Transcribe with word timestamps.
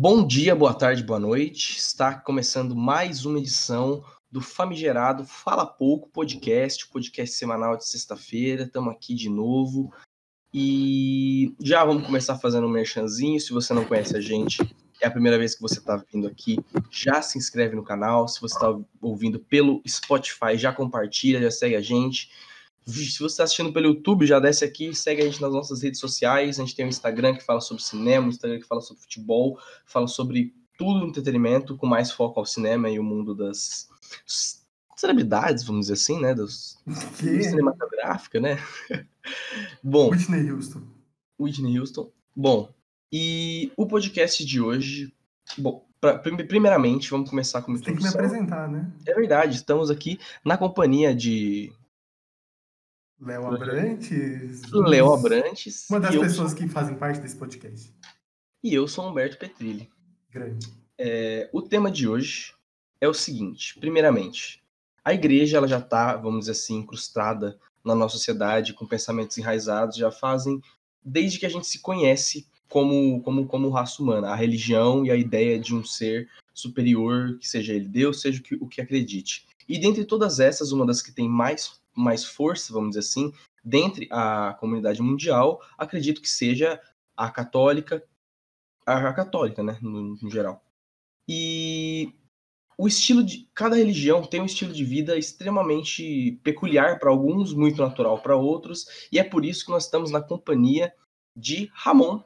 Bom 0.00 0.24
dia, 0.24 0.54
boa 0.54 0.72
tarde, 0.72 1.02
boa 1.02 1.18
noite. 1.18 1.76
Está 1.76 2.14
começando 2.14 2.76
mais 2.76 3.24
uma 3.26 3.40
edição 3.40 4.04
do 4.30 4.40
famigerado 4.40 5.24
Fala 5.24 5.66
Pouco 5.66 6.08
Podcast, 6.08 6.86
podcast 6.86 7.34
semanal 7.34 7.76
de 7.76 7.84
sexta-feira. 7.84 8.62
Estamos 8.62 8.94
aqui 8.94 9.12
de 9.12 9.28
novo. 9.28 9.92
E 10.54 11.52
já 11.60 11.84
vamos 11.84 12.06
começar 12.06 12.38
fazendo 12.38 12.68
um 12.68 12.70
merchanzinho. 12.70 13.40
Se 13.40 13.52
você 13.52 13.74
não 13.74 13.84
conhece 13.84 14.16
a 14.16 14.20
gente, 14.20 14.62
é 15.00 15.08
a 15.08 15.10
primeira 15.10 15.36
vez 15.36 15.56
que 15.56 15.62
você 15.62 15.80
está 15.80 15.96
vindo 15.96 16.28
aqui, 16.28 16.60
já 16.92 17.20
se 17.20 17.36
inscreve 17.36 17.74
no 17.74 17.82
canal. 17.82 18.28
Se 18.28 18.40
você 18.40 18.54
está 18.54 18.72
ouvindo 19.02 19.40
pelo 19.40 19.82
Spotify, 19.84 20.56
já 20.56 20.72
compartilha, 20.72 21.42
já 21.42 21.50
segue 21.50 21.74
a 21.74 21.80
gente. 21.80 22.30
Se 22.88 23.18
você 23.18 23.26
está 23.26 23.44
assistindo 23.44 23.72
pelo 23.72 23.86
YouTube, 23.88 24.26
já 24.26 24.40
desce 24.40 24.64
aqui, 24.64 24.94
segue 24.94 25.22
a 25.22 25.24
gente 25.26 25.40
nas 25.40 25.52
nossas 25.52 25.82
redes 25.82 26.00
sociais. 26.00 26.58
A 26.58 26.64
gente 26.64 26.74
tem 26.74 26.86
um 26.86 26.88
Instagram 26.88 27.34
que 27.34 27.44
fala 27.44 27.60
sobre 27.60 27.82
cinema, 27.82 28.26
um 28.26 28.30
Instagram 28.30 28.58
que 28.58 28.66
fala 28.66 28.80
sobre 28.80 29.02
futebol, 29.02 29.58
fala 29.84 30.06
sobre 30.06 30.54
tudo 30.78 31.00
no 31.00 31.08
entretenimento, 31.08 31.76
com 31.76 31.86
mais 31.86 32.10
foco 32.10 32.38
ao 32.40 32.46
cinema 32.46 32.88
e 32.88 32.98
o 32.98 33.04
mundo 33.04 33.34
das 33.34 33.88
celebridades, 34.96 35.64
vamos 35.64 35.82
dizer 35.86 35.94
assim, 35.94 36.20
né? 36.20 36.34
Dos, 36.34 36.78
Que? 37.18 37.42
cinematográfica, 37.42 38.40
né? 38.40 38.58
Bom, 39.82 40.10
Whitney 40.10 40.50
Houston. 40.50 40.82
Whitney 41.38 41.78
Houston. 41.78 42.10
Bom, 42.34 42.72
e 43.12 43.70
o 43.76 43.86
podcast 43.86 44.44
de 44.44 44.60
hoje. 44.60 45.12
Bom, 45.56 45.84
pra- 46.00 46.18
prim- 46.18 46.36
primeiramente, 46.46 47.10
vamos 47.10 47.28
começar 47.28 47.62
com 47.62 47.76
Tem 47.78 47.94
que 47.96 48.02
me 48.02 48.08
apresentar, 48.08 48.68
né? 48.68 48.90
É 49.06 49.14
verdade, 49.14 49.56
estamos 49.56 49.90
aqui 49.90 50.18
na 50.44 50.56
companhia 50.56 51.14
de 51.14 51.72
Léo 53.20 53.46
Abrantes. 53.46 54.62
Léo 54.70 55.12
Abrantes 55.12 55.90
Uma 55.90 56.00
das 56.00 56.14
pessoas 56.14 56.54
que 56.54 56.68
fazem 56.68 56.96
parte 56.96 57.20
desse 57.20 57.36
podcast. 57.36 57.92
e 58.62 58.72
eu 58.74 58.86
sou 58.86 59.08
Humberto 59.08 59.38
Petrilli. 59.38 59.88
Grande. 60.30 60.68
É, 60.96 61.48
o 61.52 61.60
tema 61.60 61.90
de 61.90 62.08
hoje 62.08 62.54
é 63.00 63.08
o 63.08 63.14
seguinte: 63.14 63.78
primeiramente, 63.78 64.62
a 65.04 65.12
igreja 65.12 65.56
ela 65.56 65.66
já 65.66 65.78
está, 65.78 66.16
vamos 66.16 66.40
dizer 66.40 66.52
assim, 66.52 66.76
incrustada 66.76 67.58
na 67.84 67.94
nossa 67.94 68.16
sociedade 68.16 68.74
com 68.74 68.86
pensamentos 68.86 69.38
enraizados 69.38 69.96
já 69.96 70.10
fazem 70.10 70.60
desde 71.02 71.38
que 71.38 71.46
a 71.46 71.48
gente 71.48 71.66
se 71.66 71.80
conhece 71.80 72.46
como 72.68 73.22
como 73.22 73.46
como 73.46 73.70
raça 73.70 74.02
humana, 74.02 74.28
a 74.28 74.36
religião 74.36 75.04
e 75.04 75.10
a 75.10 75.16
ideia 75.16 75.58
de 75.58 75.74
um 75.74 75.82
ser 75.82 76.28
superior, 76.52 77.38
que 77.38 77.48
seja 77.48 77.72
ele 77.72 77.88
Deus, 77.88 78.20
seja 78.20 78.40
o 78.40 78.42
que, 78.42 78.54
o 78.56 78.68
que 78.68 78.80
acredite. 78.80 79.46
E 79.68 79.78
dentre 79.78 80.04
todas 80.04 80.40
essas, 80.40 80.72
uma 80.72 80.86
das 80.86 81.02
que 81.02 81.12
tem 81.12 81.28
mais 81.28 81.80
mais 81.98 82.24
força, 82.24 82.72
vamos 82.72 82.90
dizer 82.90 83.00
assim, 83.00 83.32
dentre 83.64 84.08
a 84.10 84.54
comunidade 84.60 85.02
mundial, 85.02 85.60
acredito 85.76 86.22
que 86.22 86.28
seja 86.28 86.80
a 87.16 87.30
católica, 87.30 88.02
a 88.86 89.12
católica, 89.12 89.62
né, 89.62 89.78
no, 89.82 90.16
no 90.16 90.30
geral. 90.30 90.62
E 91.28 92.14
o 92.78 92.86
estilo 92.86 93.24
de 93.24 93.48
cada 93.52 93.74
religião 93.74 94.22
tem 94.22 94.40
um 94.40 94.46
estilo 94.46 94.72
de 94.72 94.84
vida 94.84 95.18
extremamente 95.18 96.40
peculiar 96.44 96.98
para 96.98 97.10
alguns, 97.10 97.52
muito 97.52 97.82
natural 97.82 98.22
para 98.22 98.36
outros, 98.36 99.08
e 99.10 99.18
é 99.18 99.24
por 99.24 99.44
isso 99.44 99.64
que 99.64 99.72
nós 99.72 99.84
estamos 99.84 100.10
na 100.10 100.22
companhia 100.22 100.94
de 101.36 101.70
Ramon, 101.74 102.22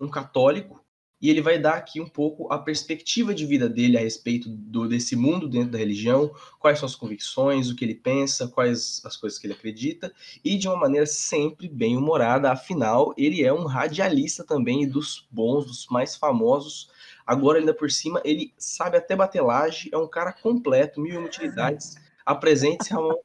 um 0.00 0.08
católico, 0.08 0.85
e 1.20 1.30
ele 1.30 1.40
vai 1.40 1.58
dar 1.58 1.74
aqui 1.74 2.00
um 2.00 2.08
pouco 2.08 2.52
a 2.52 2.58
perspectiva 2.58 3.34
de 3.34 3.46
vida 3.46 3.68
dele 3.68 3.96
a 3.96 4.00
respeito 4.00 4.48
do, 4.48 4.88
desse 4.88 5.16
mundo 5.16 5.48
dentro 5.48 5.70
da 5.70 5.78
religião, 5.78 6.30
quais 6.58 6.78
são 6.78 6.86
as 6.86 6.94
convicções, 6.94 7.70
o 7.70 7.76
que 7.76 7.84
ele 7.84 7.94
pensa, 7.94 8.48
quais 8.48 9.02
as 9.04 9.16
coisas 9.16 9.38
que 9.38 9.46
ele 9.46 9.54
acredita, 9.54 10.12
e 10.44 10.56
de 10.56 10.68
uma 10.68 10.76
maneira 10.76 11.06
sempre 11.06 11.68
bem 11.68 11.96
humorada, 11.96 12.50
afinal, 12.50 13.14
ele 13.16 13.42
é 13.42 13.52
um 13.52 13.64
radialista 13.64 14.44
também 14.44 14.88
dos 14.88 15.26
bons, 15.30 15.66
dos 15.66 15.86
mais 15.88 16.16
famosos 16.16 16.90
Agora, 17.26 17.58
ainda 17.58 17.74
por 17.74 17.90
cima, 17.90 18.22
ele 18.24 18.54
sabe 18.56 18.96
até 18.96 19.16
bater 19.16 19.42
laje, 19.42 19.90
é 19.92 19.98
um 19.98 20.06
cara 20.06 20.32
completo, 20.32 21.00
mil 21.00 21.20
utilidades. 21.24 21.96
Apresente-se, 22.24 22.92
Ramon. 22.92 23.16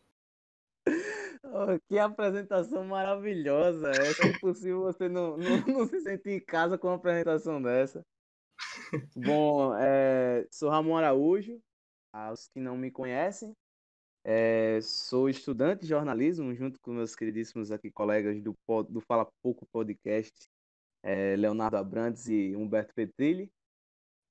Que 1.88 1.98
apresentação 2.00 2.84
maravilhosa! 2.86 3.92
É 3.92 4.28
impossível 4.30 4.82
você 4.82 5.10
não, 5.10 5.38
não, 5.38 5.58
não 5.68 5.88
se 5.88 6.02
sentir 6.02 6.32
em 6.32 6.40
casa 6.40 6.78
com 6.78 6.88
uma 6.88 6.96
apresentação 6.96 7.62
dessa. 7.62 8.06
Bom, 9.16 9.76
é, 9.76 10.48
sou 10.52 10.70
Ramon 10.70 10.98
Araújo, 10.98 11.62
aos 12.14 12.48
que 12.48 12.60
não 12.60 12.78
me 12.78 12.92
conhecem, 12.92 13.56
é, 14.24 14.80
sou 14.82 15.30
estudante 15.30 15.82
de 15.82 15.88
jornalismo, 15.88 16.54
junto 16.54 16.80
com 16.80 16.92
meus 16.92 17.16
queridíssimos 17.16 17.72
aqui 17.72 17.92
colegas 17.92 18.42
do, 18.42 18.56
do 18.90 19.02
Fala 19.02 19.28
Pouco 19.42 19.66
Podcast, 19.72 20.48
é, 21.04 21.36
Leonardo 21.36 21.78
Abrantes 21.78 22.28
e 22.28 22.56
Humberto 22.56 22.94
Petrilli. 22.94 23.52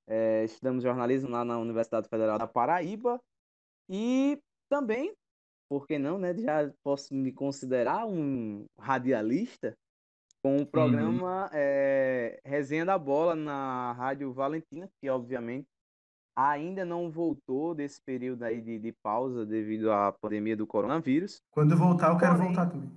É, 0.07 0.45
estudamos 0.45 0.83
jornalismo 0.83 1.29
lá 1.29 1.45
na 1.45 1.59
Universidade 1.59 2.09
Federal 2.09 2.39
da 2.39 2.47
Paraíba 2.47 3.21
e 3.89 4.41
também 4.69 5.15
por 5.71 5.87
que 5.87 5.99
não, 5.99 6.19
né? 6.19 6.35
Já 6.37 6.69
posso 6.83 7.15
me 7.15 7.33
considerar 7.33 8.05
um 8.07 8.65
radialista 8.79 9.73
com 10.43 10.57
o 10.57 10.67
programa 10.67 11.49
é, 11.53 12.41
Resenha 12.45 12.85
da 12.85 12.99
Bola 12.99 13.37
na 13.37 13.93
Rádio 13.93 14.33
Valentina, 14.33 14.89
que 15.01 15.09
obviamente 15.09 15.69
ainda 16.37 16.85
não 16.85 17.11
voltou 17.11 17.75
desse 17.75 18.01
período 18.03 18.43
aí 18.43 18.61
de, 18.61 18.79
de 18.79 18.93
pausa 19.03 19.45
devido 19.47 19.93
à 19.93 20.11
pandemia 20.13 20.57
do 20.57 20.67
coronavírus. 20.67 21.41
Quando 21.53 21.77
voltar, 21.77 22.11
eu 22.13 22.19
quero 22.19 22.33
Porém- 22.33 22.47
voltar 22.49 22.67
também. 22.71 22.91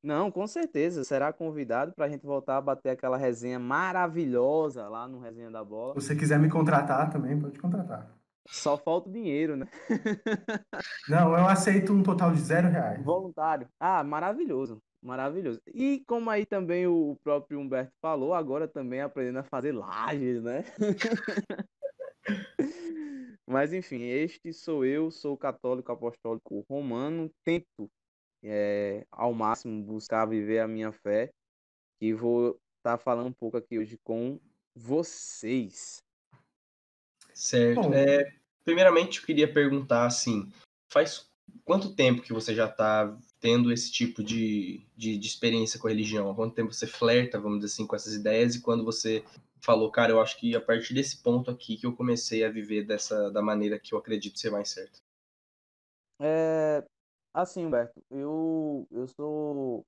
Não, 0.00 0.30
com 0.30 0.46
certeza, 0.46 1.02
será 1.02 1.32
convidado 1.32 1.92
para 1.92 2.04
a 2.06 2.08
gente 2.08 2.24
voltar 2.24 2.58
a 2.58 2.60
bater 2.60 2.90
aquela 2.90 3.16
resenha 3.16 3.58
maravilhosa 3.58 4.88
lá 4.88 5.08
no 5.08 5.18
Resenha 5.18 5.50
da 5.50 5.64
Bola. 5.64 5.94
Se 5.94 6.06
você 6.06 6.14
quiser 6.14 6.38
me 6.38 6.48
contratar 6.48 7.10
também, 7.10 7.38
pode 7.40 7.58
contratar. 7.58 8.08
Só 8.50 8.78
falta 8.78 9.08
o 9.08 9.12
dinheiro, 9.12 9.56
né? 9.56 9.66
Não, 11.08 11.36
eu 11.36 11.46
aceito 11.46 11.92
um 11.92 12.02
total 12.02 12.32
de 12.32 12.40
zero 12.40 12.68
reais. 12.68 13.04
Voluntário. 13.04 13.68
Ah, 13.78 14.02
maravilhoso. 14.02 14.82
Maravilhoso. 15.02 15.60
E 15.66 16.02
como 16.06 16.28
aí 16.30 16.44
também 16.44 16.86
o 16.86 17.16
próprio 17.22 17.60
Humberto 17.60 17.92
falou, 18.00 18.34
agora 18.34 18.66
também 18.66 19.00
aprendendo 19.00 19.38
a 19.38 19.44
fazer 19.44 19.72
lajes, 19.72 20.42
né? 20.42 20.64
Mas 23.46 23.72
enfim, 23.72 24.02
este 24.02 24.52
sou 24.52 24.84
eu, 24.84 25.10
sou 25.10 25.36
católico 25.36 25.92
apostólico 25.92 26.64
romano, 26.68 27.30
tento 27.44 27.90
é, 28.42 29.06
ao 29.10 29.32
máximo 29.32 29.82
buscar 29.82 30.26
viver 30.26 30.58
a 30.58 30.68
minha 30.68 30.92
fé 30.92 31.30
e 32.00 32.12
vou 32.12 32.58
estar 32.76 32.98
falando 32.98 33.28
um 33.28 33.32
pouco 33.32 33.56
aqui 33.56 33.78
hoje 33.78 33.98
com 34.04 34.38
vocês. 34.74 36.02
Certo. 37.38 37.82
Bom. 37.82 37.94
É, 37.94 38.34
primeiramente, 38.64 39.20
eu 39.20 39.24
queria 39.24 39.50
perguntar, 39.50 40.06
assim, 40.06 40.50
faz 40.88 41.30
quanto 41.64 41.94
tempo 41.94 42.20
que 42.20 42.32
você 42.32 42.52
já 42.52 42.66
está 42.66 43.16
tendo 43.38 43.70
esse 43.72 43.92
tipo 43.92 44.24
de, 44.24 44.84
de, 44.96 45.16
de 45.16 45.26
experiência 45.28 45.78
com 45.78 45.86
a 45.86 45.90
religião? 45.90 46.28
Há 46.28 46.34
quanto 46.34 46.56
tempo 46.56 46.72
você 46.72 46.84
flerta, 46.84 47.38
vamos 47.38 47.60
dizer 47.60 47.72
assim, 47.72 47.86
com 47.86 47.94
essas 47.94 48.14
ideias? 48.14 48.56
E 48.56 48.60
quando 48.60 48.84
você 48.84 49.22
falou, 49.60 49.88
cara, 49.88 50.10
eu 50.10 50.20
acho 50.20 50.36
que 50.36 50.56
a 50.56 50.60
partir 50.60 50.94
desse 50.94 51.22
ponto 51.22 51.48
aqui 51.48 51.76
que 51.76 51.86
eu 51.86 51.94
comecei 51.94 52.44
a 52.44 52.50
viver 52.50 52.84
dessa 52.84 53.30
da 53.30 53.40
maneira 53.40 53.78
que 53.78 53.94
eu 53.94 53.98
acredito 54.00 54.36
ser 54.36 54.50
mais 54.50 54.70
certa. 54.70 54.98
É, 56.20 56.84
assim, 57.32 57.66
Humberto, 57.66 58.02
eu, 58.10 58.84
eu 58.90 59.06
sou 59.06 59.86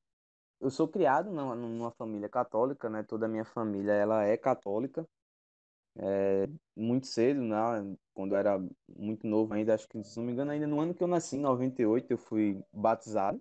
eu 0.60 0.70
sou 0.70 0.86
criado 0.86 1.32
numa, 1.32 1.56
numa 1.56 1.90
família 1.90 2.28
católica, 2.28 2.88
né? 2.88 3.02
Toda 3.02 3.26
a 3.26 3.28
minha 3.28 3.44
família 3.44 3.92
ela 3.92 4.22
é 4.22 4.36
católica. 4.36 5.04
É, 5.96 6.46
muito 6.76 7.06
cedo, 7.06 7.42
né? 7.42 7.56
Quando 8.14 8.32
eu 8.34 8.38
era 8.38 8.58
muito 8.88 9.26
novo 9.26 9.52
ainda, 9.54 9.74
acho 9.74 9.88
que 9.88 10.02
se 10.04 10.16
não 10.18 10.24
me 10.26 10.32
engano, 10.32 10.50
ainda 10.50 10.66
no 10.66 10.80
ano 10.80 10.94
que 10.94 11.02
eu 11.02 11.08
nasci, 11.08 11.36
em 11.36 11.40
98, 11.40 12.10
eu 12.12 12.18
fui 12.18 12.62
batizado, 12.72 13.40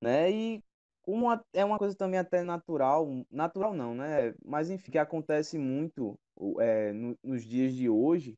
né? 0.00 0.30
E 0.30 0.62
como 1.02 1.30
a- 1.30 1.44
é 1.52 1.64
uma 1.64 1.78
coisa 1.78 1.96
também 1.96 2.18
até 2.18 2.42
natural, 2.42 3.06
natural 3.30 3.74
não, 3.74 3.94
né? 3.94 4.34
Mas 4.44 4.70
enfim, 4.70 4.90
que 4.90 4.98
acontece 4.98 5.58
muito 5.58 6.18
é, 6.60 6.92
no- 6.92 7.18
nos 7.22 7.44
dias 7.44 7.74
de 7.74 7.88
hoje, 7.88 8.36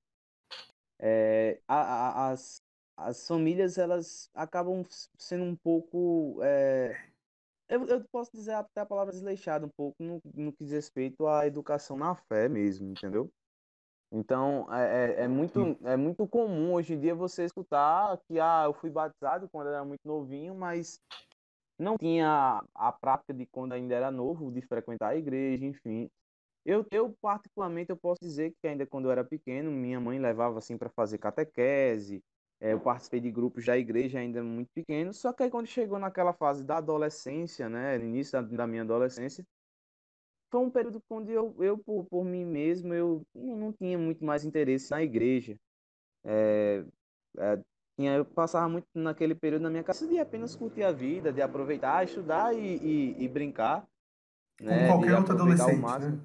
é, 0.98 1.60
a- 1.68 2.28
a- 2.28 2.30
as, 2.32 2.62
as 2.96 3.26
famílias 3.26 3.78
elas 3.78 4.30
acabam 4.34 4.84
sendo 5.18 5.44
um 5.44 5.56
pouco 5.56 6.40
é, 6.42 7.07
eu, 7.68 7.84
eu 7.86 8.04
posso 8.10 8.30
dizer 8.32 8.52
até 8.52 8.80
a 8.80 8.86
palavra 8.86 9.12
desleixada 9.12 9.66
um 9.66 9.70
pouco 9.76 10.02
no, 10.02 10.20
no 10.34 10.52
que 10.52 10.64
diz 10.64 10.72
respeito 10.72 11.26
à 11.26 11.46
educação 11.46 11.96
na 11.96 12.14
fé 12.14 12.48
mesmo, 12.48 12.90
entendeu? 12.90 13.30
Então, 14.10 14.72
é, 14.72 15.20
é, 15.20 15.24
é 15.24 15.28
muito, 15.28 15.60
é 15.84 15.96
muito 15.96 16.26
comum 16.26 16.72
hoje 16.72 16.94
em 16.94 17.00
dia 17.00 17.14
você 17.14 17.44
escutar 17.44 18.18
que 18.26 18.40
ah, 18.40 18.64
eu 18.64 18.72
fui 18.72 18.90
batizado 18.90 19.48
quando 19.50 19.68
era 19.68 19.84
muito 19.84 20.00
novinho, 20.04 20.54
mas 20.54 20.98
não 21.78 21.96
tinha 21.96 22.62
a 22.74 22.92
prática 22.92 23.34
de 23.34 23.46
quando 23.46 23.72
ainda 23.72 23.94
era 23.94 24.10
novo, 24.10 24.50
de 24.50 24.62
frequentar 24.62 25.10
a 25.10 25.16
igreja, 25.16 25.64
enfim. 25.64 26.10
Eu, 26.64 26.84
eu 26.90 27.14
particularmente, 27.20 27.90
eu 27.90 27.96
posso 27.96 28.20
dizer 28.20 28.54
que 28.60 28.68
ainda 28.68 28.86
quando 28.86 29.06
eu 29.06 29.12
era 29.12 29.24
pequeno, 29.24 29.70
minha 29.70 30.00
mãe 30.00 30.18
levava 30.18 30.58
assim 30.58 30.76
para 30.78 30.90
fazer 30.90 31.18
catequese, 31.18 32.22
é, 32.60 32.72
eu 32.72 32.80
participei 32.80 33.20
de 33.20 33.30
grupos 33.30 33.64
da 33.64 33.78
igreja 33.78 34.18
ainda 34.18 34.42
muito 34.42 34.70
pequeno, 34.74 35.12
só 35.12 35.32
que 35.32 35.42
aí 35.44 35.50
quando 35.50 35.66
chegou 35.66 35.98
naquela 35.98 36.32
fase 36.32 36.64
da 36.64 36.78
adolescência, 36.78 37.68
né, 37.68 37.96
no 37.98 38.04
início 38.04 38.32
da, 38.32 38.56
da 38.56 38.66
minha 38.66 38.82
adolescência, 38.82 39.44
foi 40.50 40.60
um 40.60 40.70
período 40.70 41.02
onde 41.10 41.30
eu, 41.32 41.54
eu 41.60 41.78
por, 41.78 42.04
por 42.06 42.24
mim 42.24 42.44
mesmo, 42.44 42.94
eu 42.94 43.22
não 43.34 43.72
tinha 43.72 43.98
muito 43.98 44.24
mais 44.24 44.44
interesse 44.44 44.90
na 44.90 45.02
igreja. 45.02 45.56
É, 46.24 46.84
é, 47.38 47.62
tinha, 47.96 48.16
eu 48.16 48.24
passava 48.24 48.68
muito 48.68 48.86
naquele 48.94 49.34
período 49.34 49.62
na 49.62 49.70
minha 49.70 49.84
casa 49.84 50.06
de 50.06 50.18
apenas 50.18 50.56
curtir 50.56 50.82
a 50.82 50.92
vida, 50.92 51.32
de 51.32 51.42
aproveitar, 51.42 52.04
estudar 52.04 52.54
e, 52.54 52.76
e, 52.76 53.24
e 53.24 53.28
brincar. 53.28 53.86
Como 54.58 54.70
né? 54.70 54.88
qualquer 54.88 55.16
outro 55.16 55.34
adolescente, 55.34 55.80
né? 55.80 56.20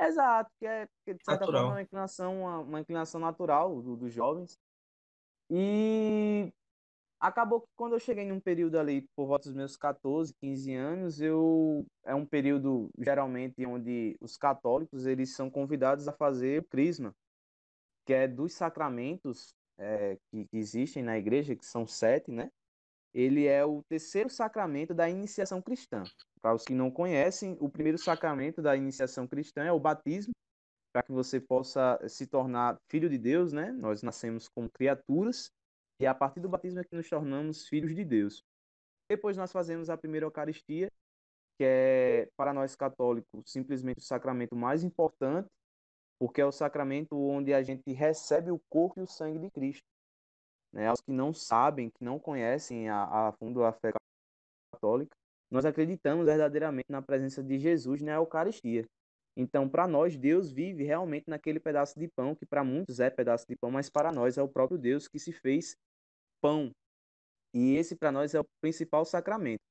Exato, 0.00 0.50
que 0.58 0.66
é, 0.66 0.86
que 1.04 1.14
de 1.14 1.24
certa 1.24 1.40
natural. 1.40 1.62
forma 1.62 1.74
é 1.74 1.76
uma 1.76 1.82
inclinação, 1.82 2.40
uma, 2.40 2.58
uma 2.58 2.80
inclinação 2.80 3.20
natural 3.20 3.80
do, 3.80 3.96
dos 3.96 4.12
jovens. 4.12 4.58
E 5.50 6.52
acabou 7.20 7.62
que 7.62 7.68
quando 7.76 7.94
eu 7.94 8.00
cheguei 8.00 8.26
num 8.26 8.40
período 8.40 8.78
ali, 8.78 9.06
por 9.16 9.26
volta 9.26 9.48
dos 9.48 9.56
meus 9.56 9.76
14, 9.76 10.32
15 10.40 10.74
anos, 10.74 11.20
eu 11.20 11.86
é 12.04 12.14
um 12.14 12.26
período 12.26 12.90
geralmente 12.98 13.64
onde 13.66 14.16
os 14.20 14.36
católicos 14.36 15.06
eles 15.06 15.34
são 15.34 15.50
convidados 15.50 16.06
a 16.06 16.12
fazer 16.12 16.60
o 16.60 16.64
crisma, 16.64 17.14
que 18.04 18.12
é 18.12 18.28
dos 18.28 18.52
sacramentos 18.54 19.54
é, 19.78 20.18
que, 20.30 20.46
que 20.46 20.56
existem 20.56 21.02
na 21.02 21.18
igreja, 21.18 21.56
que 21.56 21.64
são 21.64 21.86
sete, 21.86 22.30
né? 22.30 22.50
Ele 23.14 23.46
é 23.46 23.64
o 23.64 23.82
terceiro 23.88 24.28
sacramento 24.28 24.92
da 24.94 25.08
iniciação 25.08 25.62
cristã. 25.62 26.04
Para 26.40 26.54
os 26.54 26.64
que 26.64 26.74
não 26.74 26.90
conhecem, 26.90 27.56
o 27.58 27.68
primeiro 27.68 27.98
sacramento 27.98 28.60
da 28.60 28.76
iniciação 28.76 29.26
cristã 29.26 29.64
é 29.64 29.72
o 29.72 29.80
batismo, 29.80 30.32
para 30.92 31.02
que 31.02 31.12
você 31.12 31.40
possa 31.40 31.98
se 32.08 32.26
tornar 32.26 32.78
filho 32.90 33.08
de 33.08 33.18
Deus, 33.18 33.52
né? 33.52 33.72
Nós 33.72 34.02
nascemos 34.02 34.48
como 34.48 34.70
criaturas 34.70 35.50
e 36.00 36.06
a 36.06 36.14
partir 36.14 36.40
do 36.40 36.48
batismo 36.48 36.80
é 36.80 36.84
que 36.84 36.94
nos 36.94 37.08
tornamos 37.08 37.66
filhos 37.66 37.94
de 37.94 38.04
Deus. 38.04 38.44
Depois 39.08 39.36
nós 39.36 39.50
fazemos 39.50 39.90
a 39.90 39.96
primeira 39.96 40.26
Eucaristia, 40.26 40.90
que 41.58 41.64
é 41.64 42.28
para 42.36 42.52
nós 42.52 42.76
católicos 42.76 43.42
simplesmente 43.46 43.98
o 43.98 44.02
sacramento 44.02 44.54
mais 44.54 44.84
importante, 44.84 45.48
porque 46.20 46.40
é 46.40 46.46
o 46.46 46.52
sacramento 46.52 47.16
onde 47.16 47.52
a 47.52 47.62
gente 47.62 47.92
recebe 47.92 48.50
o 48.50 48.60
corpo 48.68 49.00
e 49.00 49.02
o 49.02 49.06
sangue 49.06 49.38
de 49.38 49.50
Cristo. 49.50 49.84
Né? 50.72 50.90
Os 50.92 51.00
que 51.00 51.10
não 51.10 51.32
sabem, 51.32 51.90
que 51.90 52.04
não 52.04 52.18
conhecem 52.18 52.88
a, 52.88 53.28
a 53.28 53.32
fundo 53.32 53.64
a 53.64 53.72
fé 53.72 53.92
católica, 54.72 55.16
nós 55.50 55.64
acreditamos 55.64 56.26
verdadeiramente 56.26 56.90
na 56.90 57.00
presença 57.00 57.42
de 57.42 57.58
Jesus 57.58 58.02
na 58.02 58.12
Eucaristia. 58.12 58.84
Então, 59.40 59.68
para 59.68 59.86
nós, 59.86 60.16
Deus 60.16 60.50
vive 60.50 60.82
realmente 60.82 61.30
naquele 61.30 61.60
pedaço 61.60 61.96
de 61.96 62.08
pão, 62.08 62.34
que 62.34 62.44
para 62.44 62.64
muitos 62.64 62.98
é 62.98 63.08
pedaço 63.08 63.46
de 63.46 63.54
pão, 63.54 63.70
mas 63.70 63.88
para 63.88 64.10
nós 64.10 64.36
é 64.36 64.42
o 64.42 64.48
próprio 64.48 64.76
Deus 64.76 65.06
que 65.06 65.16
se 65.16 65.30
fez 65.30 65.76
pão. 66.40 66.72
E 67.54 67.76
esse 67.76 67.94
para 67.94 68.10
nós 68.10 68.34
é 68.34 68.40
o 68.40 68.46
principal 68.60 69.04
sacramento. 69.04 69.62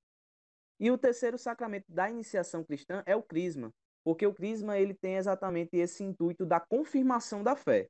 E 0.80 0.90
o 0.90 0.98
terceiro 0.98 1.38
sacramento 1.38 1.84
da 1.90 2.10
iniciação 2.10 2.64
cristã 2.64 3.04
é 3.06 3.14
o 3.14 3.22
crisma, 3.22 3.70
porque 4.06 4.26
o 4.26 4.34
crisma 4.34 4.80
ele 4.80 4.94
tem 4.94 5.18
exatamente 5.18 5.76
esse 5.76 6.02
intuito 6.02 6.46
da 6.46 6.62
confirmação 6.62 7.44
da 7.44 7.54
fé. 7.54 7.90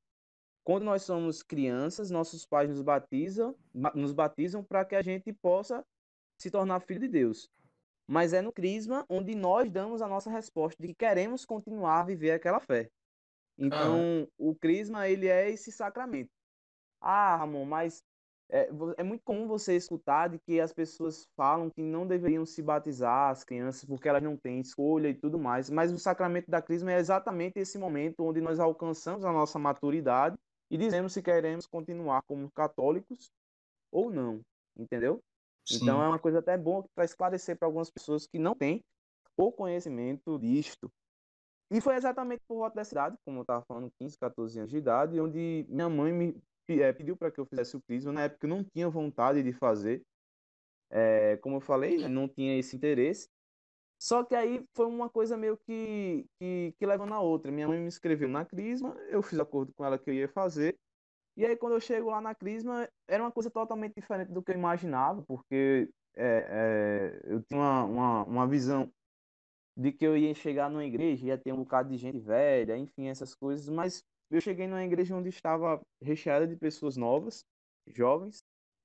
Quando 0.64 0.84
nós 0.84 1.04
somos 1.04 1.44
crianças, 1.44 2.10
nossos 2.10 2.44
pais 2.44 2.72
nos 2.72 2.82
batizam, 2.82 3.56
nos 3.94 4.14
batizam 4.14 4.64
para 4.64 4.84
que 4.84 4.96
a 4.96 5.04
gente 5.04 5.32
possa 5.32 5.86
se 6.40 6.50
tornar 6.50 6.80
filho 6.80 7.02
de 7.02 7.08
Deus. 7.08 7.48
Mas 8.08 8.34
é 8.34 8.42
no 8.42 8.52
crisma 8.52 9.06
onde 9.10 9.36
nós 9.36 9.70
damos 9.70 10.02
a 10.02 10.08
nossa 10.08 10.30
resposta 10.30 10.82
de 10.82 10.90
que 10.90 10.96
queremos 10.96 11.46
continuar 11.46 12.02
a 12.02 12.06
viver 12.06 12.32
aquela 12.32 12.60
fé. 12.60 12.90
Então, 13.58 14.28
ah. 14.28 14.34
o 14.38 14.56
crisma 14.56 15.08
ele 15.08 15.28
é 15.28 15.50
esse 15.50 15.72
sacramento. 15.72 16.30
Ah, 17.02 17.36
Ramon, 17.38 17.66
mas 17.66 18.04
é, 18.50 18.70
é, 18.98 19.04
muito 19.04 19.24
comum 19.24 19.46
você 19.46 19.76
escutar 19.76 20.30
de 20.30 20.40
que 20.40 20.60
as 20.62 20.72
pessoas 20.72 21.28
falam 21.36 21.70
que 21.70 21.82
não 21.82 22.08
deveriam 22.08 22.46
se 22.46 22.62
batizar 22.62 23.30
as 23.30 23.44
crianças 23.44 23.84
porque 23.84 24.08
elas 24.08 24.24
não 24.24 24.38
têm 24.38 24.62
escolha 24.62 25.10
e 25.10 25.14
tudo 25.14 25.38
mais, 25.38 25.70
mas 25.70 25.92
o 25.92 25.98
sacramento 25.98 26.50
da 26.50 26.62
crisma 26.62 26.94
é 26.94 26.98
exatamente 26.98 27.60
esse 27.60 27.78
momento 27.78 28.24
onde 28.24 28.40
nós 28.40 28.60
alcançamos 28.60 29.26
a 29.26 29.34
nossa 29.34 29.60
maturidade 29.60 30.38
e 30.72 30.78
dizemos 30.78 31.14
se 31.14 31.22
queremos 31.22 31.68
continuar 31.68 32.22
como 32.24 32.50
católicos 32.52 33.30
ou 33.92 34.10
não, 34.10 34.42
entendeu? 34.78 35.22
Sim. 35.68 35.84
Então 35.84 36.02
é 36.02 36.08
uma 36.08 36.20
coisa 36.20 36.40
até 36.40 36.58
boa 36.58 36.86
para 36.96 37.04
esclarecer 37.04 37.58
para 37.58 37.68
algumas 37.68 37.90
pessoas 37.90 38.26
que 38.26 38.40
não 38.40 38.56
têm 38.56 38.84
o 39.36 39.52
conhecimento 39.52 40.40
disto. 40.40 40.90
E 41.70 41.82
foi 41.82 41.96
exatamente 41.96 42.42
por 42.48 42.58
volta 42.58 42.78
dessa 42.78 42.94
idade, 42.94 43.18
como 43.26 43.40
eu 43.40 43.42
estava 43.42 43.64
falando, 43.68 43.92
15, 44.00 44.18
14 44.18 44.60
anos 44.60 44.72
de 44.72 44.78
idade, 44.78 45.20
onde 45.20 45.66
minha 45.68 45.90
mãe 45.90 46.14
me 46.14 46.42
é, 46.70 46.94
pediu 46.94 47.18
para 47.18 47.30
que 47.30 47.40
eu 47.40 47.46
fizesse 47.46 47.76
o 47.76 47.82
crisma. 47.82 48.14
Na 48.14 48.24
época 48.24 48.46
eu 48.46 48.50
não 48.50 48.64
tinha 48.64 48.90
vontade 48.90 49.44
de 49.44 49.52
fazer. 49.52 50.02
É, 50.90 51.36
como 51.38 51.58
eu 51.58 51.62
falei, 51.62 51.98
né, 51.98 52.08
não 52.08 52.28
tinha 52.28 52.58
esse 52.58 52.76
interesse. 52.76 53.28
Só 54.00 54.24
que 54.24 54.36
aí 54.36 54.64
foi 54.74 54.86
uma 54.86 55.10
coisa 55.10 55.36
meio 55.36 55.58
que, 55.58 56.26
que, 56.40 56.74
que 56.78 56.86
leva 56.86 57.06
na 57.06 57.20
outra. 57.20 57.52
Minha 57.52 57.68
mãe 57.68 57.80
me 57.80 57.88
inscreveu 57.88 58.30
na 58.30 58.46
Crisma, 58.46 58.96
eu 59.10 59.22
fiz 59.22 59.40
acordo 59.40 59.74
com 59.74 59.84
ela 59.84 59.98
que 59.98 60.10
eu 60.10 60.14
ia 60.14 60.30
fazer. 60.30 60.78
E 61.38 61.46
aí, 61.46 61.56
quando 61.56 61.74
eu 61.74 61.80
chego 61.80 62.10
lá 62.10 62.20
na 62.20 62.34
Crisma, 62.34 62.90
era 63.08 63.22
uma 63.22 63.32
coisa 63.32 63.52
totalmente 63.52 63.94
diferente 63.94 64.32
do 64.32 64.42
que 64.42 64.52
eu 64.52 64.56
imaginava, 64.56 65.22
porque 65.22 65.88
é, 66.16 67.22
é, 67.24 67.32
eu 67.32 67.44
tinha 67.44 67.60
uma, 67.60 67.84
uma, 67.84 68.24
uma 68.24 68.48
visão 68.48 68.92
de 69.78 69.92
que 69.92 70.04
eu 70.04 70.18
ia 70.18 70.34
chegar 70.34 70.68
numa 70.68 70.84
igreja, 70.84 71.28
ia 71.28 71.38
ter 71.38 71.54
um 71.54 71.58
bocado 71.58 71.90
de 71.90 71.98
gente 71.98 72.18
velha, 72.18 72.76
enfim, 72.76 73.08
essas 73.08 73.36
coisas, 73.36 73.70
mas 73.70 74.04
eu 74.32 74.42
cheguei 74.42 74.66
numa 74.66 74.84
igreja 74.84 75.16
onde 75.16 75.30
estava 75.30 75.80
recheada 76.02 76.48
de 76.48 76.56
pessoas 76.56 76.98
novas, 76.98 77.46
jovens, 77.86 78.40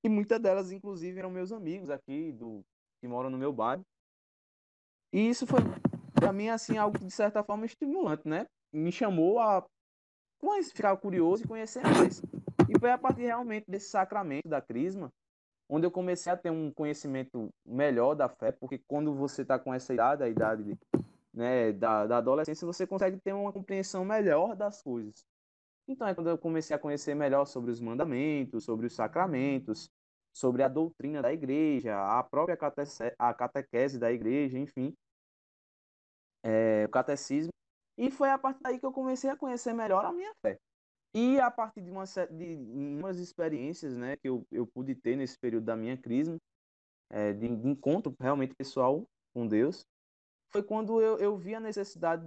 e 0.05 0.09
muitas 0.11 0.39
delas, 0.39 0.71
inclusive, 0.71 1.19
eram 1.19 1.31
meus 1.31 1.53
amigos 1.53 1.89
aqui, 1.89 2.33
do 2.33 2.63
que 3.01 3.09
moram 3.09 3.31
no 3.31 3.39
meu 3.39 3.53
bairro. 3.53 3.83
E 5.11 5.31
isso 5.31 5.47
foi, 5.47 5.61
para 6.15 6.35
mim, 6.35 6.49
assim, 6.49 6.77
algo 6.77 6.99
de 6.99 7.11
certa 7.11 7.43
forma 7.43 7.65
estimulante, 7.65 8.29
né? 8.29 8.47
Me 8.71 8.93
chamou 8.93 9.39
a 9.39 9.65
ficar 10.73 10.97
curioso 10.97 11.45
e 11.45 11.49
conhecer 11.49 11.83
mais. 11.83 12.23
E 12.69 12.79
foi 12.79 12.91
a 12.91 12.99
partir 12.99 13.23
realmente 13.23 13.71
desse 13.71 13.91
sacramento 13.91 14.49
da 14.49 14.61
crisma, 14.61 15.13
onde 15.69 15.87
eu 15.87 15.91
comecei 15.91 16.33
a 16.33 16.37
ter 16.37 16.51
um 16.51 16.71
conhecimento 16.71 17.49
melhor 17.65 18.15
da 18.15 18.29
fé, 18.29 18.53
porque 18.53 18.79
quando 18.87 19.15
você 19.15 19.43
está 19.43 19.59
com 19.59 19.73
essa 19.73 19.93
idade, 19.93 20.23
a 20.23 20.29
idade 20.29 20.79
né, 21.33 21.73
da, 21.73 22.07
da 22.07 22.19
adolescência, 22.19 22.67
você 22.67 22.87
consegue 22.87 23.19
ter 23.21 23.33
uma 23.33 23.53
compreensão 23.53 24.05
melhor 24.05 24.55
das 24.57 24.83
coisas. 24.83 25.25
Então 25.89 26.07
é 26.07 26.15
quando 26.15 26.31
eu 26.31 26.39
comecei 26.39 26.75
a 26.75 26.79
conhecer 26.79 27.15
melhor 27.15 27.45
sobre 27.47 27.71
os 27.71 27.81
mandamentos, 27.81 28.65
sobre 28.65 28.87
os 28.87 28.95
sacramentos, 28.95 29.91
sobre 30.33 30.63
a 30.63 30.69
doutrina 30.69 31.21
da 31.21 31.33
igreja, 31.33 31.97
a 31.97 32.23
própria 32.23 32.57
catequese, 32.57 33.15
a 33.19 33.35
catequese 33.35 33.99
da 33.99 34.13
igreja, 34.13 34.59
enfim, 34.59 34.95
é, 36.43 36.85
o 36.87 36.89
catecismo. 36.91 37.53
E 37.97 38.11
foi 38.11 38.31
a 38.31 38.39
partir 38.39 38.63
daí 38.63 38.79
que 38.79 38.87
eu 38.87 38.93
comecei 38.93 39.31
a 39.31 39.37
conhecer 39.37 39.73
melhor 39.73 40.05
a 40.05 40.13
minha 40.13 40.33
fé. 40.41 40.59
E 41.15 41.39
a 41.39 41.51
partir 41.51 41.83
de, 41.83 41.91
uma, 41.91 42.05
de 42.05 42.57
umas 42.99 43.19
experiências 43.19 43.97
né, 43.97 44.17
que 44.17 44.29
eu, 44.29 44.47
eu 44.51 44.67
pude 44.67 44.95
ter 44.95 45.15
nesse 45.15 45.39
período 45.39 45.65
da 45.65 45.77
minha 45.77 45.97
crise, 45.97 46.37
é, 47.11 47.33
de, 47.33 47.55
de 47.55 47.69
encontro 47.69 48.15
realmente 48.19 48.55
pessoal 48.55 49.07
com 49.35 49.47
Deus, 49.47 49.87
foi 50.51 50.63
quando 50.63 51.01
eu, 51.01 51.19
eu 51.19 51.37
vi 51.37 51.55
a 51.55 51.61
necessidade 51.61 52.25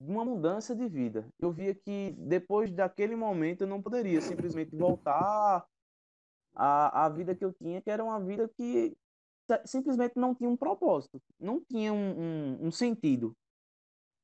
uma 0.00 0.24
mudança 0.24 0.74
de 0.74 0.88
vida. 0.88 1.26
Eu 1.40 1.50
via 1.50 1.74
que 1.74 2.14
depois 2.18 2.70
daquele 2.70 3.16
momento 3.16 3.62
eu 3.62 3.66
não 3.66 3.80
poderia 3.80 4.20
simplesmente 4.20 4.74
voltar 4.76 5.66
à, 6.54 7.04
à 7.04 7.08
vida 7.08 7.34
que 7.34 7.44
eu 7.44 7.52
tinha, 7.52 7.80
que 7.80 7.90
era 7.90 8.04
uma 8.04 8.20
vida 8.20 8.48
que 8.56 8.96
simplesmente 9.64 10.14
não 10.16 10.34
tinha 10.34 10.48
um 10.48 10.56
propósito, 10.56 11.20
não 11.38 11.60
tinha 11.60 11.92
um, 11.92 12.20
um, 12.20 12.66
um 12.66 12.70
sentido. 12.70 13.34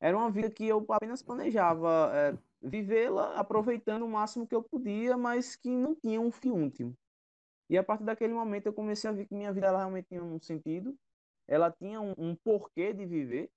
Era 0.00 0.16
uma 0.16 0.30
vida 0.30 0.50
que 0.50 0.66
eu 0.66 0.84
apenas 0.88 1.22
planejava 1.22 2.10
é, 2.14 2.38
vivê-la 2.62 3.38
aproveitando 3.38 4.04
o 4.04 4.08
máximo 4.08 4.46
que 4.46 4.54
eu 4.54 4.62
podia, 4.62 5.16
mas 5.16 5.56
que 5.56 5.68
não 5.68 5.94
tinha 5.94 6.20
um 6.20 6.30
fim 6.30 6.50
último. 6.50 6.96
E 7.68 7.78
a 7.78 7.84
partir 7.84 8.04
daquele 8.04 8.32
momento 8.32 8.66
eu 8.66 8.72
comecei 8.72 9.08
a 9.08 9.12
ver 9.12 9.26
que 9.26 9.34
minha 9.34 9.52
vida 9.52 9.66
ela 9.66 9.78
realmente 9.78 10.08
tinha 10.08 10.22
um 10.22 10.40
sentido, 10.40 10.96
ela 11.46 11.70
tinha 11.70 12.00
um, 12.00 12.14
um 12.16 12.34
porquê 12.34 12.92
de 12.92 13.04
viver, 13.04 13.50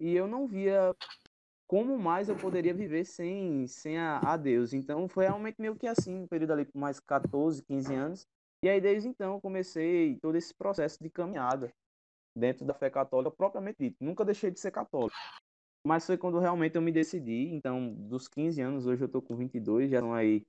e 0.00 0.14
eu 0.14 0.26
não 0.26 0.46
via 0.46 0.94
como 1.66 1.98
mais 1.98 2.28
eu 2.28 2.36
poderia 2.36 2.72
viver 2.74 3.04
sem, 3.04 3.66
sem 3.66 3.98
a, 3.98 4.18
a 4.18 4.36
Deus. 4.36 4.72
Então 4.72 5.08
foi 5.08 5.26
realmente 5.26 5.60
meio 5.60 5.76
que 5.76 5.86
assim, 5.86 6.14
um 6.14 6.26
período 6.26 6.52
ali 6.52 6.64
por 6.64 6.78
mais 6.78 6.98
14, 6.98 7.62
15 7.62 7.94
anos. 7.94 8.26
E 8.62 8.68
aí 8.68 8.80
desde 8.80 9.08
então 9.08 9.34
eu 9.34 9.40
comecei 9.40 10.16
todo 10.16 10.36
esse 10.36 10.52
processo 10.54 11.02
de 11.02 11.10
caminhada 11.10 11.72
dentro 12.34 12.64
da 12.64 12.74
fé 12.74 12.90
católica 12.90 13.30
propriamente 13.30 13.78
dito. 13.78 13.96
Nunca 14.00 14.24
deixei 14.24 14.50
de 14.50 14.58
ser 14.58 14.70
católico. 14.70 15.16
Mas 15.84 16.06
foi 16.06 16.18
quando 16.18 16.38
realmente 16.38 16.76
eu 16.76 16.82
me 16.82 16.92
decidi. 16.92 17.48
Então, 17.54 17.94
dos 17.94 18.28
15 18.28 18.60
anos, 18.60 18.86
hoje 18.86 19.02
eu 19.04 19.08
tô 19.08 19.22
com 19.22 19.36
22, 19.36 19.90
já 19.90 20.00
são 20.00 20.12
aí 20.12 20.44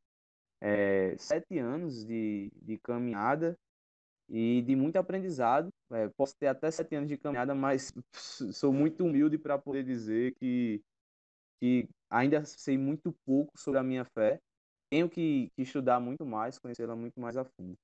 é, 0.61 1.15
sete 1.17 1.57
anos 1.57 2.05
de, 2.05 2.51
de 2.61 2.77
caminhada 2.77 3.57
e 4.29 4.61
de 4.61 4.75
muito 4.75 4.97
aprendizado. 4.97 5.69
É, 5.91 6.09
posso 6.09 6.35
ter 6.37 6.47
até 6.47 6.69
sete 6.69 6.95
anos 6.95 7.09
de 7.09 7.17
caminhada, 7.17 7.55
mas 7.55 7.93
sou 8.53 8.73
muito 8.73 9.05
humilde 9.05 9.37
para 9.37 9.57
poder 9.57 9.83
dizer 9.83 10.33
que 10.35 10.81
que 11.61 11.89
ainda 12.09 12.45
sei 12.45 12.77
muito 12.77 13.13
pouco 13.25 13.51
sobre 13.57 13.79
a 13.79 13.83
minha 13.83 14.05
fé. 14.05 14.39
Tenho 14.89 15.09
que, 15.09 15.51
que 15.55 15.61
estudar 15.61 15.99
muito 15.99 16.25
mais, 16.25 16.57
conhecê-la 16.57 16.95
muito 16.95 17.19
mais 17.19 17.35
a 17.35 17.43
fundo. 17.43 17.77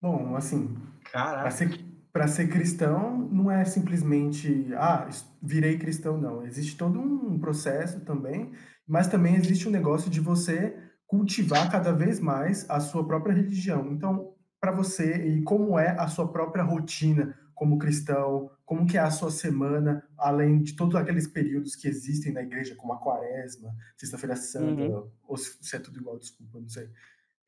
Bom, 0.00 0.34
assim, 0.36 0.68
Caraca. 1.04 1.48
Assim, 1.48 1.66
para 2.12 2.26
ser 2.26 2.48
cristão 2.48 3.28
não 3.30 3.50
é 3.50 3.64
simplesmente, 3.64 4.66
ah, 4.74 5.08
virei 5.42 5.78
cristão, 5.78 6.18
não. 6.18 6.44
Existe 6.44 6.76
todo 6.76 7.00
um 7.00 7.38
processo 7.38 8.00
também, 8.00 8.52
mas 8.86 9.06
também 9.06 9.36
existe 9.36 9.68
um 9.68 9.72
negócio 9.72 10.10
de 10.10 10.20
você 10.20 10.76
cultivar 11.06 11.70
cada 11.70 11.92
vez 11.92 12.20
mais 12.20 12.68
a 12.68 12.80
sua 12.80 13.06
própria 13.06 13.34
religião. 13.34 13.92
Então, 13.92 14.34
para 14.60 14.72
você, 14.72 15.26
e 15.26 15.42
como 15.42 15.78
é 15.78 15.90
a 15.98 16.06
sua 16.06 16.30
própria 16.30 16.62
rotina 16.62 17.34
como 17.54 17.78
cristão, 17.78 18.50
como 18.64 18.86
que 18.86 18.96
é 18.96 19.00
a 19.00 19.10
sua 19.10 19.30
semana, 19.30 20.02
além 20.16 20.62
de 20.62 20.74
todos 20.74 20.96
aqueles 20.96 21.26
períodos 21.26 21.76
que 21.76 21.86
existem 21.86 22.32
na 22.32 22.42
igreja, 22.42 22.74
como 22.74 22.94
a 22.94 22.98
quaresma, 22.98 23.74
sexta-feira 23.98 24.34
santa, 24.34 24.82
uhum. 24.82 25.10
ou 25.28 25.36
se 25.36 25.76
é 25.76 25.78
tudo 25.78 26.00
igual, 26.00 26.18
desculpa, 26.18 26.58
não 26.58 26.68
sei. 26.68 26.88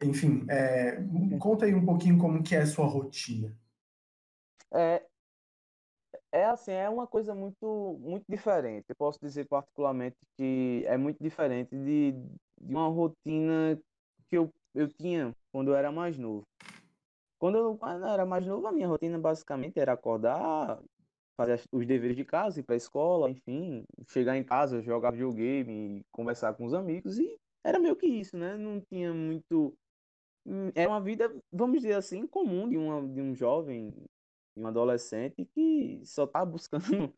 Enfim, 0.02 0.44
é, 0.50 1.02
conta 1.38 1.64
aí 1.64 1.74
um 1.74 1.84
pouquinho 1.84 2.18
como 2.18 2.42
que 2.42 2.54
é 2.54 2.60
a 2.60 2.66
sua 2.66 2.86
rotina. 2.86 3.56
É, 4.74 5.02
é 6.30 6.44
assim, 6.46 6.72
é 6.72 6.88
uma 6.88 7.06
coisa 7.06 7.34
muito, 7.34 7.98
muito 8.00 8.24
diferente. 8.28 8.86
Eu 8.88 8.96
posso 8.96 9.18
dizer 9.20 9.46
particularmente 9.46 10.16
que 10.36 10.82
é 10.86 10.96
muito 10.96 11.22
diferente 11.22 11.70
de, 11.76 12.12
de 12.12 12.74
uma 12.74 12.88
rotina 12.88 13.78
que 14.28 14.36
eu, 14.36 14.50
eu 14.74 14.88
tinha 14.88 15.34
quando 15.52 15.70
eu 15.70 15.76
era 15.76 15.92
mais 15.92 16.18
novo. 16.18 16.46
Quando 17.38 17.58
eu, 17.58 17.76
quando 17.76 18.04
eu 18.04 18.08
era 18.08 18.24
mais 18.24 18.46
novo, 18.46 18.66
a 18.66 18.72
minha 18.72 18.88
rotina 18.88 19.18
basicamente 19.18 19.78
era 19.78 19.92
acordar, 19.92 20.80
fazer 21.36 21.60
os 21.72 21.86
deveres 21.86 22.16
de 22.16 22.24
casa, 22.24 22.60
ir 22.60 22.62
para 22.62 22.74
a 22.74 22.78
escola, 22.78 23.30
enfim, 23.30 23.84
chegar 24.08 24.36
em 24.36 24.44
casa, 24.44 24.82
jogar 24.82 25.12
videogame, 25.12 26.04
conversar 26.12 26.54
com 26.54 26.64
os 26.64 26.74
amigos 26.74 27.18
e 27.18 27.38
era 27.64 27.78
meio 27.78 27.96
que 27.96 28.06
isso, 28.06 28.36
né? 28.36 28.56
Não 28.56 28.80
tinha 28.80 29.12
muito. 29.12 29.74
Hum, 30.46 30.70
era 30.74 30.90
uma 30.90 31.00
vida, 31.00 31.32
vamos 31.52 31.80
dizer 31.82 31.94
assim, 31.94 32.26
comum 32.26 32.68
de, 32.68 32.76
uma, 32.76 33.06
de 33.08 33.20
um 33.20 33.34
jovem, 33.34 33.92
de 34.56 34.62
um 34.62 34.66
adolescente 34.66 35.44
que 35.54 36.00
só 36.04 36.26
tá 36.26 36.44
buscando 36.44 36.82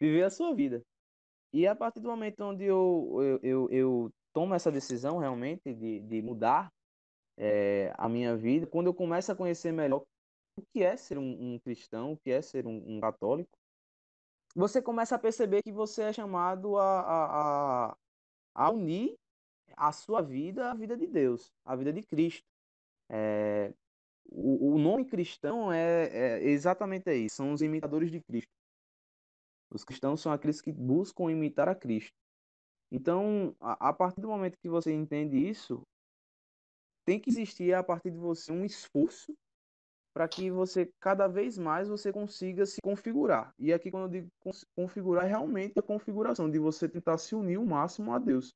viver 0.00 0.24
a 0.24 0.30
sua 0.30 0.54
vida. 0.54 0.82
E 1.52 1.66
a 1.66 1.74
partir 1.74 2.00
do 2.00 2.08
momento 2.08 2.40
onde 2.42 2.64
eu, 2.64 3.18
eu, 3.20 3.40
eu, 3.42 3.70
eu 3.70 4.10
tomo 4.32 4.54
essa 4.54 4.70
decisão 4.70 5.18
realmente 5.18 5.72
de, 5.72 6.00
de 6.00 6.22
mudar 6.22 6.70
é, 7.38 7.92
a 7.96 8.08
minha 8.08 8.36
vida, 8.36 8.66
quando 8.66 8.86
eu 8.86 8.94
começo 8.94 9.30
a 9.30 9.36
conhecer 9.36 9.72
melhor 9.72 10.04
o 10.58 10.62
que 10.72 10.82
é 10.82 10.96
ser 10.96 11.18
um, 11.18 11.54
um 11.54 11.58
cristão, 11.58 12.12
o 12.12 12.16
que 12.16 12.30
é 12.30 12.40
ser 12.40 12.66
um, 12.66 12.96
um, 12.96 13.00
católico, 13.00 13.50
você 14.54 14.80
começa 14.80 15.14
a 15.14 15.18
perceber 15.18 15.62
que 15.62 15.72
você 15.72 16.04
é 16.04 16.12
chamado 16.12 16.78
a, 16.78 17.00
a, 17.90 17.96
a 18.54 18.70
unir 18.70 19.14
a 19.76 19.92
sua 19.92 20.22
vida 20.22 20.70
à 20.70 20.74
vida 20.74 20.96
de 20.96 21.06
Deus, 21.06 21.52
à 21.64 21.76
vida 21.76 21.92
de 21.92 22.02
Cristo. 22.02 22.46
É, 23.10 23.72
o, 24.28 24.74
o, 24.74 24.78
nome 24.78 25.04
cristão 25.04 25.72
é, 25.72 26.08
é 26.08 26.48
exatamente 26.48 27.12
isso, 27.12 27.36
são 27.36 27.52
os 27.52 27.62
imitadores 27.62 28.10
de 28.10 28.20
Cristo. 28.20 28.50
Os 29.70 29.84
cristãos 29.84 30.20
são 30.20 30.32
aqueles 30.32 30.60
que 30.60 30.72
buscam 30.72 31.30
imitar 31.30 31.68
a 31.68 31.74
Cristo. 31.74 32.14
Então, 32.90 33.54
a, 33.60 33.88
a 33.88 33.92
partir 33.92 34.20
do 34.20 34.28
momento 34.28 34.58
que 34.58 34.68
você 34.68 34.92
entende 34.92 35.36
isso, 35.36 35.82
tem 37.04 37.20
que 37.20 37.30
existir 37.30 37.72
a 37.72 37.82
partir 37.82 38.10
de 38.10 38.18
você 38.18 38.52
um 38.52 38.64
esforço 38.64 39.34
para 40.14 40.26
que 40.26 40.50
você 40.50 40.90
cada 40.98 41.28
vez 41.28 41.58
mais 41.58 41.88
você 41.88 42.10
consiga 42.12 42.64
se 42.64 42.80
configurar. 42.82 43.52
E 43.58 43.72
aqui 43.72 43.90
quando 43.90 44.04
eu 44.04 44.22
digo 44.22 44.28
configurar 44.74 45.26
é 45.26 45.28
realmente 45.28 45.78
a 45.78 45.82
configuração 45.82 46.50
de 46.50 46.58
você 46.58 46.88
tentar 46.88 47.18
se 47.18 47.34
unir 47.34 47.58
o 47.58 47.66
máximo 47.66 48.12
a 48.14 48.18
Deus. 48.18 48.54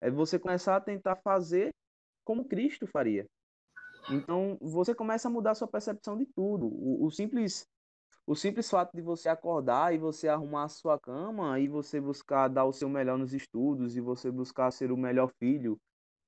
É 0.00 0.10
você 0.10 0.38
começar 0.38 0.76
a 0.76 0.80
tentar 0.80 1.16
fazer 1.16 1.70
como 2.24 2.48
Cristo 2.48 2.86
faria. 2.86 3.26
Então 4.08 4.56
você 4.60 4.94
começa 4.94 5.28
a 5.28 5.30
mudar 5.30 5.52
a 5.52 5.54
sua 5.54 5.68
percepção 5.68 6.16
de 6.16 6.26
tudo. 6.26 6.66
O, 6.66 7.06
o 7.06 7.10
simples 7.10 7.68
o 8.26 8.34
simples 8.34 8.68
fato 8.68 8.92
de 8.92 9.00
você 9.00 9.28
acordar 9.28 9.94
e 9.94 9.98
você 9.98 10.26
arrumar 10.26 10.64
a 10.64 10.68
sua 10.68 10.98
cama 10.98 11.60
e 11.60 11.68
você 11.68 12.00
buscar 12.00 12.48
dar 12.48 12.64
o 12.64 12.72
seu 12.72 12.88
melhor 12.88 13.16
nos 13.16 13.32
estudos 13.32 13.96
e 13.96 14.00
você 14.00 14.32
buscar 14.32 14.72
ser 14.72 14.90
o 14.90 14.96
melhor 14.96 15.30
filho 15.38 15.78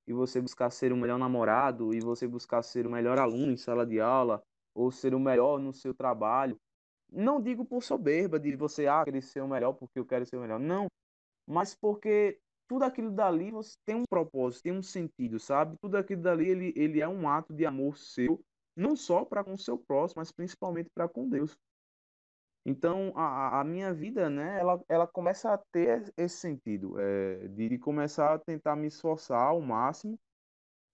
e 0.08 0.12
você 0.12 0.40
buscar 0.40 0.70
ser 0.70 0.90
o 0.90 0.96
melhor 0.96 1.18
namorado, 1.18 1.92
e 1.92 2.00
você 2.00 2.26
buscar 2.26 2.62
ser 2.62 2.86
o 2.86 2.90
melhor 2.90 3.18
aluno 3.18 3.52
em 3.52 3.58
sala 3.58 3.84
de 3.84 4.00
aula, 4.00 4.42
ou 4.74 4.90
ser 4.90 5.14
o 5.14 5.20
melhor 5.20 5.60
no 5.60 5.70
seu 5.70 5.92
trabalho. 5.92 6.58
Não 7.10 7.42
digo 7.42 7.62
por 7.62 7.82
soberba 7.82 8.40
de 8.40 8.56
você, 8.56 8.86
ah, 8.86 9.04
querer 9.04 9.20
ser 9.20 9.42
o 9.42 9.48
melhor 9.48 9.74
porque 9.74 9.98
eu 9.98 10.06
quero 10.06 10.24
ser 10.24 10.38
o 10.38 10.40
melhor. 10.40 10.58
Não. 10.58 10.86
Mas 11.46 11.74
porque 11.74 12.40
tudo 12.68 12.84
aquilo 12.84 13.10
dali 13.10 13.50
você 13.50 13.76
tem 13.84 13.96
um 13.96 14.04
propósito, 14.08 14.64
tem 14.64 14.72
um 14.72 14.82
sentido, 14.82 15.40
sabe? 15.40 15.76
Tudo 15.80 15.96
aquilo 15.96 16.22
dali 16.22 16.48
ele, 16.48 16.72
ele 16.76 17.00
é 17.00 17.08
um 17.08 17.28
ato 17.28 17.52
de 17.54 17.64
amor 17.64 17.96
seu, 17.96 18.40
não 18.76 18.94
só 18.94 19.24
para 19.24 19.42
com 19.42 19.54
o 19.54 19.58
seu 19.58 19.78
próximo, 19.78 20.20
mas 20.20 20.30
principalmente 20.30 20.90
para 20.94 21.08
com 21.08 21.28
Deus. 21.28 21.56
Então, 22.66 23.12
a, 23.16 23.60
a 23.60 23.64
minha 23.64 23.94
vida, 23.94 24.28
né, 24.28 24.58
ela, 24.60 24.78
ela 24.88 25.06
começa 25.06 25.54
a 25.54 25.58
ter 25.72 26.12
esse 26.18 26.36
sentido, 26.36 27.00
é, 27.00 27.48
de, 27.48 27.70
de 27.70 27.78
começar 27.78 28.34
a 28.34 28.38
tentar 28.38 28.76
me 28.76 28.88
esforçar 28.88 29.40
ao 29.40 29.60
máximo 29.60 30.18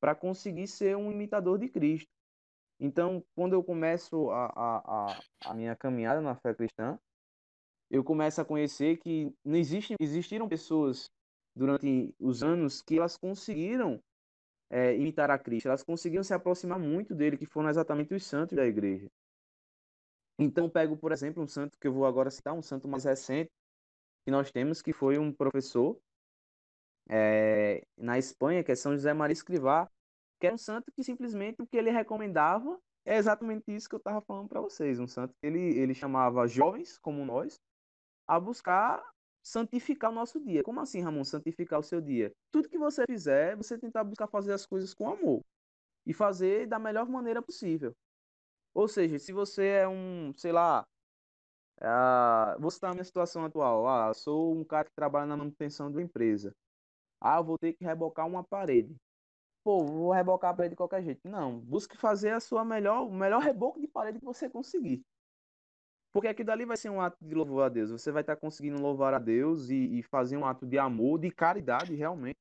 para 0.00 0.14
conseguir 0.14 0.69
ser 0.69 0.97
um 0.97 1.11
imitador 1.11 1.59
de 1.59 1.69
Cristo. 1.69 2.09
Então, 2.78 3.25
quando 3.35 3.54
eu 3.54 3.64
começo 3.64 4.31
a, 4.31 4.52
a, 4.54 5.19
a, 5.47 5.54
minha 5.54 5.75
caminhada 5.75 6.21
na 6.21 6.37
fé 6.37 6.54
cristã, 6.54 6.99
eu 7.90 8.04
começo 8.04 8.40
a 8.40 8.45
conhecer 8.45 8.99
que 8.99 9.33
não 9.45 9.57
existe, 9.57 9.95
existiram 9.99 10.49
pessoas 10.49 11.11
durante 11.54 12.14
os 12.18 12.42
anos 12.42 12.82
que 12.82 12.99
elas 12.99 13.16
conseguiram 13.16 14.02
é, 14.70 14.96
imitar 14.96 15.30
a 15.30 15.38
Cristo, 15.38 15.68
elas 15.68 15.82
conseguiram 15.82 16.25
se 16.25 16.34
aproximar 16.34 16.78
muito 16.78 17.14
dele, 17.14 17.37
que 17.37 17.46
foram 17.46 17.68
exatamente 17.68 18.14
os 18.14 18.25
santos 18.25 18.56
da 18.56 18.66
igreja. 18.66 19.08
Então, 20.38 20.68
pego, 20.68 20.96
por 20.96 21.12
exemplo, 21.12 21.42
um 21.42 21.46
santo 21.46 21.78
que 21.78 21.87
eu 21.87 21.92
vou 21.92 22.06
agora 22.06 22.30
citar, 22.30 22.54
um 22.54 22.62
santo 22.62 22.88
mais 22.88 23.04
recente 23.04 23.50
que 24.25 24.30
nós 24.30 24.50
temos, 24.50 24.82
que 24.82 24.92
foi 24.92 25.18
um 25.18 25.32
professor 25.32 26.00
é, 27.08 27.87
na 27.96 28.18
Espanha, 28.18 28.64
que 28.64 28.73
é 28.73 28.75
São 28.75 28.92
José 28.92 29.12
Maria 29.12 29.32
Escrivá, 29.32 29.88
que 30.40 30.46
é 30.46 30.52
um 30.52 30.58
santo 30.58 30.90
que 30.92 31.04
simplesmente 31.04 31.62
o 31.62 31.66
que 31.66 31.76
ele 31.76 31.90
recomendava 31.90 32.80
é 33.04 33.16
exatamente 33.16 33.75
isso 33.75 33.88
que 33.88 33.94
eu 33.94 33.99
estava 33.99 34.20
falando 34.23 34.49
para 34.49 34.61
vocês. 34.61 34.99
Um 34.99 35.06
santo 35.06 35.34
que 35.40 35.46
ele, 35.46 35.78
ele 35.78 35.94
chamava 35.94 36.46
jovens, 36.49 36.99
como 36.99 37.25
nós, 37.25 37.61
a 38.26 38.40
buscar 38.40 39.02
santificar 39.45 40.11
o 40.11 40.15
nosso 40.15 40.41
dia. 40.41 40.63
Como 40.63 40.81
assim, 40.81 41.03
Ramon, 41.03 41.23
santificar 41.23 41.79
o 41.79 41.83
seu 41.83 42.01
dia? 42.01 42.33
Tudo 42.51 42.69
que 42.69 42.79
você 42.79 43.05
fizer, 43.09 43.55
você 43.57 43.79
tentar 43.79 44.03
buscar 44.03 44.27
fazer 44.27 44.55
as 44.55 44.67
coisas 44.67 44.95
com 44.95 45.09
amor 45.09 45.43
e 46.07 46.15
fazer 46.15 46.67
da 46.67 46.79
melhor 46.79 47.09
maneira 47.09 47.43
possível. 47.43 47.95
Ou 48.75 48.89
seja, 48.89 49.19
se 49.19 49.33
você 49.33 49.67
é 49.67 49.89
um, 49.89 50.33
sei 50.37 50.53
lá, 50.53 50.85
uh, 51.81 52.61
vou 52.61 52.71
citar 52.71 52.91
a 52.91 52.95
minha 52.95 53.05
situação 53.05 53.45
atual. 53.45 53.87
Ah, 53.87 54.15
sou 54.15 54.57
um 54.57 54.65
cara 54.65 54.85
que 54.85 54.95
trabalha 54.95 55.27
na 55.27 55.37
manutenção 55.37 55.91
de 55.91 55.99
uma 55.99 56.03
empresa. 56.03 56.55
Ah, 57.21 57.41
vou 57.43 57.59
ter 57.59 57.75
que 57.75 57.85
rebocar 57.85 58.27
uma 58.27 58.45
parede. 58.45 58.97
Pô, 59.65 59.85
vou 59.85 60.13
rebocar 60.13 60.53
a 60.53 60.55
parede 60.55 60.73
de 60.73 60.77
qualquer 60.77 61.03
jeito. 61.03 61.29
Não, 61.29 61.61
busque 61.61 61.97
fazer 61.97 62.31
a 62.31 62.41
sua 62.41 62.65
melhor, 62.65 63.07
o 63.07 63.13
melhor 63.13 63.43
reboco 63.43 63.81
de 63.81 63.89
parede 63.89 64.19
que 64.19 64.25
você 64.25 64.49
conseguir. 64.49 65.03
Porque 66.14 66.28
aquilo 66.28 66.47
dali 66.47 66.64
vai 66.64 66.76
ser 66.76 66.90
um 66.90 67.00
ato 67.00 67.18
de 67.21 67.35
louvor 67.35 67.64
a 67.64 67.68
Deus. 67.68 67.90
Você 67.90 68.12
vai 68.12 68.23
estar 68.23 68.37
conseguindo 68.37 68.80
louvar 68.80 69.12
a 69.12 69.18
Deus 69.18 69.68
e, 69.68 69.99
e 69.99 70.02
fazer 70.04 70.37
um 70.37 70.47
ato 70.47 70.64
de 70.64 70.78
amor, 70.78 71.18
de 71.18 71.28
caridade 71.28 71.92
realmente 71.92 72.38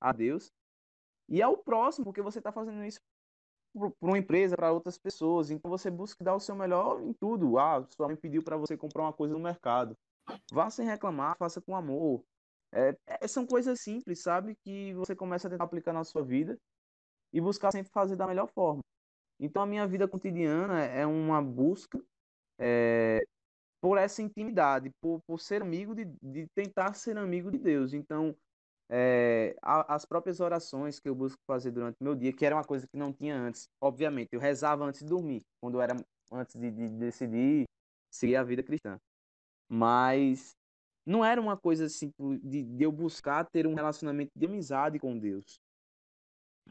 a 0.00 0.10
Deus. 0.10 0.50
E 1.28 1.42
ao 1.42 1.58
próximo, 1.58 2.06
porque 2.06 2.22
você 2.22 2.38
está 2.38 2.50
fazendo 2.50 2.82
isso 2.82 2.98
para 3.74 3.92
uma 4.00 4.18
empresa, 4.18 4.56
para 4.56 4.72
outras 4.72 4.96
pessoas. 4.96 5.50
Então 5.50 5.70
você 5.70 5.90
busca 5.90 6.24
dar 6.24 6.34
o 6.34 6.40
seu 6.40 6.56
melhor 6.56 7.02
em 7.02 7.12
tudo. 7.12 7.58
Ah, 7.58 7.86
sua 7.94 8.06
mãe 8.06 8.16
pediu 8.16 8.42
para 8.42 8.56
você 8.56 8.74
comprar 8.74 9.02
uma 9.02 9.12
coisa 9.12 9.34
no 9.34 9.40
mercado. 9.40 9.94
Vá 10.50 10.70
sem 10.70 10.86
reclamar, 10.86 11.36
faça 11.36 11.60
com 11.60 11.76
amor. 11.76 12.24
É, 12.72 12.96
é, 13.06 13.28
são 13.28 13.46
coisas 13.46 13.80
simples, 13.82 14.22
sabe? 14.22 14.56
Que 14.64 14.94
você 14.94 15.14
começa 15.14 15.46
a 15.46 15.50
tentar 15.50 15.64
aplicar 15.64 15.92
na 15.92 16.04
sua 16.04 16.24
vida 16.24 16.58
e 17.34 17.40
buscar 17.40 17.70
sempre 17.70 17.92
fazer 17.92 18.16
da 18.16 18.26
melhor 18.26 18.48
forma. 18.48 18.80
Então 19.38 19.62
a 19.62 19.66
minha 19.66 19.86
vida 19.86 20.08
cotidiana 20.08 20.80
é 20.84 21.06
uma 21.06 21.42
busca 21.42 22.02
é, 22.60 23.20
por 23.80 23.98
essa 23.98 24.22
intimidade, 24.22 24.90
por, 25.00 25.20
por 25.26 25.40
ser 25.40 25.62
amigo 25.62 25.94
de, 25.94 26.04
de 26.22 26.46
tentar 26.54 26.94
ser 26.94 27.16
amigo 27.16 27.50
de 27.50 27.58
Deus. 27.58 27.94
Então 27.94 28.36
é, 28.92 29.56
as 29.62 30.04
próprias 30.04 30.40
orações 30.40 30.98
que 30.98 31.08
eu 31.08 31.14
busco 31.14 31.38
fazer 31.46 31.70
durante 31.70 31.96
o 32.00 32.04
meu 32.04 32.14
dia, 32.14 32.32
que 32.32 32.44
era 32.44 32.56
uma 32.56 32.64
coisa 32.64 32.86
que 32.88 32.96
não 32.96 33.12
tinha 33.12 33.36
antes. 33.36 33.68
Obviamente, 33.80 34.30
eu 34.32 34.40
rezava 34.40 34.84
antes 34.84 35.00
de 35.00 35.06
dormir, 35.06 35.42
quando 35.60 35.78
eu 35.78 35.82
era 35.82 35.96
antes 36.32 36.56
de, 36.56 36.70
de 36.70 36.88
decidir 36.88 37.64
seguir 38.10 38.36
a 38.36 38.42
vida 38.42 38.62
cristã. 38.62 38.98
Mas 39.68 40.56
não 41.06 41.24
era 41.24 41.40
uma 41.40 41.56
coisa 41.56 41.86
assim 41.86 42.12
de, 42.42 42.64
de, 42.64 42.84
eu 42.84 42.90
buscar 42.90 43.44
ter 43.44 43.66
um 43.66 43.74
relacionamento 43.74 44.32
de 44.34 44.46
amizade 44.46 44.98
com 44.98 45.16
Deus. 45.16 45.60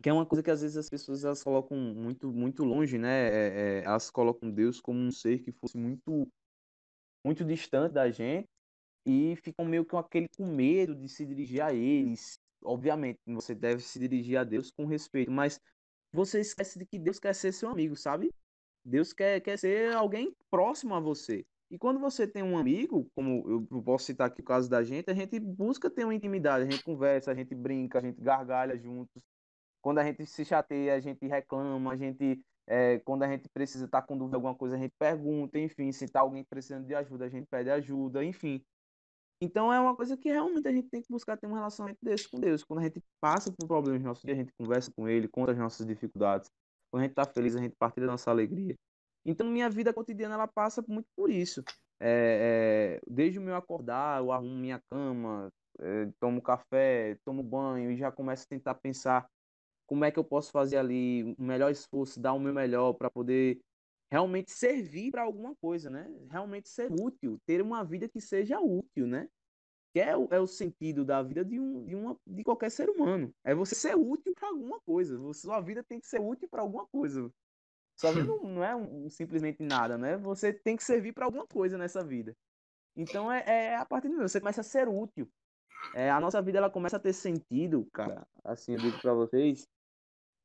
Que 0.01 0.09
é 0.09 0.13
uma 0.13 0.25
coisa 0.25 0.41
que 0.41 0.51
às 0.51 0.61
vezes 0.61 0.77
as 0.77 0.89
pessoas 0.89 1.25
elas 1.25 1.43
colocam 1.43 1.77
muito, 1.77 2.31
muito 2.31 2.63
longe, 2.63 2.97
né? 2.97 3.27
É, 3.29 3.79
é, 3.79 3.83
elas 3.83 4.09
colocam 4.09 4.49
Deus 4.49 4.79
como 4.79 4.99
um 4.99 5.11
ser 5.11 5.39
que 5.39 5.51
fosse 5.51 5.77
muito, 5.77 6.27
muito 7.25 7.43
distante 7.43 7.93
da 7.93 8.09
gente 8.09 8.47
e 9.05 9.35
ficam 9.37 9.65
meio 9.65 9.83
que 9.83 9.91
com 9.91 9.97
aquele 9.97 10.27
com 10.37 10.45
medo 10.45 10.95
de 10.95 11.09
se 11.09 11.25
dirigir 11.25 11.61
a 11.61 11.73
eles. 11.73 12.39
Obviamente, 12.63 13.19
você 13.27 13.55
deve 13.55 13.81
se 13.81 13.99
dirigir 13.99 14.37
a 14.37 14.43
Deus 14.43 14.71
com 14.71 14.85
respeito, 14.85 15.31
mas 15.31 15.59
você 16.13 16.39
esquece 16.41 16.79
de 16.79 16.85
que 16.85 16.99
Deus 16.99 17.19
quer 17.19 17.33
ser 17.35 17.51
seu 17.51 17.69
amigo, 17.69 17.95
sabe? 17.95 18.29
Deus 18.83 19.13
quer, 19.13 19.39
quer 19.41 19.57
ser 19.57 19.93
alguém 19.93 20.33
próximo 20.49 20.95
a 20.95 20.99
você. 20.99 21.45
E 21.71 21.77
quando 21.77 21.99
você 21.99 22.27
tem 22.27 22.41
um 22.41 22.57
amigo, 22.57 23.09
como 23.15 23.67
eu 23.71 23.83
posso 23.83 24.05
citar 24.05 24.27
aqui 24.27 24.41
o 24.41 24.43
caso 24.43 24.69
da 24.69 24.83
gente, 24.83 25.09
a 25.09 25.13
gente 25.13 25.39
busca 25.39 25.89
ter 25.89 26.03
uma 26.03 26.15
intimidade, 26.15 26.65
a 26.65 26.69
gente 26.69 26.83
conversa, 26.83 27.31
a 27.31 27.35
gente 27.35 27.53
brinca, 27.53 27.99
a 27.99 28.01
gente 28.01 28.19
gargalha 28.19 28.77
juntos. 28.77 29.21
Quando 29.81 29.99
a 29.99 30.03
gente 30.03 30.25
se 30.25 30.43
chateia, 30.45 30.95
a 30.95 30.99
gente 30.99 31.25
reclama, 31.27 31.93
a 31.93 31.97
gente, 31.97 32.41
é, 32.67 32.99
quando 32.99 33.23
a 33.23 33.27
gente 33.27 33.47
precisa 33.49 33.85
estar 33.85 34.01
tá 34.01 34.07
com 34.07 34.17
dúvida 34.17 34.37
alguma 34.37 34.55
coisa, 34.55 34.75
a 34.75 34.79
gente 34.79 34.93
pergunta, 34.99 35.57
enfim, 35.57 35.91
se 35.91 36.05
está 36.05 36.21
alguém 36.21 36.43
precisando 36.43 36.85
de 36.85 36.95
ajuda, 36.95 37.25
a 37.25 37.29
gente 37.29 37.47
pede 37.47 37.69
ajuda, 37.69 38.23
enfim. 38.23 38.63
Então 39.41 39.71
é 39.71 39.79
uma 39.79 39.95
coisa 39.95 40.17
que 40.17 40.29
realmente 40.29 40.67
a 40.67 40.71
gente 40.71 40.89
tem 40.89 41.01
que 41.01 41.09
buscar 41.09 41.37
ter 41.37 41.47
um 41.47 41.53
relacionamento 41.53 41.99
desse 42.03 42.27
com 42.29 42.39
Deus. 42.39 42.63
Quando 42.63 42.79
a 42.79 42.83
gente 42.83 43.01
passa 43.21 43.51
por 43.51 43.67
problemas 43.67 44.03
nossos 44.03 44.23
dias, 44.23 44.37
a 44.37 44.41
gente 44.41 44.53
conversa 44.57 44.91
com 44.91 45.07
Ele, 45.07 45.29
conta 45.29 45.53
as 45.53 45.57
nossas 45.57 45.85
dificuldades. 45.85 46.49
Quando 46.91 47.01
a 47.01 47.05
gente 47.05 47.11
está 47.11 47.25
feliz, 47.25 47.55
a 47.55 47.61
gente 47.61 47.75
partilha 47.77 48.07
a 48.07 48.11
nossa 48.11 48.29
alegria. 48.29 48.75
Então, 49.25 49.47
minha 49.47 49.69
vida 49.69 49.93
cotidiana 49.93 50.35
ela 50.35 50.47
passa 50.47 50.83
muito 50.87 51.07
por 51.15 51.29
isso. 51.29 51.63
É, 52.01 52.99
é, 52.99 53.01
desde 53.07 53.39
o 53.39 53.41
meu 53.41 53.55
acordar, 53.55 54.21
eu 54.21 54.31
arrumo 54.31 54.55
minha 54.55 54.81
cama, 54.89 55.49
é, 55.79 56.09
tomo 56.19 56.41
café, 56.41 57.17
tomo 57.23 57.43
banho 57.43 57.91
e 57.91 57.97
já 57.97 58.11
começo 58.11 58.43
a 58.43 58.49
tentar 58.49 58.75
pensar 58.75 59.27
como 59.89 60.05
é 60.05 60.11
que 60.11 60.19
eu 60.19 60.23
posso 60.23 60.51
fazer 60.51 60.77
ali 60.77 61.35
o 61.35 61.41
melhor 61.41 61.71
esforço, 61.71 62.19
dar 62.19 62.33
o 62.33 62.39
meu 62.39 62.53
melhor 62.53 62.93
para 62.93 63.09
poder 63.09 63.59
realmente 64.11 64.51
servir 64.51 65.09
para 65.09 65.23
alguma 65.23 65.55
coisa, 65.55 65.89
né? 65.89 66.07
Realmente 66.29 66.69
ser 66.69 66.91
útil, 66.91 67.41
ter 67.43 67.59
uma 67.59 67.83
vida 67.83 68.07
que 68.07 68.21
seja 68.21 68.59
útil, 68.59 69.07
né? 69.07 69.27
Que 69.91 69.99
é 69.99 70.15
o, 70.15 70.27
é 70.29 70.39
o 70.39 70.45
sentido 70.45 71.03
da 71.03 71.23
vida 71.23 71.43
de, 71.43 71.59
um, 71.59 71.83
de, 71.85 71.95
uma, 71.95 72.15
de 72.25 72.43
qualquer 72.43 72.69
ser 72.69 72.87
humano. 72.87 73.33
É 73.43 73.55
você 73.55 73.73
ser 73.73 73.95
útil 73.95 74.31
para 74.35 74.49
alguma 74.49 74.79
coisa. 74.81 75.17
Sua 75.33 75.59
vida 75.59 75.83
tem 75.83 75.99
que 75.99 76.05
ser 76.05 76.21
útil 76.21 76.47
para 76.47 76.61
alguma 76.61 76.85
coisa. 76.85 77.27
Sua 77.95 78.11
vida 78.11 78.27
não, 78.29 78.43
não 78.43 78.63
é 78.63 78.75
um, 78.75 79.09
simplesmente 79.09 79.63
nada, 79.63 79.97
né? 79.97 80.17
Você 80.17 80.53
tem 80.53 80.77
que 80.77 80.83
servir 80.83 81.13
para 81.13 81.25
alguma 81.25 81.47
coisa 81.47 81.79
nessa 81.79 82.03
vida. 82.03 82.37
Então 82.95 83.31
é, 83.31 83.43
é 83.47 83.75
a 83.75 83.85
partir 83.85 84.07
do 84.07 84.13
momento 84.13 84.29
você 84.29 84.39
começa 84.39 84.61
a 84.61 84.63
ser 84.63 84.87
útil. 84.87 85.27
É, 85.95 86.11
a 86.11 86.19
nossa 86.19 86.39
vida 86.43 86.59
ela 86.59 86.69
começa 86.69 86.97
a 86.97 86.99
ter 86.99 87.13
sentido, 87.13 87.87
cara. 87.91 88.27
Assim 88.43 88.73
eu 88.73 88.79
digo 88.79 89.01
para 89.01 89.15
vocês, 89.15 89.67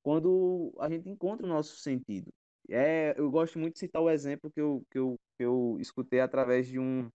quando 0.05 0.73
a 0.79 0.89
gente 0.89 1.09
encontra 1.09 1.47
o 1.47 1.49
nosso 1.49 1.77
sentido. 1.79 2.31
É, 2.69 3.19
eu 3.19 3.31
gosto 3.31 3.59
muito 3.59 3.75
de 3.75 3.81
citar 3.81 4.03
o 4.03 4.11
exemplo 4.11 4.51
que 4.51 4.61
eu, 4.61 4.85
que 4.91 4.99
eu, 4.99 5.17
que 5.37 5.45
eu 5.45 5.77
escutei 5.81 6.21
através 6.21 6.67
de 6.69 6.79
um 6.79 7.11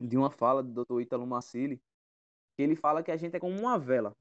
de 0.00 0.16
uma 0.16 0.28
fala 0.28 0.62
do 0.62 0.84
Dr. 0.84 1.00
Ítalo 1.02 1.26
Massili, 1.26 1.80
que 2.56 2.62
ele 2.62 2.74
fala 2.74 3.02
que 3.02 3.12
a 3.12 3.16
gente 3.16 3.36
é 3.36 3.40
como 3.40 3.58
uma 3.58 3.78
vela. 3.78 4.12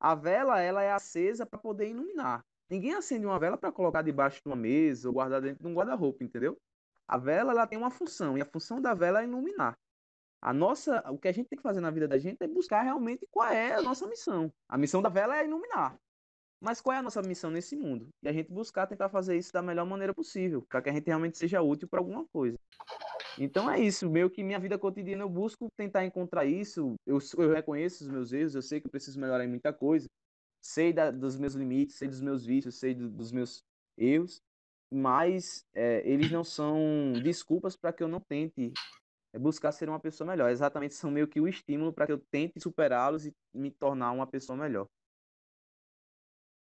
A 0.00 0.14
vela 0.14 0.60
ela 0.60 0.82
é 0.82 0.92
acesa 0.92 1.46
para 1.46 1.58
poder 1.58 1.88
iluminar. 1.88 2.44
Ninguém 2.68 2.94
acende 2.94 3.24
uma 3.24 3.38
vela 3.38 3.56
para 3.56 3.70
colocar 3.70 4.02
debaixo 4.02 4.42
de 4.42 4.48
uma 4.48 4.56
mesa 4.56 5.08
ou 5.08 5.14
guardar 5.14 5.40
dentro 5.40 5.62
de 5.62 5.68
um 5.68 5.74
guarda-roupa, 5.74 6.24
entendeu? 6.24 6.58
A 7.06 7.16
vela 7.16 7.52
ela 7.52 7.66
tem 7.66 7.78
uma 7.78 7.90
função 7.90 8.36
e 8.36 8.42
a 8.42 8.46
função 8.46 8.80
da 8.80 8.92
vela 8.92 9.22
é 9.22 9.24
iluminar. 9.24 9.78
A 10.42 10.52
nossa, 10.52 11.00
o 11.10 11.18
que 11.18 11.28
a 11.28 11.32
gente 11.32 11.48
tem 11.48 11.56
que 11.56 11.62
fazer 11.62 11.80
na 11.80 11.90
vida 11.92 12.08
da 12.08 12.18
gente 12.18 12.42
é 12.42 12.48
buscar 12.48 12.82
realmente 12.82 13.26
qual 13.30 13.48
é 13.48 13.74
a 13.74 13.82
nossa 13.82 14.06
missão. 14.08 14.52
A 14.68 14.76
missão 14.76 15.00
da 15.00 15.08
vela 15.08 15.38
é 15.38 15.44
iluminar. 15.44 15.96
Mas 16.64 16.80
qual 16.80 16.96
é 16.96 16.98
a 16.98 17.02
nossa 17.02 17.20
missão 17.20 17.50
nesse 17.50 17.76
mundo? 17.76 18.08
E 18.22 18.28
a 18.28 18.32
gente 18.32 18.50
buscar 18.50 18.86
tentar 18.86 19.10
fazer 19.10 19.36
isso 19.36 19.52
da 19.52 19.60
melhor 19.60 19.84
maneira 19.84 20.14
possível, 20.14 20.62
para 20.62 20.80
que 20.80 20.88
a 20.88 20.92
gente 20.94 21.06
realmente 21.06 21.36
seja 21.36 21.60
útil 21.60 21.86
para 21.86 22.00
alguma 22.00 22.26
coisa. 22.28 22.56
Então 23.38 23.70
é 23.70 23.78
isso, 23.78 24.08
meio 24.08 24.30
que 24.30 24.42
minha 24.42 24.58
vida 24.58 24.78
cotidiana 24.78 25.24
eu 25.24 25.28
busco 25.28 25.66
tentar 25.76 26.06
encontrar 26.06 26.46
isso. 26.46 26.94
Eu, 27.06 27.18
eu 27.36 27.52
reconheço 27.52 28.04
os 28.04 28.08
meus 28.08 28.32
erros, 28.32 28.54
eu 28.54 28.62
sei 28.62 28.80
que 28.80 28.86
eu 28.86 28.90
preciso 28.90 29.20
melhorar 29.20 29.44
em 29.44 29.48
muita 29.48 29.74
coisa, 29.74 30.06
sei 30.58 30.90
da, 30.90 31.10
dos 31.10 31.36
meus 31.36 31.52
limites, 31.52 31.96
sei 31.96 32.08
dos 32.08 32.22
meus 32.22 32.46
vícios, 32.46 32.76
sei 32.76 32.94
do, 32.94 33.10
dos 33.10 33.30
meus 33.30 33.62
erros, 33.98 34.40
mas 34.90 35.66
é, 35.74 36.02
eles 36.08 36.30
não 36.30 36.42
são 36.42 37.12
desculpas 37.22 37.76
para 37.76 37.92
que 37.92 38.02
eu 38.02 38.08
não 38.08 38.20
tente 38.20 38.72
é, 39.34 39.38
buscar 39.38 39.70
ser 39.70 39.86
uma 39.90 40.00
pessoa 40.00 40.26
melhor. 40.26 40.50
Exatamente, 40.50 40.94
são 40.94 41.10
meio 41.10 41.28
que 41.28 41.42
o 41.42 41.46
estímulo 41.46 41.92
para 41.92 42.06
que 42.06 42.12
eu 42.12 42.18
tente 42.30 42.58
superá-los 42.58 43.26
e 43.26 43.34
me 43.52 43.70
tornar 43.70 44.12
uma 44.12 44.26
pessoa 44.26 44.56
melhor. 44.56 44.88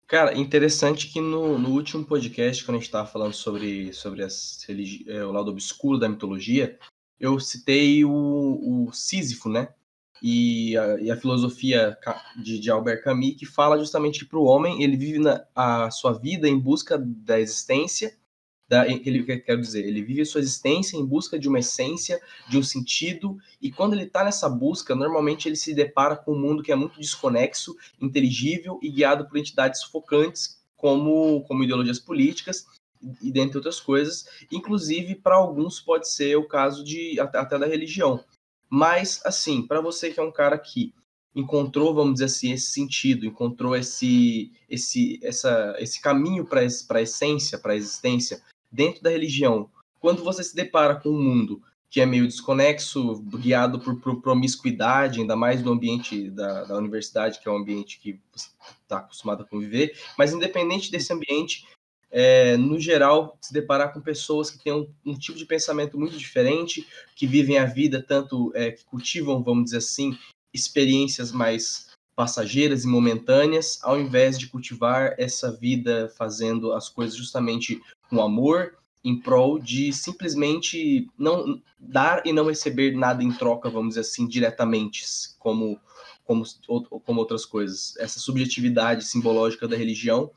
Cara, 0.07 0.37
interessante 0.37 1.11
que 1.11 1.19
no, 1.19 1.57
no 1.57 1.69
último 1.69 2.05
podcast, 2.05 2.63
quando 2.63 2.75
a 2.75 2.79
gente 2.79 2.87
estava 2.87 3.07
falando 3.07 3.33
sobre, 3.33 3.91
sobre 3.91 4.23
as 4.23 4.59
é, 5.07 5.25
o 5.25 5.31
lado 5.31 5.49
obscuro 5.49 5.97
da 5.97 6.07
mitologia, 6.07 6.77
eu 7.19 7.39
citei 7.39 8.05
o, 8.05 8.87
o 8.87 8.91
Sísifo, 8.93 9.49
né? 9.49 9.69
e 10.21 10.77
a, 10.77 10.99
e 10.99 11.11
a 11.11 11.17
filosofia 11.17 11.97
de, 12.35 12.59
de, 12.59 12.71
Albert 12.71 13.03
Camus, 13.03 13.35
que 13.35 13.45
fala 13.45 13.77
justamente 13.77 14.19
que 14.19 14.25
para 14.25 14.39
o 14.39 14.45
homem 14.45 14.81
ele 14.81 14.97
vive 14.97 15.19
na, 15.19 15.45
a 15.55 15.91
sua 15.91 16.13
vida 16.13 16.47
em 16.47 16.57
busca 16.57 16.97
da 16.97 17.39
existência, 17.39 18.17
da, 18.67 18.87
ele 18.87 19.23
quer 19.41 19.57
dizer, 19.57 19.85
ele 19.85 20.01
vive 20.01 20.25
sua 20.25 20.41
existência 20.41 20.97
em 20.97 21.05
busca 21.05 21.37
de 21.37 21.47
uma 21.47 21.59
essência, 21.59 22.19
de 22.49 22.57
um 22.57 22.63
sentido, 22.63 23.37
e 23.61 23.71
quando 23.71 23.93
ele 23.93 24.03
está 24.03 24.23
nessa 24.23 24.49
busca, 24.49 24.95
normalmente 24.95 25.47
ele 25.47 25.55
se 25.55 25.73
depara 25.73 26.15
com 26.15 26.33
um 26.33 26.39
mundo 26.39 26.63
que 26.63 26.71
é 26.71 26.75
muito 26.75 26.99
desconexo, 26.99 27.75
inteligível 28.01 28.79
e 28.81 28.89
guiado 28.89 29.27
por 29.27 29.37
entidades 29.37 29.81
sufocantes, 29.81 30.59
como, 30.75 31.43
como 31.43 31.63
ideologias 31.63 31.99
políticas, 31.99 32.65
e 33.21 33.31
dentre 33.31 33.57
outras 33.57 33.79
coisas, 33.79 34.25
inclusive 34.51 35.15
para 35.15 35.35
alguns 35.35 35.79
pode 35.79 36.09
ser 36.09 36.35
o 36.37 36.47
caso 36.47 36.83
de 36.83 37.19
até, 37.19 37.37
até 37.37 37.59
da 37.59 37.67
religião. 37.67 38.23
Mas, 38.67 39.21
assim, 39.23 39.61
para 39.61 39.79
você 39.79 40.11
que 40.11 40.19
é 40.19 40.23
um 40.23 40.31
cara 40.31 40.57
que 40.57 40.91
encontrou, 41.35 41.93
vamos 41.93 42.13
dizer 42.13 42.25
assim, 42.25 42.51
esse 42.51 42.71
sentido, 42.71 43.25
encontrou 43.25 43.75
esse, 43.75 44.51
esse, 44.69 45.19
essa, 45.21 45.75
esse 45.77 46.01
caminho 46.01 46.45
para 46.45 46.61
a 46.61 47.01
essência, 47.01 47.59
para 47.59 47.73
a 47.73 47.75
existência 47.75 48.41
dentro 48.75 49.01
da 49.01 49.09
religião, 49.09 49.69
quando 49.99 50.23
você 50.23 50.43
se 50.43 50.55
depara 50.55 50.95
com 50.95 51.09
um 51.09 51.21
mundo 51.21 51.61
que 51.89 52.01
é 52.01 52.05
meio 52.05 52.27
desconexo, 52.27 53.21
guiado 53.39 53.79
por, 53.79 53.99
por 54.01 54.21
promiscuidade, 54.21 55.21
ainda 55.21 55.35
mais 55.35 55.63
no 55.63 55.71
ambiente 55.71 56.29
da, 56.29 56.65
da 56.65 56.77
universidade, 56.77 57.39
que 57.39 57.47
é 57.47 57.51
um 57.51 57.57
ambiente 57.57 57.99
que 57.99 58.19
você 58.33 58.49
está 58.83 58.97
acostumado 58.97 59.43
a 59.43 59.45
conviver, 59.45 59.97
mas 60.17 60.33
independente 60.33 60.91
desse 60.91 61.13
ambiente, 61.13 61.65
é, 62.11 62.57
no 62.57 62.79
geral, 62.79 63.37
se 63.39 63.53
deparar 63.53 63.93
com 63.93 64.01
pessoas 64.01 64.51
que 64.51 64.61
têm 64.61 64.73
um, 64.73 64.89
um, 65.05 65.17
tipo 65.17 65.37
de 65.37 65.45
pensamento 65.45 65.97
muito 65.97 66.17
diferente, 66.17 66.85
que 67.15 67.25
vivem 67.25 67.57
a 67.57 67.65
vida 67.65 68.03
tanto, 68.05 68.51
é, 68.55 68.71
que 68.71 68.83
cultivam, 68.83 69.41
vamos 69.41 69.65
dizer 69.65 69.77
assim, 69.77 70.17
experiências 70.53 71.31
mais 71.31 71.95
passageiras 72.15 72.83
e 72.83 72.87
momentâneas, 72.87 73.79
ao 73.83 73.99
invés 73.99 74.39
de 74.39 74.47
cultivar 74.47 75.13
essa 75.17 75.51
vida 75.51 76.11
fazendo 76.17 76.71
as 76.71 76.89
coisas 76.89 77.15
justamente 77.15 77.81
com 78.09 78.21
amor, 78.21 78.77
em 79.03 79.19
prol 79.19 79.59
de 79.59 79.93
simplesmente 79.93 81.07
não 81.17 81.61
dar 81.77 82.25
e 82.25 82.33
não 82.33 82.47
receber 82.47 82.95
nada 82.95 83.23
em 83.23 83.31
troca, 83.31 83.69
vamos 83.69 83.89
dizer 83.89 84.01
assim, 84.01 84.27
diretamente, 84.27 85.05
como, 85.37 85.79
como, 86.23 86.43
como 87.03 87.19
outras 87.19 87.45
coisas. 87.45 87.95
Essa 87.97 88.19
subjetividade 88.19 89.05
simbológica 89.05 89.67
da 89.67 89.77
religião 89.77 90.31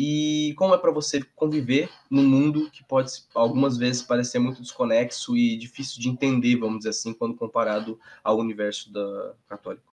e 0.00 0.54
como 0.56 0.74
é 0.74 0.78
para 0.78 0.92
você 0.92 1.20
conviver 1.34 1.90
num 2.08 2.22
mundo 2.26 2.70
que 2.70 2.84
pode 2.84 3.10
algumas 3.34 3.76
vezes 3.76 4.00
parecer 4.00 4.38
muito 4.38 4.62
desconexo 4.62 5.36
e 5.36 5.56
difícil 5.56 6.00
de 6.00 6.08
entender, 6.08 6.56
vamos 6.56 6.78
dizer 6.78 6.90
assim, 6.90 7.12
quando 7.12 7.36
comparado 7.36 7.98
ao 8.22 8.38
universo 8.38 8.92
da 8.92 9.34
católico. 9.48 9.92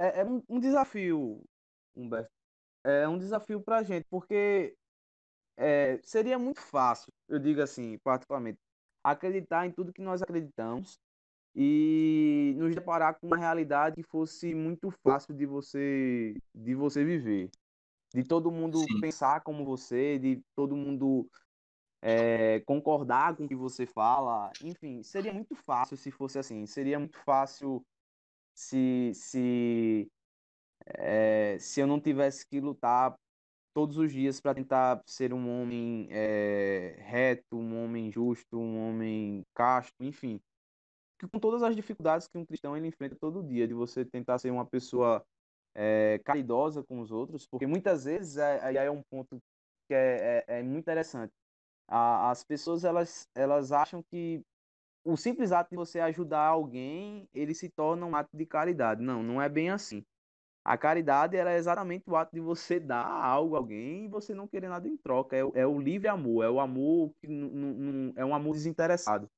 É, 0.00 0.22
é 0.22 0.24
um 0.24 0.58
desafio, 0.58 1.44
Humberto. 1.94 2.30
É 2.84 3.06
um 3.06 3.18
desafio 3.18 3.60
para 3.60 3.76
a 3.76 3.82
gente, 3.82 4.06
porque 4.10 4.74
é, 5.56 6.00
seria 6.02 6.38
muito 6.38 6.60
fácil, 6.60 7.12
eu 7.28 7.38
digo 7.38 7.60
assim, 7.60 7.98
particularmente, 7.98 8.58
acreditar 9.02 9.66
em 9.66 9.72
tudo 9.72 9.92
que 9.92 10.02
nós 10.02 10.22
acreditamos 10.22 10.98
e 11.54 12.54
nos 12.56 12.74
deparar 12.74 13.18
com 13.20 13.26
uma 13.26 13.36
realidade 13.36 13.96
que 13.96 14.02
fosse 14.08 14.54
muito 14.54 14.90
fácil 15.02 15.34
de 15.34 15.44
você 15.46 16.34
de 16.54 16.74
você 16.74 17.04
viver 17.04 17.50
de 18.14 18.22
todo 18.24 18.50
mundo 18.50 18.78
Sim. 18.86 19.00
pensar 19.00 19.40
como 19.42 19.64
você, 19.64 20.18
de 20.18 20.42
todo 20.54 20.76
mundo 20.76 21.28
é, 22.02 22.60
concordar 22.60 23.36
com 23.36 23.44
o 23.44 23.48
que 23.48 23.56
você 23.56 23.86
fala. 23.86 24.52
Enfim, 24.62 25.02
seria 25.02 25.32
muito 25.32 25.54
fácil 25.54 25.96
se 25.96 26.10
fosse 26.10 26.38
assim. 26.38 26.66
Seria 26.66 26.98
muito 26.98 27.18
fácil 27.24 27.84
se, 28.54 29.12
se, 29.14 30.10
é, 30.86 31.58
se 31.58 31.80
eu 31.80 31.86
não 31.86 32.00
tivesse 32.00 32.46
que 32.46 32.60
lutar 32.60 33.14
todos 33.74 33.96
os 33.96 34.12
dias 34.12 34.40
para 34.40 34.54
tentar 34.54 35.02
ser 35.06 35.32
um 35.32 35.48
homem 35.48 36.08
é, 36.10 36.96
reto, 36.98 37.56
um 37.56 37.84
homem 37.84 38.10
justo, 38.10 38.58
um 38.58 38.88
homem 38.88 39.44
casto, 39.54 39.94
enfim. 40.00 40.40
Com 41.30 41.38
todas 41.38 41.62
as 41.62 41.76
dificuldades 41.76 42.26
que 42.26 42.36
um 42.36 42.44
cristão 42.44 42.76
ele 42.76 42.88
enfrenta 42.88 43.16
todo 43.20 43.42
dia, 43.42 43.66
de 43.68 43.74
você 43.74 44.04
tentar 44.04 44.38
ser 44.38 44.50
uma 44.50 44.66
pessoa 44.66 45.24
é, 45.74 46.20
caridosa 46.24 46.82
com 46.82 47.00
os 47.00 47.10
outros, 47.10 47.46
porque 47.46 47.66
muitas 47.66 48.04
vezes 48.04 48.36
é, 48.36 48.64
aí 48.64 48.76
é, 48.76 48.86
é 48.86 48.90
um 48.90 49.02
ponto 49.02 49.38
que 49.88 49.94
é, 49.94 50.44
é, 50.48 50.58
é 50.58 50.62
muito 50.62 50.80
interessante. 50.80 51.32
A, 51.88 52.30
as 52.30 52.44
pessoas 52.44 52.84
elas, 52.84 53.28
elas 53.34 53.72
acham 53.72 54.02
que 54.02 54.42
o 55.04 55.16
simples 55.16 55.52
ato 55.52 55.70
de 55.70 55.76
você 55.76 56.00
ajudar 56.00 56.46
alguém, 56.46 57.28
ele 57.34 57.54
se 57.54 57.68
torna 57.68 58.06
um 58.06 58.14
ato 58.14 58.36
de 58.36 58.46
caridade. 58.46 59.02
Não, 59.02 59.22
não 59.22 59.42
é 59.42 59.48
bem 59.48 59.70
assim. 59.70 60.04
A 60.64 60.78
caridade 60.78 61.36
era 61.36 61.56
exatamente 61.56 62.04
o 62.08 62.16
ato 62.16 62.32
de 62.34 62.40
você 62.40 62.78
dar 62.78 63.04
algo 63.04 63.56
a 63.56 63.58
alguém 63.58 64.04
e 64.04 64.08
você 64.08 64.32
não 64.34 64.46
querer 64.46 64.68
nada 64.68 64.88
em 64.88 64.96
troca. 64.96 65.36
É, 65.36 65.40
é 65.54 65.66
o 65.66 65.80
livre 65.80 66.08
amor, 66.08 66.44
é 66.44 66.50
o 66.50 66.60
amor 66.60 67.12
que 67.20 67.26
é 68.16 68.24
um 68.24 68.34
amor 68.34 68.54
desinteressado. 68.54 69.28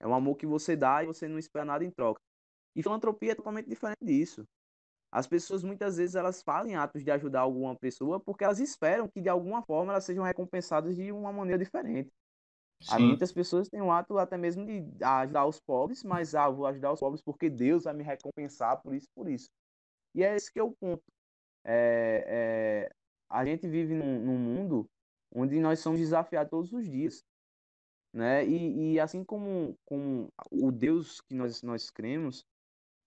É 0.00 0.06
um 0.06 0.14
amor 0.14 0.36
que 0.36 0.46
você 0.46 0.76
dá 0.76 1.02
e 1.02 1.06
você 1.06 1.28
não 1.28 1.38
espera 1.38 1.64
nada 1.64 1.84
em 1.84 1.90
troca. 1.90 2.20
E 2.74 2.82
filantropia 2.82 3.32
é 3.32 3.34
totalmente 3.34 3.68
diferente 3.68 4.04
disso. 4.04 4.44
As 5.12 5.26
pessoas 5.26 5.62
muitas 5.62 5.98
vezes 5.98 6.16
elas 6.16 6.42
fazem 6.42 6.76
atos 6.76 7.04
de 7.04 7.10
ajudar 7.10 7.40
alguma 7.40 7.76
pessoa 7.76 8.20
porque 8.20 8.44
elas 8.44 8.60
esperam 8.60 9.08
que 9.08 9.20
de 9.20 9.28
alguma 9.28 9.62
forma 9.62 9.92
elas 9.92 10.04
sejam 10.04 10.24
recompensadas 10.24 10.96
de 10.96 11.12
uma 11.12 11.32
maneira 11.32 11.62
diferente. 11.62 12.10
Há 12.86 12.98
muitas 12.98 13.32
pessoas 13.32 13.68
têm 13.68 13.82
um 13.82 13.92
ato 13.92 14.18
até 14.18 14.36
mesmo 14.36 14.64
de 14.66 14.84
ajudar 15.04 15.46
os 15.46 15.60
pobres, 15.60 16.02
mas 16.04 16.34
ah, 16.34 16.48
vou 16.50 16.66
ajudar 16.66 16.92
os 16.92 17.00
pobres 17.00 17.22
porque 17.22 17.50
Deus 17.50 17.84
vai 17.84 17.94
me 17.94 18.04
recompensar 18.04 18.80
por 18.82 18.94
isso, 18.94 19.08
por 19.14 19.28
isso. 19.28 19.48
E 20.14 20.22
é 20.22 20.34
esse 20.36 20.52
que 20.52 20.58
é 20.58 20.62
o 20.62 20.72
ponto. 20.72 21.02
É, 21.64 22.88
é, 22.88 22.92
a 23.28 23.44
gente 23.44 23.68
vive 23.68 23.94
num, 23.94 24.20
num, 24.20 24.38
mundo 24.38 24.88
onde 25.30 25.58
nós 25.60 25.80
somos 25.80 26.00
desafiados 26.00 26.50
todos 26.50 26.72
os 26.72 26.88
dias. 26.88 27.24
Né? 28.12 28.46
E, 28.46 28.94
e 28.94 29.00
assim 29.00 29.24
como, 29.24 29.76
como 29.86 30.28
o 30.50 30.70
Deus 30.70 31.20
que 31.22 31.34
nós, 31.34 31.62
nós 31.62 31.90
cremos, 31.90 32.44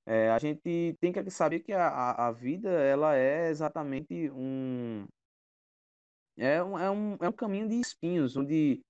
é, 0.06 0.30
a 0.30 0.40
gente 0.40 0.96
tem 1.00 1.12
que 1.12 1.30
saber 1.30 1.62
que 1.62 1.74
a, 1.74 2.28
a 2.28 2.32
vida 2.32 2.70
ela 2.70 3.16
é 3.16 3.50
exatamente 3.50 4.30
um 4.32 5.06
é 6.38 6.62
um, 6.64 6.78
é 6.78 6.92
um, 6.92 7.18
é 7.22 7.30
um 7.30 7.32
caminho 7.32 7.68
de 7.68 7.76
espinhos, 7.80 8.36
onde 8.36 8.82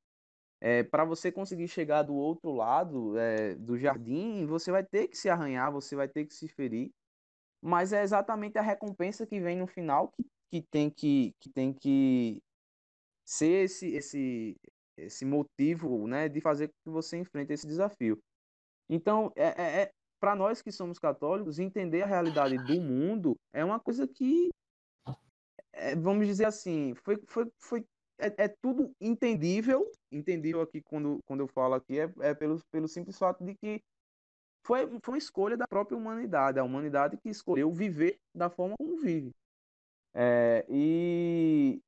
é, 0.61 0.83
para 0.83 1.05
você 1.05 1.31
conseguir 1.31 1.67
chegar 1.67 2.03
do 2.03 2.15
outro 2.15 2.51
lado 2.51 3.17
é, 3.17 3.55
do 3.55 3.77
jardim, 3.77 4.45
você 4.45 4.71
vai 4.71 4.83
ter 4.83 5.07
que 5.07 5.17
se 5.17 5.29
arranhar, 5.29 5.71
você 5.71 5.95
vai 5.95 6.07
ter 6.07 6.25
que 6.25 6.33
se 6.33 6.47
ferir, 6.47 6.91
mas 7.65 7.91
é 7.91 8.03
exatamente 8.03 8.59
a 8.59 8.61
recompensa 8.61 9.25
que 9.25 9.39
vem 9.39 9.57
no 9.57 9.65
final 9.65 10.09
que, 10.09 10.23
que, 10.51 10.61
tem, 10.61 10.87
que, 10.87 11.33
que 11.39 11.49
tem 11.49 11.73
que 11.73 12.39
ser 13.25 13.63
esse, 13.65 13.87
esse, 13.87 14.55
esse 14.95 15.25
motivo 15.25 16.07
né, 16.07 16.29
de 16.29 16.39
fazer 16.39 16.67
com 16.67 16.73
que 16.83 16.89
você 16.91 17.17
enfrente 17.17 17.51
esse 17.51 17.65
desafio. 17.65 18.21
Então, 18.87 19.33
é, 19.35 19.47
é, 19.47 19.81
é 19.81 19.91
para 20.19 20.35
nós 20.35 20.61
que 20.61 20.71
somos 20.71 20.99
católicos, 20.99 21.57
entender 21.57 22.03
a 22.03 22.05
realidade 22.05 22.55
do 22.55 22.79
mundo 22.79 23.35
é 23.51 23.65
uma 23.65 23.79
coisa 23.79 24.07
que, 24.07 24.49
é, 25.73 25.95
vamos 25.95 26.27
dizer 26.27 26.45
assim, 26.45 26.93
foi, 27.03 27.19
foi, 27.25 27.51
foi 27.57 27.85
é, 28.19 28.45
é, 28.45 28.47
tudo 28.47 28.93
entendível, 29.01 29.91
entendível 30.11 30.61
aqui 30.61 30.83
quando, 30.83 31.19
quando 31.25 31.39
eu 31.39 31.47
falo 31.47 31.73
aqui, 31.73 31.99
é, 31.99 32.13
é 32.19 32.35
pelo, 32.35 32.63
pelo 32.69 32.87
simples 32.87 33.17
fato 33.17 33.43
de 33.43 33.55
que 33.55 33.81
foi, 34.65 34.87
foi 34.99 35.13
uma 35.13 35.17
escolha 35.17 35.55
da 35.55 35.67
própria 35.67 35.95
humanidade, 35.95 36.59
a 36.59 36.63
humanidade 36.63 37.17
que 37.17 37.29
escolheu 37.29 37.71
viver 37.71 38.19
da 38.33 38.49
forma 38.49 38.75
como 38.77 38.97
vive. 38.97 39.31
É, 40.13 40.65
e 40.67 41.79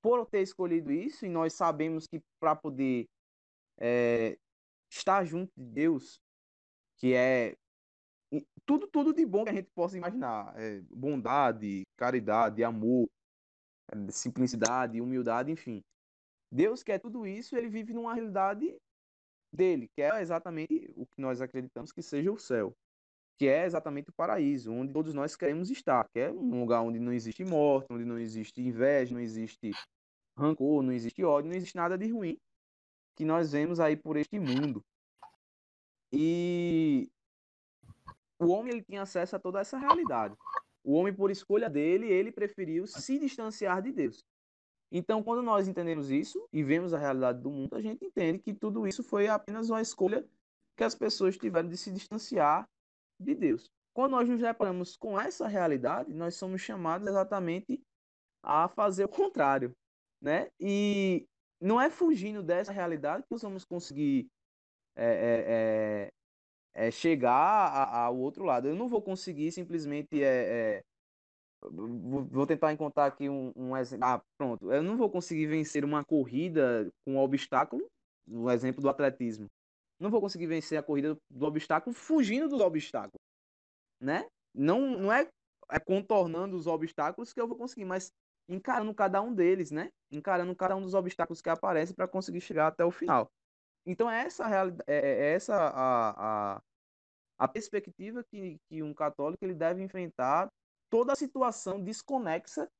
por 0.00 0.24
ter 0.26 0.40
escolhido 0.40 0.92
isso, 0.92 1.26
e 1.26 1.28
nós 1.28 1.52
sabemos 1.52 2.06
que 2.06 2.22
para 2.40 2.54
poder 2.54 3.06
é, 3.78 4.38
estar 4.90 5.24
junto 5.24 5.50
de 5.56 5.64
Deus, 5.64 6.20
que 6.98 7.12
é 7.12 7.56
tudo, 8.64 8.86
tudo 8.86 9.12
de 9.12 9.26
bom 9.26 9.42
que 9.44 9.50
a 9.50 9.54
gente 9.54 9.70
possa 9.74 9.98
imaginar. 9.98 10.54
É, 10.56 10.80
bondade, 10.90 11.82
caridade, 11.96 12.62
amor, 12.62 13.08
é, 13.90 14.10
simplicidade, 14.12 15.00
humildade, 15.00 15.50
enfim. 15.50 15.82
Deus 16.52 16.84
quer 16.84 17.00
tudo 17.00 17.26
isso, 17.26 17.56
ele 17.56 17.68
vive 17.68 17.92
numa 17.92 18.14
realidade 18.14 18.76
dele, 19.52 19.88
que 19.94 20.02
é 20.02 20.20
exatamente 20.20 20.92
o 20.96 21.06
que 21.06 21.20
nós 21.20 21.40
acreditamos 21.40 21.92
que 21.92 22.02
seja 22.02 22.32
o 22.32 22.38
céu, 22.38 22.74
que 23.38 23.46
é 23.46 23.64
exatamente 23.64 24.10
o 24.10 24.14
paraíso, 24.14 24.72
onde 24.72 24.92
todos 24.92 25.12
nós 25.14 25.36
queremos 25.36 25.70
estar, 25.70 26.08
que 26.08 26.20
é 26.20 26.30
um 26.30 26.60
lugar 26.60 26.80
onde 26.82 26.98
não 26.98 27.12
existe 27.12 27.44
morte, 27.44 27.92
onde 27.92 28.04
não 28.04 28.18
existe 28.18 28.60
inveja, 28.60 29.14
não 29.14 29.20
existe 29.20 29.72
rancor, 30.36 30.82
não 30.82 30.92
existe 30.92 31.22
ódio, 31.24 31.50
não 31.50 31.56
existe 31.56 31.76
nada 31.76 31.98
de 31.98 32.10
ruim 32.10 32.38
que 33.14 33.24
nós 33.24 33.52
vemos 33.52 33.78
aí 33.80 33.96
por 33.96 34.16
este 34.16 34.38
mundo. 34.38 34.84
E 36.12 37.10
o 38.38 38.48
homem 38.48 38.72
ele 38.72 38.82
tinha 38.82 39.02
acesso 39.02 39.36
a 39.36 39.38
toda 39.38 39.60
essa 39.60 39.78
realidade. 39.78 40.36
O 40.84 40.94
homem, 40.94 41.14
por 41.14 41.30
escolha 41.30 41.70
dele, 41.70 42.06
ele 42.06 42.32
preferiu 42.32 42.86
se 42.86 43.18
distanciar 43.18 43.80
de 43.82 43.92
Deus. 43.92 44.24
Então, 44.94 45.22
quando 45.22 45.42
nós 45.42 45.66
entendemos 45.66 46.10
isso 46.10 46.46
e 46.52 46.62
vemos 46.62 46.92
a 46.92 46.98
realidade 46.98 47.40
do 47.40 47.50
mundo, 47.50 47.74
a 47.74 47.80
gente 47.80 48.04
entende 48.04 48.38
que 48.38 48.52
tudo 48.52 48.86
isso 48.86 49.02
foi 49.02 49.26
apenas 49.26 49.70
uma 49.70 49.80
escolha 49.80 50.24
que 50.76 50.84
as 50.84 50.94
pessoas 50.94 51.36
tiveram 51.36 51.68
de 51.68 51.76
se 51.78 51.90
distanciar 51.90 52.68
de 53.18 53.34
Deus. 53.34 53.70
Quando 53.94 54.12
nós 54.12 54.28
nos 54.28 54.40
deparamos 54.40 54.96
com 54.96 55.18
essa 55.18 55.48
realidade, 55.48 56.12
nós 56.12 56.36
somos 56.36 56.60
chamados 56.60 57.06
exatamente 57.06 57.82
a 58.42 58.68
fazer 58.68 59.04
o 59.04 59.08
contrário, 59.08 59.74
né? 60.20 60.50
E 60.60 61.26
não 61.60 61.80
é 61.80 61.88
fugindo 61.88 62.42
dessa 62.42 62.72
realidade 62.72 63.22
que 63.22 63.32
nós 63.32 63.42
vamos 63.42 63.64
conseguir 63.64 64.28
é, 64.94 65.06
é, 65.06 65.44
é 65.48 66.12
é, 66.74 66.90
chegar 66.90 67.94
ao 67.94 68.16
outro 68.16 68.44
lado. 68.44 68.68
Eu 68.68 68.74
não 68.74 68.88
vou 68.88 69.02
conseguir 69.02 69.52
simplesmente. 69.52 70.22
É, 71.62 71.66
é, 71.66 71.70
vou 72.30 72.46
tentar 72.46 72.72
encontrar 72.72 73.06
aqui 73.06 73.28
um, 73.28 73.52
um, 73.54 73.76
exemplo. 73.76 74.06
Ah, 74.06 74.22
pronto. 74.36 74.72
Eu 74.72 74.82
não 74.82 74.96
vou 74.96 75.10
conseguir 75.10 75.46
vencer 75.46 75.84
uma 75.84 76.04
corrida 76.04 76.90
com 77.04 77.14
um 77.14 77.18
obstáculo, 77.18 77.86
no 78.26 78.50
exemplo 78.50 78.80
do 78.80 78.88
atletismo. 78.88 79.46
Não 79.98 80.10
vou 80.10 80.20
conseguir 80.20 80.46
vencer 80.46 80.78
a 80.78 80.82
corrida 80.82 81.16
do 81.30 81.46
obstáculo 81.46 81.94
fugindo 81.94 82.48
do 82.48 82.64
obstáculo. 82.64 83.20
Né? 84.00 84.26
Não, 84.54 84.80
não 84.98 85.12
é, 85.12 85.28
é 85.70 85.78
contornando 85.78 86.56
os 86.56 86.66
obstáculos 86.66 87.32
que 87.32 87.40
eu 87.40 87.46
vou 87.46 87.56
conseguir, 87.56 87.84
mas 87.84 88.10
encarando 88.48 88.92
cada 88.92 89.22
um 89.22 89.32
deles, 89.32 89.70
né? 89.70 89.90
Encarando 90.10 90.54
cada 90.56 90.74
um 90.74 90.82
dos 90.82 90.94
obstáculos 90.94 91.40
que 91.40 91.48
aparecem 91.48 91.94
para 91.94 92.08
conseguir 92.08 92.40
chegar 92.40 92.66
até 92.66 92.84
o 92.84 92.90
final. 92.90 93.30
Então 93.86 94.10
é 94.10 94.22
essa 94.22 94.46
realidade, 94.46 94.82
é, 94.86 94.96
é 94.96 95.34
essa 95.34 95.54
a, 95.54 96.54
a, 96.56 96.62
a 97.38 97.48
perspectiva 97.48 98.22
que, 98.24 98.58
que 98.68 98.82
um 98.82 98.92
católico 98.92 99.44
ele 99.44 99.54
deve 99.54 99.82
enfrentar 99.82 100.48
toda 100.92 101.14
a 101.14 101.16
situação 101.16 101.82
desconexa, 101.82 102.70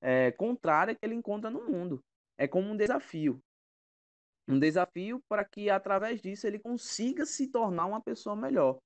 é, 0.00 0.32
contrária 0.32 0.94
que 0.94 1.04
ele 1.04 1.14
encontra 1.14 1.50
no 1.50 1.62
mundo. 1.70 2.02
É 2.38 2.48
como 2.48 2.70
um 2.70 2.76
desafio. 2.76 3.38
Um 4.48 4.58
desafio 4.58 5.20
para 5.28 5.44
que, 5.44 5.68
através 5.68 6.22
disso, 6.22 6.46
ele 6.46 6.58
consiga 6.58 7.26
se 7.26 7.48
tornar 7.48 7.84
uma 7.84 8.00
pessoa 8.00 8.34
melhor. 8.34 8.78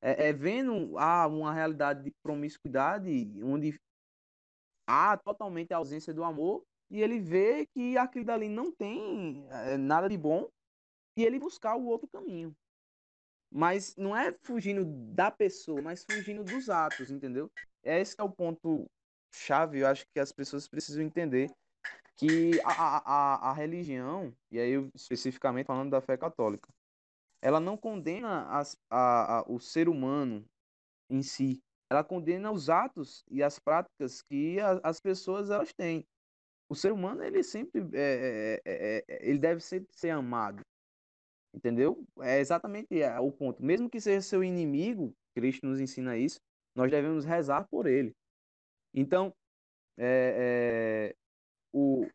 É, 0.00 0.28
é 0.28 0.32
vendo 0.32 0.96
ah, 0.96 1.26
uma 1.26 1.52
realidade 1.52 2.04
de 2.04 2.12
promiscuidade, 2.22 3.10
onde 3.42 3.76
há 4.88 5.16
totalmente 5.16 5.74
a 5.74 5.78
ausência 5.78 6.14
do 6.14 6.22
amor, 6.22 6.62
e 6.88 7.02
ele 7.02 7.18
vê 7.18 7.66
que 7.66 7.98
aquilo 7.98 8.24
dali 8.24 8.48
não 8.48 8.70
tem 8.70 9.48
é, 9.50 9.76
nada 9.76 10.08
de 10.08 10.16
bom, 10.16 10.48
e 11.16 11.24
ele 11.24 11.40
buscar 11.40 11.74
o 11.74 11.86
outro 11.86 12.06
caminho. 12.06 12.54
Mas 13.50 13.94
não 13.96 14.16
é 14.16 14.32
fugindo 14.42 14.84
da 15.14 15.30
pessoa, 15.30 15.80
mas 15.80 16.04
fugindo 16.04 16.44
dos 16.44 16.68
atos, 16.68 17.10
entendeu? 17.10 17.50
É 17.82 18.00
esse 18.00 18.14
é 18.18 18.22
o 18.22 18.30
ponto 18.30 18.86
chave, 19.32 19.80
eu 19.80 19.86
acho 19.86 20.04
que 20.12 20.18
as 20.18 20.32
pessoas 20.32 20.68
precisam 20.68 21.02
entender 21.02 21.50
que 22.16 22.60
a, 22.64 22.98
a, 22.98 23.50
a 23.50 23.52
religião, 23.52 24.34
e 24.50 24.58
aí 24.58 24.72
eu, 24.72 24.90
especificamente 24.94 25.66
falando 25.66 25.90
da 25.90 26.00
fé 26.00 26.16
católica, 26.16 26.68
ela 27.42 27.60
não 27.60 27.76
condena 27.76 28.46
as, 28.48 28.76
a, 28.90 29.38
a, 29.38 29.42
o 29.46 29.60
ser 29.60 29.88
humano 29.88 30.44
em 31.10 31.22
si, 31.22 31.62
ela 31.90 32.02
condena 32.02 32.50
os 32.50 32.68
atos 32.68 33.22
e 33.30 33.42
as 33.42 33.58
práticas 33.58 34.22
que 34.22 34.58
a, 34.58 34.80
as 34.82 35.00
pessoas 35.00 35.50
elas 35.50 35.72
têm. 35.72 36.04
O 36.68 36.74
ser 36.74 36.92
humano 36.92 37.22
ele 37.22 37.44
sempre 37.44 37.80
é, 37.92 38.60
é, 38.64 39.04
é, 39.08 39.28
ele 39.28 39.38
deve 39.38 39.60
sempre 39.60 39.88
ser 39.92 40.10
amado, 40.10 40.62
Entendeu? 41.56 42.04
É 42.20 42.38
exatamente 42.38 43.00
é, 43.00 43.18
o 43.18 43.32
ponto. 43.32 43.64
Mesmo 43.64 43.88
que 43.88 43.98
seja 43.98 44.20
seu 44.20 44.44
inimigo, 44.44 45.14
Cristo 45.34 45.66
nos 45.66 45.80
ensina 45.80 46.16
isso, 46.16 46.38
nós 46.74 46.90
devemos 46.90 47.24
rezar 47.24 47.66
por 47.70 47.86
ele. 47.86 48.14
Então, 48.92 49.34
é, 49.96 51.12
é, 51.12 51.16
o, 51.72 52.06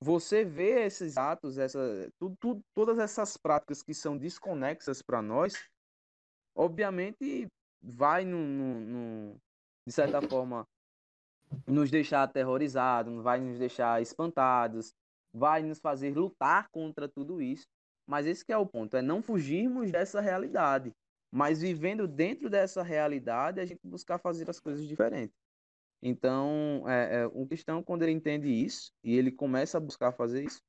você 0.00 0.46
vê 0.46 0.86
esses 0.86 1.18
atos, 1.18 1.58
essa, 1.58 1.78
tu, 2.18 2.34
tu, 2.40 2.60
todas 2.74 2.98
essas 2.98 3.36
práticas 3.36 3.82
que 3.82 3.92
são 3.92 4.16
desconexas 4.16 5.02
para 5.02 5.20
nós, 5.20 5.54
obviamente 6.54 7.46
vai, 7.82 8.24
no, 8.24 8.38
no, 8.38 8.80
no, 8.80 9.36
de 9.86 9.92
certa 9.92 10.22
forma, 10.22 10.66
nos 11.66 11.90
deixar 11.90 12.22
aterrorizados, 12.22 13.22
vai 13.22 13.40
nos 13.40 13.58
deixar 13.58 14.00
espantados, 14.00 14.94
vai 15.32 15.62
nos 15.62 15.78
fazer 15.78 16.16
lutar 16.16 16.68
contra 16.70 17.06
tudo 17.06 17.42
isso. 17.42 17.66
Mas 18.06 18.26
esse 18.26 18.44
é 18.48 18.56
o 18.58 18.66
ponto, 18.66 18.96
é 18.96 19.02
não 19.02 19.22
fugirmos 19.22 19.90
dessa 19.90 20.20
realidade, 20.20 20.92
mas 21.30 21.60
vivendo 21.62 22.06
dentro 22.08 22.48
dessa 22.50 22.82
realidade, 22.82 23.60
a 23.60 23.66
gente 23.66 23.80
buscar 23.84 24.18
fazer 24.18 24.48
as 24.50 24.60
coisas 24.60 24.86
diferentes. 24.86 25.34
Então, 26.02 26.84
é, 26.88 27.22
é, 27.22 27.26
um 27.28 27.46
cristão, 27.46 27.82
quando 27.82 28.02
ele 28.02 28.12
entende 28.12 28.48
isso, 28.48 28.92
e 29.02 29.16
ele 29.16 29.32
começa 29.32 29.78
a 29.78 29.80
buscar 29.80 30.12
fazer 30.12 30.44
isso, 30.44 30.62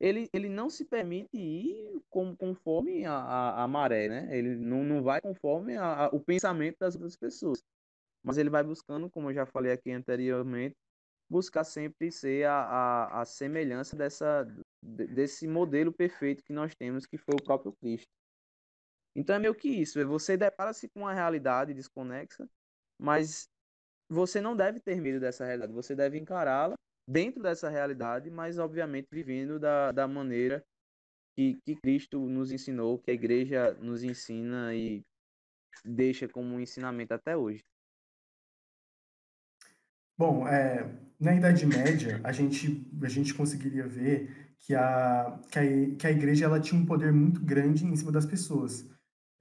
ele, 0.00 0.28
ele 0.32 0.48
não 0.48 0.70
se 0.70 0.84
permite 0.86 1.36
ir 1.36 2.00
com, 2.10 2.34
conforme 2.36 3.04
a, 3.06 3.14
a, 3.14 3.64
a 3.64 3.68
maré, 3.68 4.08
né? 4.08 4.36
Ele 4.36 4.56
não, 4.56 4.82
não 4.84 5.02
vai 5.02 5.20
conforme 5.20 5.76
a, 5.76 6.08
o 6.12 6.20
pensamento 6.20 6.78
das 6.80 6.94
outras 6.94 7.16
pessoas. 7.16 7.62
mas 8.22 8.38
ele 8.38 8.50
vai 8.50 8.64
buscando, 8.64 9.10
como 9.10 9.30
eu 9.30 9.34
já 9.34 9.46
falei 9.46 9.72
aqui 9.72 9.92
anteriormente, 9.92 10.76
buscar 11.30 11.64
sempre 11.64 12.12
ser 12.12 12.46
a, 12.46 12.54
a, 12.54 13.22
a 13.22 13.24
semelhança 13.26 13.96
dessa, 13.96 14.44
desse 14.82 15.46
modelo 15.46 15.92
perfeito 15.92 16.42
que 16.42 16.52
nós 16.52 16.74
temos, 16.74 17.06
que 17.06 17.18
foi 17.18 17.34
o 17.34 17.42
próprio 17.42 17.72
Cristo. 17.72 18.10
Então 19.14 19.34
é 19.34 19.38
meio 19.38 19.54
que 19.54 19.68
isso, 19.68 19.98
é 19.98 20.04
você 20.04 20.36
depara-se 20.36 20.88
com 20.88 21.00
uma 21.00 21.12
realidade 21.12 21.74
desconexa, 21.74 22.48
mas 22.98 23.48
você 24.08 24.40
não 24.40 24.56
deve 24.56 24.80
ter 24.80 25.00
medo 25.00 25.20
dessa 25.20 25.44
realidade, 25.44 25.72
você 25.72 25.94
deve 25.94 26.18
encará-la 26.18 26.74
dentro 27.06 27.42
dessa 27.42 27.68
realidade, 27.68 28.30
mas 28.30 28.58
obviamente 28.58 29.08
vivendo 29.10 29.58
da, 29.58 29.90
da 29.90 30.06
maneira 30.06 30.64
que, 31.36 31.58
que 31.64 31.76
Cristo 31.76 32.20
nos 32.28 32.52
ensinou, 32.52 32.98
que 32.98 33.10
a 33.10 33.14
igreja 33.14 33.74
nos 33.74 34.04
ensina 34.04 34.74
e 34.74 35.04
deixa 35.84 36.28
como 36.28 36.54
um 36.54 36.60
ensinamento 36.60 37.14
até 37.14 37.36
hoje. 37.36 37.64
Bom, 40.16 40.46
é, 40.46 40.86
na 41.18 41.34
Idade 41.34 41.64
Média, 41.66 42.20
a 42.22 42.30
gente, 42.30 42.86
a 43.02 43.08
gente 43.08 43.32
conseguiria 43.32 43.86
ver 43.86 44.49
que 44.60 44.74
a, 44.74 45.38
que, 45.50 45.58
a, 45.58 45.96
que 45.96 46.06
a 46.06 46.10
igreja 46.10 46.44
ela 46.44 46.60
tinha 46.60 46.80
um 46.80 46.86
poder 46.86 47.12
muito 47.12 47.40
grande 47.44 47.84
em 47.84 47.96
cima 47.96 48.12
das 48.12 48.26
pessoas. 48.26 48.86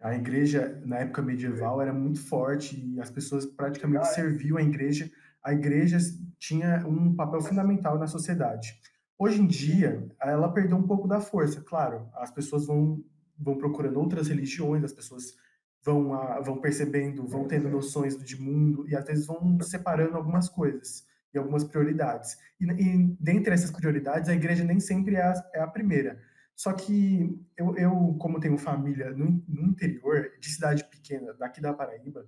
A 0.01 0.15
igreja, 0.15 0.81
na 0.85 0.99
época 0.99 1.21
medieval, 1.21 1.81
era 1.81 1.93
muito 1.93 2.19
forte 2.19 2.79
e 2.79 3.01
as 3.01 3.11
pessoas 3.11 3.45
praticamente 3.45 4.07
serviam 4.13 4.57
a 4.57 4.61
igreja. 4.61 5.11
A 5.43 5.53
igreja 5.53 5.97
tinha 6.37 6.85
um 6.87 7.13
papel 7.15 7.41
fundamental 7.41 7.99
na 7.99 8.07
sociedade. 8.07 8.79
Hoje 9.17 9.41
em 9.41 9.47
dia, 9.47 10.09
ela 10.21 10.53
perdeu 10.53 10.77
um 10.77 10.87
pouco 10.87 11.07
da 11.07 11.19
força, 11.19 11.61
claro. 11.61 12.09
As 12.13 12.31
pessoas 12.31 12.65
vão, 12.65 13.03
vão 13.37 13.57
procurando 13.57 13.99
outras 13.99 14.29
religiões, 14.29 14.85
as 14.85 14.93
pessoas 14.93 15.35
vão, 15.83 16.13
a, 16.13 16.39
vão 16.39 16.61
percebendo, 16.61 17.27
vão 17.27 17.45
tendo 17.45 17.69
noções 17.69 18.17
de 18.17 18.41
mundo 18.41 18.87
e 18.87 18.95
às 18.95 19.05
vezes 19.05 19.27
vão 19.27 19.59
separando 19.59 20.15
algumas 20.15 20.47
coisas 20.47 21.03
e 21.33 21.37
algumas 21.37 21.63
prioridades. 21.63 22.37
E, 22.59 22.65
e 22.65 23.17
dentre 23.19 23.53
essas 23.53 23.71
prioridades, 23.71 24.29
a 24.29 24.33
igreja 24.33 24.63
nem 24.63 24.79
sempre 24.79 25.15
é 25.15 25.21
a, 25.21 25.49
é 25.55 25.59
a 25.61 25.67
primeira. 25.67 26.21
Só 26.55 26.73
que 26.73 27.39
eu, 27.55 27.77
eu 27.77 28.15
como 28.19 28.39
tenho 28.39 28.57
família 28.57 29.11
no, 29.11 29.43
no 29.47 29.67
interior, 29.67 30.31
de 30.39 30.49
cidade 30.49 30.83
pequena, 30.85 31.33
daqui 31.33 31.61
da 31.61 31.73
Paraíba, 31.73 32.27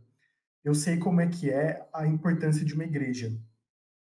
eu 0.63 0.73
sei 0.73 0.97
como 0.97 1.21
é 1.21 1.27
que 1.27 1.49
é 1.49 1.85
a 1.93 2.05
importância 2.05 2.63
de 2.63 2.73
uma 2.73 2.83
igreja 2.83 3.31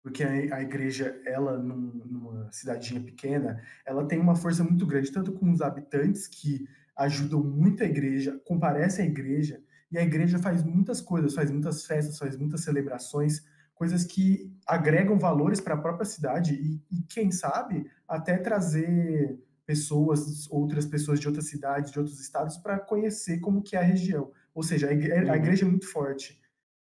porque 0.02 0.24
a, 0.24 0.62
igreja, 0.62 1.22
ela, 1.26 1.58
num, 1.58 2.02
numa 2.06 2.52
cidadinha 2.52 3.02
pequena, 3.02 3.62
ela 3.86 4.08
tem 4.08 4.20
uma 4.20 4.36
força 4.36 4.64
muito 4.64 4.86
grande, 4.86 5.12
tanto 5.12 5.34
com 5.34 5.52
os 5.52 5.62
habitantes 5.62 6.28
que 6.28 6.68
ajudam 6.96 7.44
muito 7.44 7.84
a 7.84 7.86
igreja, 7.86 8.40
comparecem 8.46 9.06
à 9.06 9.08
igreja, 9.08 9.62
e 9.92 9.98
a 9.98 10.04
igreja 10.04 10.40
faz 10.40 10.64
muitas 10.64 11.02
coisas, 11.02 11.34
faz 11.34 11.52
muitas 11.52 11.86
festas, 11.86 12.18
faz 12.18 12.38
muitas 12.38 12.62
celebrações, 12.62 13.44
coisas 13.80 14.04
que 14.04 14.54
agregam 14.68 15.18
valores 15.18 15.62
para 15.62 15.74
a 15.74 15.82
própria 15.82 16.06
cidade 16.06 16.54
e, 16.54 16.84
e, 16.92 17.02
quem 17.04 17.32
sabe, 17.32 17.90
até 18.06 18.38
trazer 18.38 19.40
pessoas, 19.66 20.52
outras 20.52 20.86
pessoas 20.86 21.18
de 21.18 21.28
outras 21.30 21.48
cidades, 21.48 21.90
de 21.90 21.98
outros 21.98 22.20
estados, 22.20 22.58
para 22.58 22.78
conhecer 22.78 23.40
como 23.40 23.62
que 23.62 23.78
é 23.78 23.80
a 23.80 23.84
região. 23.84 24.32
Ou 24.54 24.64
seja, 24.64 24.90
a 24.90 24.92
igreja, 24.92 25.22
a 25.22 25.28
uhum. 25.30 25.36
igreja 25.36 25.66
é 25.66 25.70
muito 25.70 25.90
forte. 25.90 26.42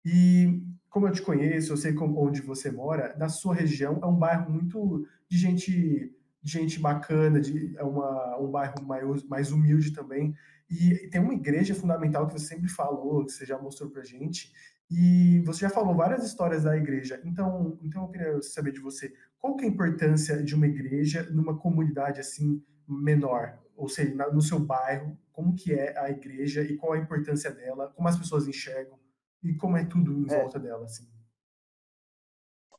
E 0.03 0.61
como 0.89 1.07
eu 1.07 1.13
te 1.13 1.21
conheço, 1.21 1.71
eu 1.71 1.77
sei 1.77 1.93
como, 1.93 2.21
onde 2.21 2.41
você 2.41 2.69
mora, 2.69 3.15
na 3.17 3.29
sua 3.29 3.55
região 3.55 3.97
é 4.03 4.05
um 4.05 4.17
bairro 4.17 4.51
muito 4.51 5.07
de 5.29 5.37
gente, 5.37 6.13
de 6.43 6.51
gente 6.51 6.77
bacana, 6.77 7.39
de, 7.39 7.73
é 7.77 7.83
uma, 7.85 8.37
um 8.37 8.51
bairro 8.51 8.83
mais, 8.83 9.23
mais 9.23 9.51
humilde 9.53 9.91
também. 9.91 10.35
E 10.69 11.07
tem 11.07 11.21
uma 11.21 11.33
igreja 11.33 11.73
fundamental 11.73 12.27
que 12.27 12.33
você 12.33 12.47
sempre 12.47 12.67
falou, 12.67 13.25
que 13.25 13.31
você 13.31 13.45
já 13.45 13.57
mostrou 13.57 13.89
pra 13.89 14.03
gente, 14.03 14.51
e 14.91 15.39
você 15.45 15.61
já 15.61 15.69
falou 15.69 15.95
várias 15.95 16.21
histórias 16.25 16.63
da 16.63 16.75
igreja. 16.75 17.21
Então, 17.23 17.79
então 17.81 18.03
eu 18.03 18.09
queria 18.09 18.41
saber 18.41 18.73
de 18.73 18.81
você, 18.81 19.15
qual 19.39 19.55
que 19.55 19.63
é 19.63 19.67
a 19.69 19.71
importância 19.71 20.43
de 20.43 20.53
uma 20.53 20.67
igreja 20.67 21.23
numa 21.31 21.57
comunidade 21.57 22.19
assim 22.19 22.61
menor? 22.85 23.57
Ou 23.77 23.87
seja, 23.87 24.13
no 24.13 24.41
seu 24.41 24.59
bairro, 24.59 25.17
como 25.31 25.55
que 25.55 25.73
é 25.73 25.97
a 25.97 26.09
igreja 26.09 26.61
e 26.61 26.75
qual 26.75 26.91
a 26.91 26.97
importância 26.97 27.49
dela, 27.51 27.87
como 27.95 28.09
as 28.09 28.17
pessoas 28.17 28.45
enxergam? 28.49 28.99
E 29.41 29.55
como 29.55 29.77
é 29.77 29.85
tudo 29.85 30.11
em 30.11 30.29
é. 30.29 30.37
volta 30.37 30.59
dela, 30.59 30.83
assim? 30.83 31.09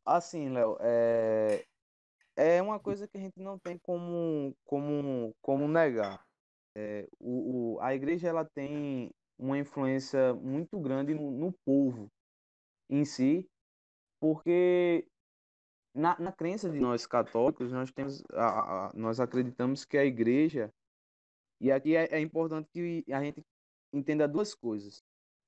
Assim, 0.05 0.51
Léo, 0.51 0.77
é... 0.81 1.65
é 2.37 2.61
uma 2.61 2.79
coisa 2.79 3.09
que 3.09 3.17
a 3.17 3.21
gente 3.21 3.41
não 3.41 3.59
tem 3.59 3.79
como, 3.79 4.55
como, 4.67 5.35
como 5.41 5.67
negar. 5.67 6.23
É, 6.77 7.09
o, 7.19 7.77
o, 7.77 7.81
a 7.81 7.95
igreja 7.95 8.29
ela 8.29 8.45
tem 8.45 9.11
uma 9.39 9.59
influência 9.59 10.35
muito 10.35 10.79
grande 10.81 11.15
no, 11.15 11.31
no 11.31 11.53
povo 11.65 12.09
em 12.89 13.05
si, 13.05 13.47
porque 14.21 15.07
na, 15.95 16.19
na 16.19 16.33
crença 16.33 16.71
de 16.71 16.79
nós 16.79 17.07
católicos, 17.07 17.73
nós 17.73 17.91
temos 17.91 18.23
a, 18.33 18.89
a, 18.89 18.93
nós 18.95 19.21
acreditamos 19.21 19.85
que 19.85 19.99
a 19.99 20.05
igreja 20.05 20.73
e 21.61 21.71
aqui 21.71 21.95
é, 21.95 22.07
é 22.07 22.21
importante 22.21 22.69
que 22.73 23.05
a 23.13 23.23
gente 23.23 23.41
entenda 23.93 24.27
duas 24.27 24.53
coisas. 24.53 25.01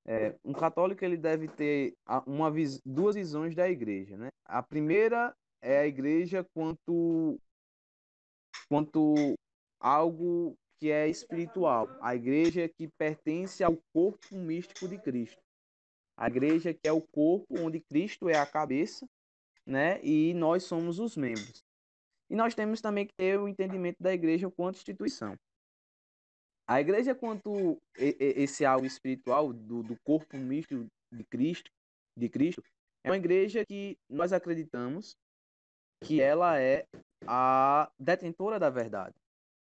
É, 0.07 0.39
um 0.45 0.53
católico 0.53 1.05
ele 1.05 1.17
deve 1.17 1.49
ter 1.49 1.95
uma 2.27 2.53
duas 2.85 3.17
visões 3.17 3.55
da 3.55 3.69
igreja, 3.69 4.17
né? 4.17 4.29
A 4.45 4.63
primeira 4.63 5.35
é 5.63 5.79
a 5.79 5.87
igreja 5.87 6.47
quanto 6.55 7.41
quanto 8.69 9.35
algo 9.81 10.55
que 10.85 10.91
é 10.91 11.09
espiritual, 11.09 11.89
a 12.03 12.15
igreja 12.15 12.69
que 12.69 12.87
pertence 12.89 13.65
ao 13.65 13.75
corpo 13.91 14.37
místico 14.37 14.87
de 14.87 14.99
Cristo. 14.99 15.41
A 16.15 16.27
igreja 16.27 16.75
que 16.75 16.87
é 16.87 16.93
o 16.93 17.01
corpo 17.01 17.59
onde 17.59 17.81
Cristo 17.81 18.29
é 18.29 18.37
a 18.37 18.45
cabeça, 18.45 19.09
né? 19.65 19.99
E 20.05 20.35
nós 20.35 20.65
somos 20.65 20.99
os 20.99 21.17
membros. 21.17 21.65
E 22.29 22.37
nós 22.37 22.55
temos 22.55 22.83
também 22.83 23.07
que 23.07 23.15
ter 23.15 23.41
o 23.41 23.49
entendimento 23.49 23.97
da 23.99 24.13
igreja 24.13 24.51
quanto 24.51 24.77
instituição. 24.77 25.35
A 26.69 26.83
igreja, 26.83 27.15
quanto 27.15 27.81
esse 27.97 28.67
algo 28.67 28.85
espiritual 28.85 29.55
do, 29.55 29.83
do 29.83 29.97
corpo 30.05 30.37
misto 30.37 30.87
de 31.11 31.25
Cristo, 31.25 31.71
de 32.15 32.29
Cristo, 32.29 32.63
é 33.03 33.09
uma 33.11 33.17
igreja 33.17 33.65
que 33.65 33.97
nós 34.07 34.35
acreditamos 34.35 35.17
que 36.03 36.21
ela 36.21 36.61
é 36.61 36.87
a 37.27 37.91
detentora 37.99 38.59
da 38.59 38.69
verdade. 38.69 39.24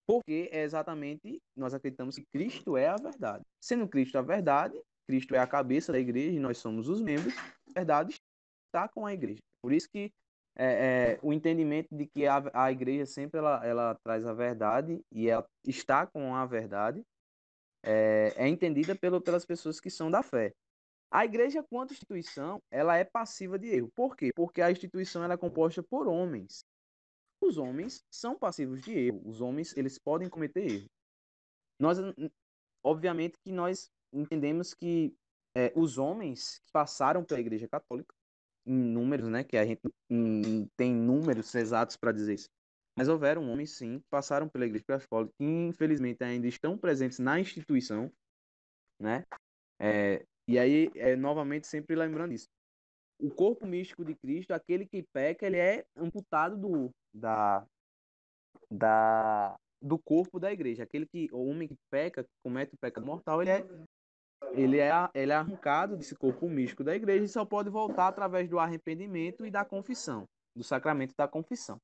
Porque 0.07 0.49
é 0.53 0.63
exatamente, 0.63 1.41
nós 1.55 1.73
acreditamos 1.73 2.15
que 2.15 2.25
Cristo 2.31 2.77
é 2.77 2.87
a 2.87 2.95
verdade. 2.95 3.43
Sendo 3.61 3.87
Cristo 3.87 4.17
a 4.17 4.21
verdade, 4.21 4.81
Cristo 5.05 5.35
é 5.35 5.39
a 5.39 5.45
cabeça 5.45 5.91
da 5.91 5.99
igreja 5.99 6.37
e 6.37 6.39
nós 6.39 6.57
somos 6.57 6.87
os 6.87 7.01
membros, 7.01 7.35
a 7.37 7.79
verdade 7.79 8.15
está 8.65 8.87
com 8.87 9.05
a 9.05 9.13
igreja. 9.13 9.41
Por 9.61 9.73
isso 9.73 9.89
que 9.89 10.11
é, 10.55 10.65
é, 10.65 11.19
o 11.21 11.33
entendimento 11.33 11.93
de 11.95 12.07
que 12.07 12.25
a, 12.25 12.41
a 12.53 12.71
igreja 12.71 13.05
sempre 13.05 13.37
ela, 13.37 13.63
ela 13.65 13.95
traz 13.95 14.25
a 14.25 14.33
verdade 14.33 14.99
e 15.11 15.29
ela 15.29 15.45
está 15.65 16.07
com 16.07 16.33
a 16.33 16.45
verdade 16.45 17.03
é, 17.83 18.33
é 18.35 18.47
entendida 18.47 18.95
pelo, 18.95 19.21
pelas 19.21 19.45
pessoas 19.45 19.79
que 19.79 19.89
são 19.89 20.09
da 20.09 20.23
fé. 20.23 20.53
A 21.11 21.23
igreja, 21.25 21.63
quanto 21.63 21.93
instituição, 21.93 22.61
ela 22.69 22.97
é 22.97 23.03
passiva 23.03 23.57
de 23.57 23.67
erro. 23.67 23.89
Por 23.95 24.15
quê? 24.15 24.31
Porque 24.35 24.61
a 24.61 24.71
instituição 24.71 25.23
ela 25.23 25.35
é 25.35 25.37
composta 25.37 25.81
por 25.81 26.07
homens. 26.07 26.65
Os 27.41 27.57
homens 27.57 28.03
são 28.11 28.37
passivos 28.37 28.81
de 28.81 28.91
erro. 28.91 29.21
Os 29.25 29.41
homens, 29.41 29.75
eles 29.77 29.97
podem 29.97 30.29
cometer 30.29 30.65
erro. 30.65 30.89
Nós, 31.79 31.97
obviamente 32.83 33.37
que 33.43 33.51
nós 33.51 33.91
entendemos 34.11 34.73
que 34.73 35.13
é, 35.55 35.71
os 35.75 35.97
homens 35.97 36.59
que 36.65 36.71
passaram 36.71 37.23
pela 37.23 37.39
igreja 37.39 37.67
católica, 37.67 38.13
em 38.65 38.73
números, 38.73 39.29
né? 39.29 39.43
Que 39.43 39.57
a 39.57 39.65
gente 39.65 39.81
não 40.09 40.67
tem 40.75 40.93
números 40.93 41.53
exatos 41.55 41.95
para 41.95 42.11
dizer 42.11 42.33
isso. 42.33 42.49
Mas 42.97 43.07
houveram 43.07 43.47
homens, 43.49 43.71
sim, 43.71 43.99
que 43.99 44.05
passaram 44.09 44.49
pela 44.49 44.65
Igreja 44.65 44.83
Católica, 44.87 45.31
que 45.37 45.45
infelizmente 45.45 46.23
ainda 46.23 46.47
estão 46.47 46.75
presentes 46.75 47.19
na 47.19 47.39
instituição, 47.39 48.11
né? 48.99 49.23
É, 49.79 50.25
e 50.47 50.57
aí, 50.57 50.89
é, 50.95 51.15
novamente, 51.15 51.67
sempre 51.67 51.95
lembrando 51.95 52.33
isso. 52.33 52.47
O 53.19 53.29
corpo 53.29 53.65
místico 53.65 54.05
de 54.05 54.15
Cristo, 54.15 54.51
aquele 54.51 54.85
que 54.85 55.03
peca, 55.13 55.45
ele 55.45 55.57
é 55.57 55.85
amputado 55.95 56.57
do, 56.57 56.91
da, 57.13 57.65
da, 58.69 59.55
do 59.81 59.97
corpo 59.97 60.39
da 60.39 60.51
igreja. 60.51 60.83
Aquele 60.83 61.05
que, 61.07 61.27
o 61.31 61.49
homem 61.49 61.67
que 61.67 61.75
peca, 61.89 62.23
que 62.23 62.29
comete 62.43 62.75
o 62.75 62.77
pecado 62.77 63.05
mortal, 63.05 63.41
ele 63.41 63.51
é 63.51 63.65
ele 64.51 64.79
é, 64.79 64.91
ele 65.13 65.31
é 65.31 65.35
arrancado 65.35 65.97
desse 65.97 66.15
corpo 66.15 66.47
místico 66.47 66.83
da 66.83 66.95
igreja 66.95 67.25
e 67.25 67.27
só 67.27 67.43
pode 67.43 67.69
voltar 67.69 68.07
através 68.07 68.47
do 68.47 68.59
arrependimento 68.59 69.45
e 69.45 69.51
da 69.51 69.65
confissão, 69.65 70.25
do 70.55 70.63
sacramento 70.63 71.13
da 71.17 71.27
confissão. 71.27 71.79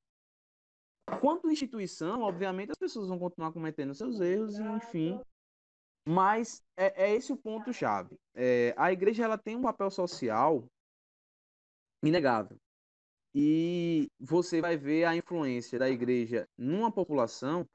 Quanto 1.20 1.50
instituição, 1.50 2.22
obviamente 2.22 2.70
as 2.70 2.78
pessoas 2.78 3.08
vão 3.08 3.18
continuar 3.18 3.52
cometendo 3.52 3.94
seus 3.94 4.20
erros, 4.20 4.58
e, 4.58 4.62
enfim. 4.62 5.20
Mas 6.06 6.62
é, 6.76 7.04
é 7.04 7.14
esse 7.14 7.32
o 7.32 7.36
ponto-chave. 7.36 8.14
É, 8.34 8.74
a 8.76 8.92
igreja 8.92 9.24
ela 9.24 9.38
tem 9.38 9.56
um 9.56 9.62
papel 9.62 9.90
social 9.90 10.64
inegável. 12.08 12.56
E 13.34 14.08
você 14.20 14.60
vai 14.60 14.76
ver 14.76 15.04
a 15.04 15.16
influência 15.16 15.78
da 15.78 15.88
igreja 15.90 16.46
numa 16.56 16.92
população 16.92 17.66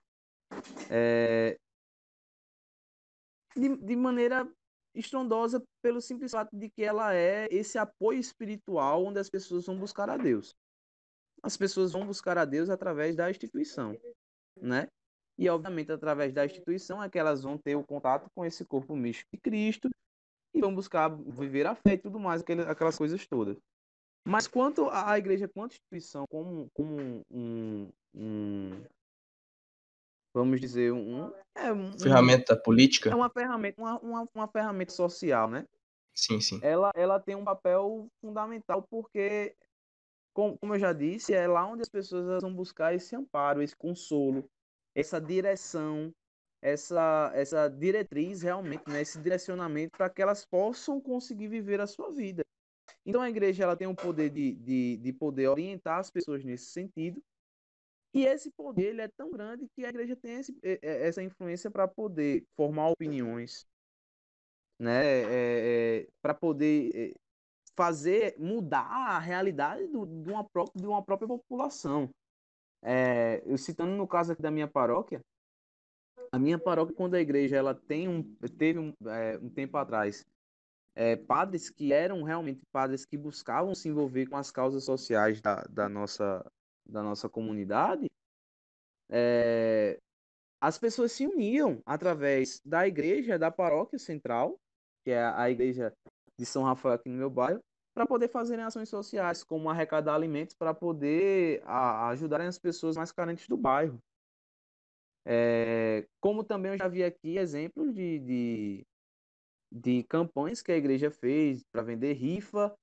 é, 0.89 1.57
de, 3.55 3.75
de 3.75 3.95
maneira 3.95 4.49
estrondosa 4.95 5.61
pelo 5.81 6.01
simples 6.01 6.31
fato 6.31 6.55
de 6.55 6.69
que 6.69 6.83
ela 6.83 7.13
é 7.13 7.47
esse 7.51 7.77
apoio 7.77 8.19
espiritual 8.19 9.05
onde 9.05 9.19
as 9.19 9.29
pessoas 9.29 9.65
vão 9.65 9.77
buscar 9.77 10.09
a 10.09 10.17
Deus. 10.17 10.55
As 11.43 11.55
pessoas 11.55 11.91
vão 11.91 12.05
buscar 12.05 12.37
a 12.37 12.45
Deus 12.45 12.69
através 12.69 13.15
da 13.15 13.29
instituição, 13.29 13.97
né? 14.57 14.87
E 15.37 15.47
obviamente 15.49 15.91
através 15.91 16.33
da 16.33 16.45
instituição 16.45 17.01
é 17.01 17.09
que 17.09 17.17
elas 17.17 17.43
vão 17.43 17.57
ter 17.57 17.75
o 17.75 17.83
contato 17.83 18.29
com 18.35 18.45
esse 18.45 18.65
corpo 18.65 18.95
místico 18.95 19.29
de 19.33 19.39
Cristo 19.39 19.89
e 20.53 20.59
vão 20.59 20.73
buscar 20.73 21.09
viver 21.09 21.65
a 21.65 21.75
fé 21.75 21.93
e 21.93 21.97
tudo 21.97 22.19
mais, 22.19 22.43
aquelas 22.67 22.97
coisas 22.97 23.25
todas. 23.27 23.57
Mas 24.25 24.47
quanto 24.47 24.89
à 24.89 25.17
igreja, 25.17 25.47
quanto 25.47 25.73
instituição, 25.73 26.25
como, 26.29 26.69
como 26.73 27.23
um, 27.31 27.89
um, 28.13 28.83
vamos 30.33 30.59
dizer, 30.59 30.91
um, 30.91 31.31
é 31.55 31.71
um 31.71 31.97
ferramenta 31.97 32.55
política. 32.55 33.09
É 33.09 33.15
uma 33.15 33.29
ferramenta, 33.29 33.81
uma, 33.81 33.99
uma, 33.99 34.29
uma, 34.33 34.47
ferramenta 34.47 34.91
social, 34.91 35.49
né? 35.49 35.65
Sim, 36.13 36.39
sim. 36.39 36.59
Ela, 36.61 36.91
ela 36.95 37.19
tem 37.19 37.35
um 37.35 37.43
papel 37.43 38.07
fundamental 38.21 38.85
porque, 38.89 39.55
como, 40.33 40.57
como 40.57 40.75
eu 40.75 40.79
já 40.79 40.93
disse, 40.93 41.33
é 41.33 41.47
lá 41.47 41.65
onde 41.65 41.81
as 41.81 41.89
pessoas 41.89 42.41
vão 42.41 42.53
buscar 42.53 42.93
esse 42.93 43.15
amparo, 43.15 43.61
esse 43.61 43.75
consolo, 43.75 44.49
essa 44.93 45.19
direção, 45.19 46.13
essa, 46.61 47.31
essa 47.33 47.69
diretriz 47.69 48.41
realmente, 48.41 48.83
né, 48.87 49.01
esse 49.01 49.19
direcionamento 49.19 49.97
para 49.97 50.09
que 50.09 50.21
elas 50.21 50.45
possam 50.45 50.99
conseguir 50.99 51.47
viver 51.47 51.79
a 51.79 51.87
sua 51.87 52.11
vida. 52.11 52.43
Então 53.05 53.21
a 53.21 53.29
igreja 53.29 53.63
ela 53.63 53.75
tem 53.75 53.87
o 53.87 53.95
poder 53.95 54.29
de, 54.29 54.53
de, 54.55 54.97
de 54.97 55.13
poder 55.13 55.47
orientar 55.47 55.99
as 55.99 56.09
pessoas 56.09 56.43
nesse 56.43 56.65
sentido. 56.65 57.21
E 58.13 58.25
esse 58.25 58.51
poder 58.51 58.87
ele 58.87 59.01
é 59.01 59.07
tão 59.07 59.31
grande 59.31 59.67
que 59.69 59.85
a 59.85 59.89
igreja 59.89 60.15
tem 60.15 60.39
esse, 60.39 60.57
essa 60.81 61.21
influência 61.21 61.69
para 61.69 61.87
poder 61.87 62.43
formar 62.55 62.89
opiniões, 62.89 63.67
né? 64.79 65.05
É, 65.05 66.01
é, 66.01 66.07
para 66.21 66.33
poder 66.33 66.91
é, 66.95 67.13
fazer 67.75 68.35
mudar 68.39 68.85
a 68.85 69.19
realidade 69.19 69.87
do, 69.87 70.05
de, 70.05 70.29
uma 70.29 70.43
própria, 70.43 70.81
de 70.81 70.87
uma 70.87 71.03
própria 71.03 71.27
população. 71.27 72.09
É, 72.81 73.43
eu 73.45 73.57
citando 73.57 73.95
no 73.95 74.07
caso 74.07 74.31
aqui 74.31 74.41
da 74.41 74.51
minha 74.51 74.67
paróquia, 74.67 75.21
a 76.31 76.39
minha 76.39 76.59
paróquia, 76.59 76.95
quando 76.95 77.15
a 77.15 77.21
igreja 77.21 77.55
ela 77.57 77.73
tem 77.75 78.07
um, 78.07 78.23
teve 78.57 78.79
um, 78.79 78.93
é, 79.07 79.37
um 79.37 79.49
tempo 79.49 79.77
atrás 79.77 80.25
é, 80.95 81.15
padres 81.15 81.69
que 81.69 81.93
eram 81.93 82.23
realmente 82.23 82.61
padres 82.71 83.05
que 83.05 83.17
buscavam 83.17 83.73
se 83.73 83.89
envolver 83.89 84.27
com 84.27 84.37
as 84.37 84.51
causas 84.51 84.83
sociais 84.83 85.41
da, 85.41 85.63
da, 85.69 85.87
nossa, 85.87 86.45
da 86.85 87.01
nossa 87.01 87.29
comunidade, 87.29 88.07
é, 89.09 89.99
as 90.61 90.77
pessoas 90.77 91.11
se 91.11 91.25
uniam 91.25 91.81
através 91.85 92.61
da 92.65 92.87
igreja 92.87 93.39
da 93.39 93.49
paróquia 93.49 93.97
central, 93.97 94.59
que 95.03 95.11
é 95.11 95.23
a 95.23 95.49
igreja 95.49 95.93
de 96.37 96.45
São 96.45 96.63
Rafael 96.63 96.95
aqui 96.95 97.09
no 97.09 97.17
meu 97.17 97.29
bairro, 97.29 97.61
para 97.93 98.05
poder 98.05 98.27
fazerem 98.29 98.63
ações 98.63 98.89
sociais, 98.89 99.43
como 99.43 99.69
arrecadar 99.69 100.15
alimentos 100.15 100.55
para 100.55 100.73
poder 100.73 101.61
a, 101.65 102.09
ajudarem 102.09 102.47
as 102.47 102.59
pessoas 102.59 102.95
mais 102.95 103.11
carentes 103.11 103.47
do 103.47 103.57
bairro. 103.57 103.99
É, 105.25 106.07
como 106.19 106.43
também 106.43 106.71
eu 106.71 106.77
já 106.77 106.87
vi 106.87 107.03
aqui 107.03 107.37
exemplos 107.37 107.93
de, 107.93 108.19
de, 108.19 108.87
de 109.71 110.03
campanhas 110.03 110.61
que 110.61 110.71
a 110.71 110.77
igreja 110.77 111.11
fez 111.11 111.63
para 111.71 111.83
vender 111.83 112.13
rifa 112.13 112.75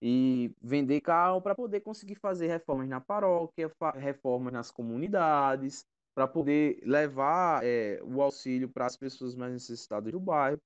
e 0.00 0.54
vender 0.62 1.00
carro 1.00 1.42
para 1.42 1.54
poder 1.54 1.80
conseguir 1.80 2.14
fazer 2.14 2.46
reformas 2.46 2.88
na 2.88 3.00
paróquia, 3.00 3.70
reformas 3.96 4.52
nas 4.52 4.70
comunidades, 4.70 5.84
para 6.14 6.26
poder 6.26 6.80
levar 6.84 7.64
é, 7.64 8.00
o 8.02 8.22
auxílio 8.22 8.68
para 8.68 8.86
as 8.86 8.96
pessoas 8.96 9.34
mais 9.34 9.52
necessitadas 9.52 10.12
do 10.12 10.20
bairro. 10.20 10.60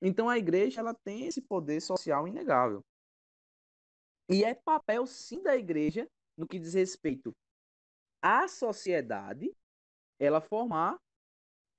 Então 0.00 0.28
a 0.28 0.38
igreja 0.38 0.80
ela 0.80 0.94
tem 0.94 1.26
esse 1.26 1.40
poder 1.40 1.80
social 1.80 2.26
inegável. 2.26 2.84
E 4.28 4.44
é 4.44 4.54
papel 4.54 5.06
sim 5.06 5.42
da 5.42 5.56
igreja 5.56 6.08
no 6.36 6.46
que 6.46 6.58
diz 6.58 6.74
respeito 6.74 7.34
à 8.20 8.46
sociedade, 8.46 9.52
ela 10.18 10.40
formar, 10.40 10.98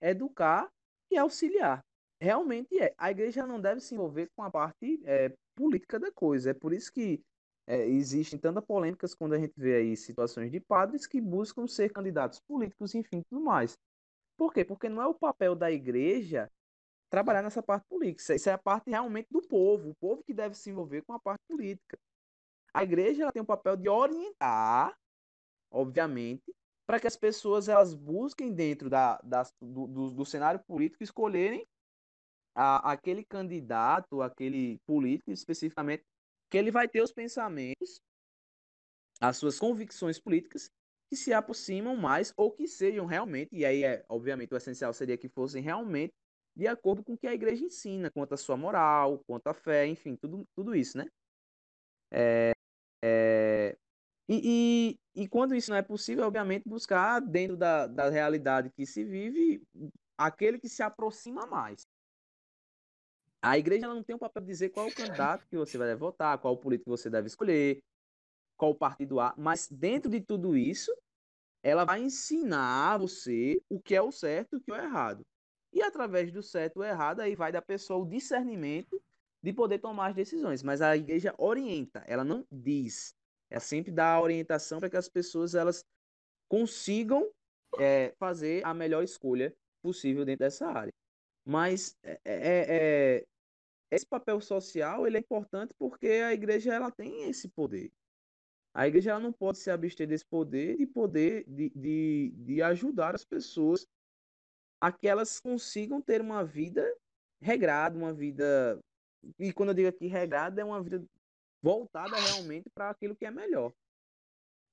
educar 0.02 0.70
e 1.10 1.18
auxiliar 1.18 1.84
realmente 2.24 2.80
é. 2.80 2.94
A 2.98 3.12
igreja 3.12 3.46
não 3.46 3.60
deve 3.60 3.82
se 3.82 3.94
envolver 3.94 4.30
com 4.36 4.44
a 4.44 4.50
parte 4.50 5.02
é, 5.06 5.34
política 5.56 6.00
da 6.00 6.12
coisa. 6.12 6.52
É 6.52 6.54
por 6.54 6.74
isso 6.74 6.92
que 6.92 7.22
é, 7.68 7.86
existem 7.86 8.40
tantas 8.40 8.64
polêmicas 8.66 9.14
quando 9.14 9.34
a 9.34 9.40
gente 9.40 9.54
vê 9.58 9.76
aí 9.76 9.98
situações 9.98 10.50
de 10.50 10.60
padres 10.60 11.06
que 11.06 11.20
buscam 11.20 11.68
ser 11.68 11.92
candidatos 11.92 12.40
políticos, 12.40 12.96
enfim, 12.96 13.22
tudo 13.30 13.42
mais. 13.42 13.78
Por 14.38 14.54
quê? 14.54 14.64
Porque 14.64 14.90
não 14.90 15.02
é 15.02 15.08
o 15.08 15.14
papel 15.14 15.56
da 15.56 15.72
igreja 15.72 16.50
trabalhar 17.10 17.44
nessa 17.44 17.62
parte 17.62 17.86
política. 17.88 18.34
Isso 18.34 18.50
é 18.50 18.54
a 18.54 18.58
parte 18.58 18.90
realmente 18.90 19.28
do 19.30 19.42
povo, 19.42 19.90
o 19.90 19.96
povo 19.96 20.24
que 20.24 20.34
deve 20.34 20.56
se 20.56 20.70
envolver 20.70 21.04
com 21.04 21.14
a 21.14 21.20
parte 21.20 21.42
política. 21.48 21.98
A 22.74 22.84
igreja 22.84 23.32
tem 23.32 23.42
o 23.42 23.46
papel 23.46 23.78
de 23.78 23.88
orientar, 23.88 24.98
obviamente, 25.70 26.56
para 26.88 27.00
que 27.00 27.06
as 27.06 27.16
pessoas 27.16 27.70
elas 27.70 27.94
busquem 27.94 28.52
dentro 28.54 28.90
da, 28.90 29.20
da 29.24 29.44
do, 29.62 29.88
do, 29.88 30.12
do 30.12 30.26
cenário 30.26 30.60
político 30.66 31.04
escolherem 31.04 31.68
a, 32.56 32.92
aquele 32.92 33.24
candidato, 33.24 34.22
aquele 34.22 34.80
político 34.86 35.32
especificamente, 35.32 36.04
que 36.50 36.58
ele 36.58 36.72
vai 36.72 36.88
ter 36.88 37.02
os 37.02 37.12
pensamentos, 37.12 38.00
as 39.20 39.38
suas 39.38 39.60
convicções 39.60 40.20
políticas 40.20 40.70
que 41.10 41.16
se 41.16 41.34
aproximam 41.34 41.96
mais 41.96 42.34
ou 42.36 42.52
que 42.52 42.68
sejam 42.68 43.06
realmente, 43.06 43.56
e 43.56 43.66
aí 43.66 43.84
é, 43.84 44.04
obviamente 44.10 44.54
o 44.54 44.58
essencial 44.58 44.94
seria 44.94 45.18
que 45.18 45.30
fossem 45.30 45.62
realmente 45.62 46.14
de 46.56 46.68
acordo 46.68 47.04
com 47.04 47.14
o 47.14 47.18
que 47.18 47.28
a 47.28 47.34
igreja 47.34 47.66
ensina, 47.66 48.12
quanto 48.12 48.34
à 48.34 48.38
sua 48.38 48.56
moral, 48.56 49.20
quanto 49.26 49.48
à 49.48 49.54
fé, 49.54 49.88
enfim, 49.88 50.16
tudo, 50.16 50.46
tudo 50.56 50.76
isso, 50.76 50.98
né? 50.98 51.08
É, 52.12 52.54
é, 53.04 53.76
e, 54.30 54.98
e, 55.16 55.24
e, 55.24 55.28
quando 55.28 55.56
isso 55.56 55.72
não 55.72 55.78
é 55.78 55.82
possível, 55.82 56.26
obviamente, 56.26 56.64
buscar 56.68 57.20
dentro 57.20 57.58
da, 57.58 57.88
da 57.88 58.10
realidade 58.10 58.70
que 58.72 58.86
se 58.86 59.04
vive 59.04 59.62
aquele 60.18 60.60
que 60.60 60.70
se 60.70 60.84
aproxima 60.84 61.46
mais. 61.48 61.86
A 63.44 63.58
igreja 63.58 63.88
não 63.88 64.02
tem 64.02 64.16
o 64.16 64.20
papel 64.20 64.42
de 64.42 64.48
dizer 64.48 64.70
qual 64.70 64.88
é 64.88 64.90
o 64.90 64.96
candidato 64.96 65.46
que 65.48 65.58
você 65.58 65.78
vai 65.78 65.94
votar, 65.96 66.38
qual 66.38 66.54
o 66.54 66.58
político 66.58 66.86
que 66.86 66.98
você 66.98 67.10
deve 67.10 67.28
escolher, 67.28 67.84
qual 68.56 68.72
o 68.72 68.76
partido 68.76 69.20
A, 69.20 69.34
mas 69.38 69.68
dentro 69.68 70.10
de 70.10 70.22
tudo 70.22 70.56
isso, 70.56 70.96
ela 71.62 71.84
vai 71.84 72.02
ensinar 72.02 72.98
você 72.98 73.62
o 73.70 73.82
que 73.82 73.96
é 73.96 74.02
o 74.02 74.14
certo 74.14 74.54
e 74.54 74.58
o 74.58 74.62
que 74.62 74.72
é 74.72 74.76
o 74.76 74.78
errado. 74.78 75.26
E 75.74 75.82
através 75.82 76.32
do 76.32 76.42
certo 76.42 76.78
ou 76.78 76.86
errado, 76.86 77.20
aí 77.20 77.36
vai 77.36 77.52
da 77.52 77.62
pessoa 77.62 78.00
o 78.00 78.08
discernimento 78.08 79.02
de 79.44 79.52
poder 79.52 79.80
tomar 79.80 80.12
as 80.12 80.16
decisões. 80.16 80.64
Mas 80.64 80.82
a 80.82 80.96
igreja 80.96 81.36
orienta, 81.38 82.00
ela 82.08 82.24
não 82.24 82.48
diz. 82.50 83.14
É 83.50 83.60
sempre 83.60 83.92
dar 83.92 84.14
a 84.14 84.22
orientação 84.22 84.80
para 84.80 84.90
que 84.90 84.96
as 84.96 85.10
pessoas 85.10 85.54
elas 85.54 85.84
consigam 86.48 87.30
é, 87.78 88.14
fazer 88.18 88.66
a 88.66 88.74
melhor 88.74 89.04
escolha 89.04 89.54
possível 89.82 90.24
dentro 90.24 90.46
dessa 90.46 90.66
área. 90.66 90.94
Mas 91.46 91.98
é, 92.04 92.22
é, 92.24 92.66
é 92.70 93.26
esse 93.96 94.06
papel 94.06 94.40
social 94.42 95.06
ele 95.06 95.18
é 95.18 95.20
importante 95.20 95.74
porque 95.78 96.08
a 96.08 96.34
igreja 96.34 96.74
ela 96.74 96.92
tem 96.92 97.30
esse 97.30 97.48
poder. 97.48 97.92
A 98.74 98.88
igreja 98.88 99.12
ela 99.12 99.20
não 99.20 99.32
pode 99.32 99.60
se 99.60 99.70
abster 99.70 100.08
desse 100.08 100.26
poder 100.26 100.78
de 100.78 100.88
poder 100.88 101.44
de, 101.48 101.70
de, 101.70 102.34
de 102.36 102.62
ajudar 102.62 103.14
as 103.14 103.24
pessoas 103.24 103.88
a 104.82 104.92
que 104.92 105.08
elas 105.08 105.40
consigam 105.40 106.02
ter 106.02 106.22
uma 106.22 106.44
vida 106.44 106.84
regrada, 107.42 107.98
uma 107.98 108.14
vida. 108.14 108.80
E 109.40 109.54
quando 109.54 109.70
eu 109.70 109.76
digo 109.76 109.88
aqui 109.90 110.08
regrada, 110.08 110.62
é 110.62 110.66
uma 110.66 110.82
vida 110.82 111.06
voltada 111.62 112.16
realmente 112.18 112.70
para 112.70 112.90
aquilo 112.90 113.16
que 113.16 113.26
é 113.26 113.32
melhor. 113.32 113.72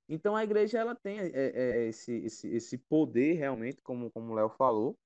Então 0.09 0.35
a 0.35 0.43
igreja 0.43 0.79
ela 0.79 0.97
tem 0.97 1.21
é, 1.21 1.31
é, 1.33 1.87
esse, 1.87 2.13
esse, 2.25 2.49
esse 2.49 2.79
poder 2.79 3.35
realmente, 3.35 3.81
como, 3.83 4.11
como 4.11 4.33
o 4.33 4.35
Léo 4.35 4.49
falou, 4.51 4.99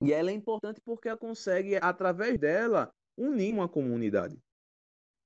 e 0.00 0.12
ela 0.12 0.30
é 0.30 0.34
importante 0.34 0.80
porque 0.80 1.08
ela 1.08 1.18
consegue, 1.18 1.76
através 1.76 2.38
dela, 2.38 2.94
unir 3.18 3.52
uma 3.52 3.68
comunidade. 3.68 4.38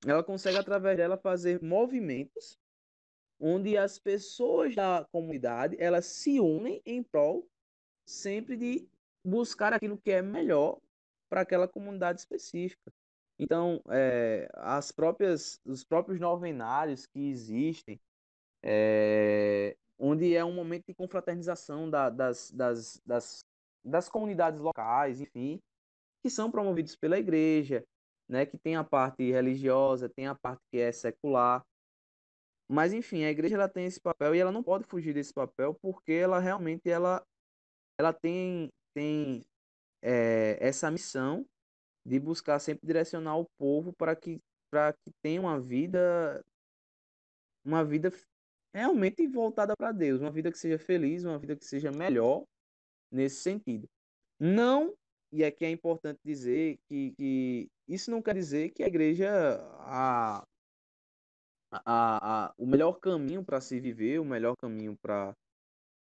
Ela 0.07 0.25
consegue, 0.25 0.57
através 0.57 0.97
dela, 0.97 1.17
fazer 1.17 1.63
movimentos 1.63 2.59
onde 3.39 3.77
as 3.77 3.99
pessoas 3.99 4.75
da 4.75 5.05
comunidade 5.11 5.77
elas 5.81 6.07
se 6.07 6.39
unem 6.39 6.81
em 6.87 7.03
prol 7.03 7.45
sempre 8.07 8.57
de 8.57 8.89
buscar 9.25 9.73
aquilo 9.73 9.99
que 9.99 10.13
é 10.13 10.23
melhor 10.23 10.79
para 11.29 11.41
aquela 11.41 11.67
comunidade 11.67 12.21
específica. 12.21 12.93
Então, 13.39 13.81
é, 13.89 14.49
as 14.55 14.93
próprias, 14.93 15.59
os 15.65 15.83
próprios 15.83 16.21
novenários 16.21 17.07
que 17.07 17.31
existem, 17.31 17.99
é, 18.63 19.77
onde 19.99 20.37
é 20.37 20.45
um 20.45 20.53
momento 20.53 20.85
de 20.87 20.95
confraternização 20.95 21.91
da, 21.91 22.11
das, 22.11 22.51
das, 22.53 23.01
das, 23.05 23.45
das 23.85 24.09
comunidades 24.09 24.61
locais, 24.61 25.21
enfim, 25.21 25.61
que 26.23 26.31
são 26.31 26.51
promovidos 26.51 26.97
pela 26.97 27.19
igreja, 27.19 27.85
né, 28.29 28.47
que 28.47 28.57
tem 28.57 28.77
a 28.77 28.85
parte 28.85 29.31
religiosa, 29.31 30.09
tem 30.09 30.27
a 30.27 30.35
parte 30.35 30.63
que 30.71 30.79
é 30.79 30.93
secular. 30.93 31.63
Mas 32.69 32.93
enfim, 32.93 33.25
a 33.25 33.31
igreja 33.31 33.57
ela 33.57 33.69
tem 33.69 33.85
esse 33.85 34.01
papel 34.01 34.35
e 34.35 34.39
ela 34.39 34.53
não 34.53 34.63
pode 34.63 34.85
fugir 34.85 35.13
desse 35.13 35.33
papel 35.33 35.75
porque 35.83 36.13
ela 36.13 36.39
realmente 36.39 36.89
ela, 36.89 37.23
ela 37.99 38.13
tem, 38.13 38.71
tem 38.95 39.43
é, 40.01 40.57
essa 40.61 40.91
missão 40.91 41.45
de 42.07 42.19
buscar 42.19 42.59
sempre 42.59 42.87
direcionar 42.87 43.37
o 43.37 43.47
povo 43.59 43.93
para 43.93 44.17
que 44.17 44.41
para 44.71 44.95
que 44.95 45.13
tenha 45.23 45.39
uma 45.39 45.61
vida 45.61 46.43
uma 47.65 47.85
vida 47.85 48.11
realmente 48.75 49.27
voltada 49.29 49.77
para 49.77 49.93
Deus, 49.93 50.21
uma 50.21 50.31
vida 50.31 50.51
que 50.51 50.59
seja 50.59 50.79
feliz, 50.79 51.25
uma 51.25 51.39
vida 51.39 51.55
que 51.55 51.65
seja 51.65 51.93
melhor 51.93 52.45
nesse 53.11 53.43
sentido. 53.43 53.87
Não, 54.41 54.95
e 55.33 55.45
aqui 55.45 55.65
é 55.65 55.71
importante 55.71 56.21
dizer 56.25 56.79
que, 56.89 57.13
que 57.13 57.71
isso 57.89 58.11
não 58.11 58.21
quer 58.23 58.35
dizer 58.35 58.71
que 58.71 58.83
a 58.83 58.87
igreja 58.87 59.31
a, 59.79 60.47
a, 61.71 62.47
a 62.47 62.55
o 62.59 62.67
melhor 62.67 62.95
caminho 63.01 63.45
para 63.45 63.61
se 63.61 63.81
viver, 63.81 64.21
o 64.21 64.25
melhor 64.25 64.55
caminho 64.57 64.97
para 65.01 65.35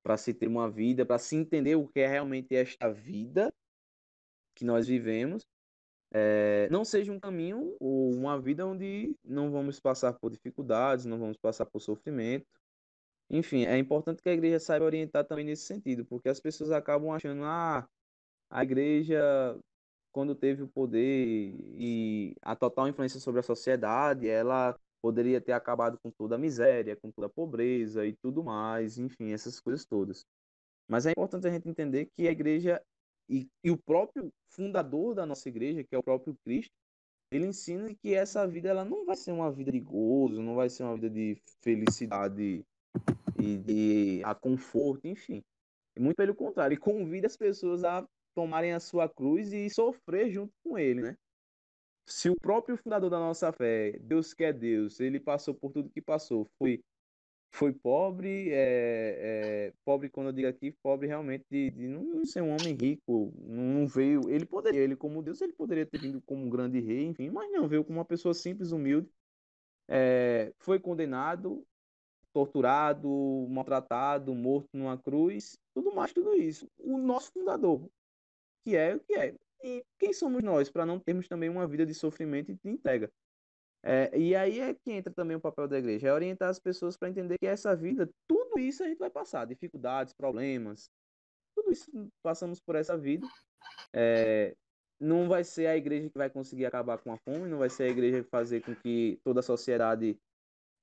para 0.03 0.17
se 0.17 0.33
ter 0.33 0.49
uma 0.49 0.69
vida, 0.71 1.05
para 1.05 1.19
se 1.19 1.37
entender 1.37 1.77
o 1.77 1.87
que 1.87 2.01
é 2.01 2.07
realmente 2.07 2.55
esta 2.57 2.91
vida 2.91 3.53
que 4.55 4.65
nós 4.65 4.87
vivemos, 4.87 5.47
é, 6.13 6.69
não 6.71 6.85
seja 6.85 7.13
um 7.13 7.21
caminho 7.21 7.77
ou 7.79 8.11
uma 8.13 8.41
vida 8.41 8.67
onde 8.67 9.15
não 9.25 9.51
vamos 9.51 9.79
passar 9.79 10.15
por 10.15 10.31
dificuldades, 10.31 11.05
não 11.05 11.19
vamos 11.19 11.37
passar 11.37 11.67
por 11.67 11.81
sofrimento. 11.81 12.47
Enfim, 13.31 13.65
é 13.67 13.79
importante 13.79 14.23
que 14.23 14.29
a 14.29 14.33
igreja 14.33 14.59
saiba 14.59 14.87
orientar 14.87 15.25
também 15.25 15.45
nesse 15.45 15.65
sentido, 15.65 16.05
porque 16.05 16.29
as 16.29 16.41
pessoas 16.41 16.71
acabam 16.73 17.13
achando, 17.13 17.45
ah, 17.45 17.89
a 18.51 18.63
igreja, 18.63 19.59
quando 20.13 20.35
teve 20.35 20.63
o 20.63 20.69
poder 20.69 21.55
e 21.75 22.35
a 22.43 22.57
total 22.57 22.89
influência 22.89 23.21
sobre 23.21 23.41
a 23.41 23.45
sociedade, 23.45 24.29
ela 24.29 24.77
poderia 25.01 25.41
ter 25.41 25.53
acabado 25.53 25.99
com 26.03 26.11
toda 26.11 26.35
a 26.35 26.39
miséria, 26.39 26.97
com 26.97 27.11
toda 27.11 27.29
a 27.29 27.31
pobreza 27.31 28.05
e 28.05 28.15
tudo 28.23 28.45
mais, 28.45 28.99
enfim, 28.99 29.33
essas 29.33 29.61
coisas 29.61 29.85
todas. 29.85 30.25
Mas 30.89 31.07
é 31.07 31.13
importante 31.13 31.47
a 31.47 31.51
gente 31.51 31.69
entender 31.69 32.09
que 32.17 32.27
a 32.27 32.33
igreja 32.33 32.83
e, 33.29 33.49
e 33.63 33.71
o 33.71 33.79
próprio 33.79 34.33
fundador 34.49 35.15
da 35.15 35.25
nossa 35.25 35.49
igreja, 35.49 35.85
que 35.85 35.95
é 35.95 35.99
o 35.99 36.03
próprio 36.03 36.35
Cristo, 36.45 36.73
ele 37.31 37.47
ensina 37.47 37.95
que 37.95 38.13
essa 38.13 38.47
vida 38.47 38.69
ela 38.69 38.85
não 38.85 39.07
vai 39.07 39.17
ser 39.17 39.31
uma 39.31 39.53
vida 39.53 39.71
de 39.71 39.79
gozo, 39.79 40.43
não 40.43 40.57
vai 40.57 40.69
ser 40.69 40.83
uma 40.83 40.97
vida 40.97 41.09
de 41.09 41.41
felicidade 41.63 42.65
e 43.39 43.57
de 43.57 44.21
a 44.25 44.35
conforto, 44.35 45.07
enfim. 45.07 45.41
Muito 45.97 46.17
pelo 46.17 46.35
contrário, 46.35 46.75
ele 46.75 46.81
convida 46.81 47.29
as 47.29 47.37
pessoas 47.37 47.85
a 47.85 48.05
tomarem 48.35 48.73
a 48.73 48.81
sua 48.81 49.09
cruz 49.09 49.53
e 49.53 49.69
sofrer 49.71 50.31
junto 50.31 50.53
com 50.63 50.79
ele, 50.79 51.03
né? 51.03 51.17
Se 52.07 52.29
o 52.29 52.37
próprio 52.37 52.77
fundador 52.77 53.11
da 53.11 53.19
nossa 53.19 53.53
fé, 53.53 53.93
Deus 54.01 54.35
que 54.35 54.45
é 54.45 54.53
Deus, 54.53 54.99
ele 55.01 55.21
passou 55.21 55.55
por 55.55 55.71
tudo 55.73 55.91
que 55.91 56.03
passou, 56.03 56.47
foi 56.59 56.83
foi 57.53 57.73
pobre, 57.73 58.51
é, 58.53 59.67
é, 59.69 59.73
pobre 59.85 60.09
quando 60.09 60.29
eu 60.29 60.33
digo 60.33 60.49
aqui, 60.49 60.73
pobre 60.83 61.09
realmente 61.09 61.45
de, 61.51 61.71
de 61.71 61.89
não 61.89 62.25
ser 62.25 62.43
um 62.43 62.51
homem 62.51 62.75
rico, 62.75 63.33
não 63.41 63.87
veio, 63.89 64.31
ele 64.31 64.47
poderia, 64.47 64.81
ele 64.81 64.95
como 64.97 65.23
Deus, 65.23 65.41
ele 65.41 65.53
poderia 65.53 65.85
ter 65.85 65.99
vindo 65.99 66.21
como 66.23 66.45
um 66.45 66.49
grande 66.49 66.81
rei, 66.81 67.07
enfim, 67.07 67.29
mas 67.29 67.51
não, 67.51 67.67
veio 67.67 67.85
como 67.85 67.99
uma 67.99 68.05
pessoa 68.05 68.33
simples, 68.35 68.71
humilde, 68.71 69.11
é, 69.89 70.53
foi 70.59 70.79
condenado, 70.79 71.67
torturado, 72.33 73.09
maltratado, 73.51 74.35
morto 74.35 74.69
numa 74.73 74.97
cruz, 74.97 75.59
tudo 75.75 75.93
mais, 75.93 76.13
tudo 76.13 76.35
isso. 76.35 76.69
O 76.79 76.97
nosso 76.97 77.33
fundador, 77.33 77.89
que 78.65 78.77
é 78.77 78.95
o 78.95 79.01
que 79.01 79.15
é. 79.15 79.35
E 79.63 79.85
quem 79.99 80.13
somos 80.13 80.43
nós 80.43 80.71
para 80.71 80.87
não 80.87 80.99
termos 80.99 81.29
também 81.29 81.49
uma 81.49 81.67
vida 81.67 81.85
de 81.85 81.95
sofrimento 81.95 82.51
e 82.51 82.55
de 82.55 82.71
entrega? 82.71 83.11
É, 83.83 84.17
e 84.19 84.35
aí 84.37 84.61
é 84.61 84.75
que 84.75 84.93
entra 84.93 85.13
também 85.13 85.37
o 85.37 85.41
papel 85.41 85.67
da 85.67 85.79
igreja, 85.79 86.09
é 86.09 86.13
orientar 86.13 86.51
as 86.51 86.59
pessoas 86.59 86.97
para 86.99 87.09
entender 87.09 87.39
que 87.39 87.47
essa 87.47 87.75
vida, 87.75 88.09
tudo 88.27 88.59
isso 88.59 88.83
a 88.83 88.87
gente 88.87 88.99
vai 88.99 89.09
passar, 89.09 89.47
dificuldades, 89.47 90.13
problemas, 90.13 90.91
tudo 91.55 91.73
isso 91.73 91.91
passamos 92.23 92.61
por 92.61 92.75
essa 92.75 92.97
vida. 92.97 93.27
É, 93.93 94.55
não 94.99 95.29
vai 95.29 95.43
ser 95.45 95.67
a 95.67 95.77
igreja 95.77 96.11
que 96.11 96.19
vai 96.19 96.29
conseguir 96.29 96.67
acabar 96.67 96.99
com 96.99 97.13
a 97.13 97.17
fome, 97.17 97.49
não 97.49 97.59
vai 97.59 97.71
ser 97.71 97.85
a 97.85 97.89
igreja 97.89 98.23
que 98.23 98.29
fazer 98.29 98.61
com 98.63 98.75
que 98.75 99.19
toda 99.25 99.41
a 99.41 99.43
sociedade 99.43 100.19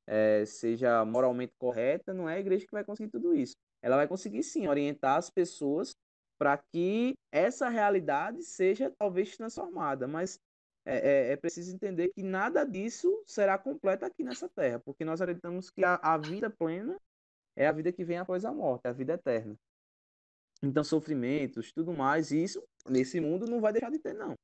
é, 0.07 0.43
seja 0.45 1.05
moralmente 1.05 1.53
correta, 1.59 2.13
não 2.13 2.27
é 2.27 2.35
a 2.35 2.39
igreja 2.39 2.65
que 2.65 2.71
vai 2.71 2.83
conseguir 2.83 3.11
tudo 3.11 3.35
isso. 3.35 3.55
Ela 3.81 3.95
vai 3.95 4.07
conseguir 4.07 4.41
sim 4.41 4.67
orientar 4.67 5.17
as 5.17 5.29
pessoas 5.29 5.95
para 6.37 6.57
que 6.57 7.15
essa 7.31 7.69
realidade 7.69 8.43
seja 8.43 8.93
talvez 8.97 9.35
transformada, 9.35 10.07
mas 10.07 10.39
é, 10.85 10.97
é, 10.97 11.31
é, 11.33 11.35
preciso 11.35 11.75
entender 11.75 12.09
que 12.09 12.23
nada 12.23 12.63
disso 12.63 13.23
será 13.25 13.57
completo 13.57 14.05
aqui 14.05 14.23
nessa 14.23 14.47
terra, 14.47 14.79
porque 14.79 15.03
nós 15.03 15.21
acreditamos 15.21 15.69
que 15.69 15.83
a, 15.83 15.95
a 15.95 16.17
vida 16.17 16.49
plena 16.49 16.97
é 17.55 17.67
a 17.67 17.71
vida 17.71 17.91
que 17.91 18.05
vem 18.05 18.17
após 18.17 18.45
a 18.45 18.53
morte, 18.53 18.87
a 18.87 18.93
vida 18.93 19.13
eterna. 19.13 19.57
Então, 20.63 20.83
sofrimentos, 20.83 21.71
tudo 21.71 21.93
mais, 21.93 22.31
isso 22.31 22.63
nesse 22.87 23.19
mundo 23.19 23.45
não 23.45 23.59
vai 23.59 23.73
deixar 23.73 23.91
de 23.91 23.99
ter, 23.99 24.13
não. 24.13 24.35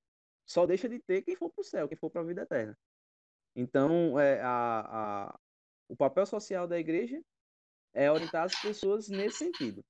Só 0.46 0.66
deixa 0.66 0.90
de 0.90 1.00
ter 1.00 1.22
quem 1.22 1.36
for 1.36 1.50
para 1.50 1.62
o 1.62 1.64
céu, 1.64 1.88
quem 1.88 1.98
for 1.98 2.10
para 2.10 2.22
a 2.22 2.26
vida 2.26 2.42
eterna. 2.42 2.78
Então, 3.56 4.20
é, 4.20 4.42
a, 4.42 5.30
a, 5.30 5.40
o 5.88 5.96
papel 5.96 6.26
social 6.26 6.68
da 6.68 6.78
igreja 6.78 7.22
é 7.94 8.12
orientar 8.12 8.44
as 8.44 8.62
pessoas 8.62 9.08
nesse 9.08 9.38
sentido. 9.38 9.84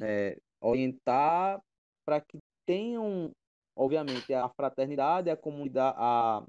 É, 0.00 0.38
orientar 0.62 1.60
para 2.04 2.20
que 2.20 2.38
tenham 2.66 3.32
obviamente, 3.76 4.32
a 4.34 4.48
fraternidade, 4.48 5.30
a 5.30 5.36
comunidade, 5.36 5.96
a, 5.98 6.44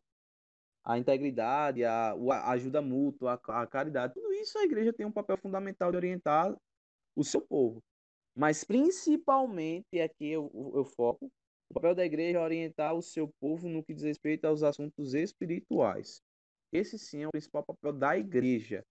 a 0.83 0.97
integridade, 0.97 1.83
a, 1.83 2.11
a 2.11 2.51
ajuda 2.51 2.81
mútua, 2.81 3.39
a, 3.47 3.61
a 3.61 3.67
caridade, 3.67 4.13
tudo 4.13 4.33
isso 4.33 4.57
a 4.57 4.63
igreja 4.63 4.93
tem 4.93 5.05
um 5.05 5.11
papel 5.11 5.37
fundamental 5.37 5.91
de 5.91 5.97
orientar 5.97 6.55
o 7.15 7.23
seu 7.23 7.41
povo. 7.41 7.81
Mas 8.35 8.63
principalmente, 8.63 9.99
aqui 9.99 10.31
eu, 10.31 10.51
eu 10.75 10.83
foco, 10.83 11.31
o 11.69 11.73
papel 11.73 11.95
da 11.95 12.05
igreja 12.05 12.39
é 12.39 12.41
orientar 12.41 12.93
o 12.93 13.01
seu 13.01 13.29
povo 13.39 13.69
no 13.69 13.83
que 13.83 13.93
diz 13.93 14.03
respeito 14.03 14.45
aos 14.45 14.63
assuntos 14.63 15.13
espirituais. 15.13 16.21
Esse 16.71 16.97
sim 16.97 17.23
é 17.23 17.27
o 17.27 17.31
principal 17.31 17.63
papel 17.63 17.93
da 17.93 18.17
igreja. 18.17 18.83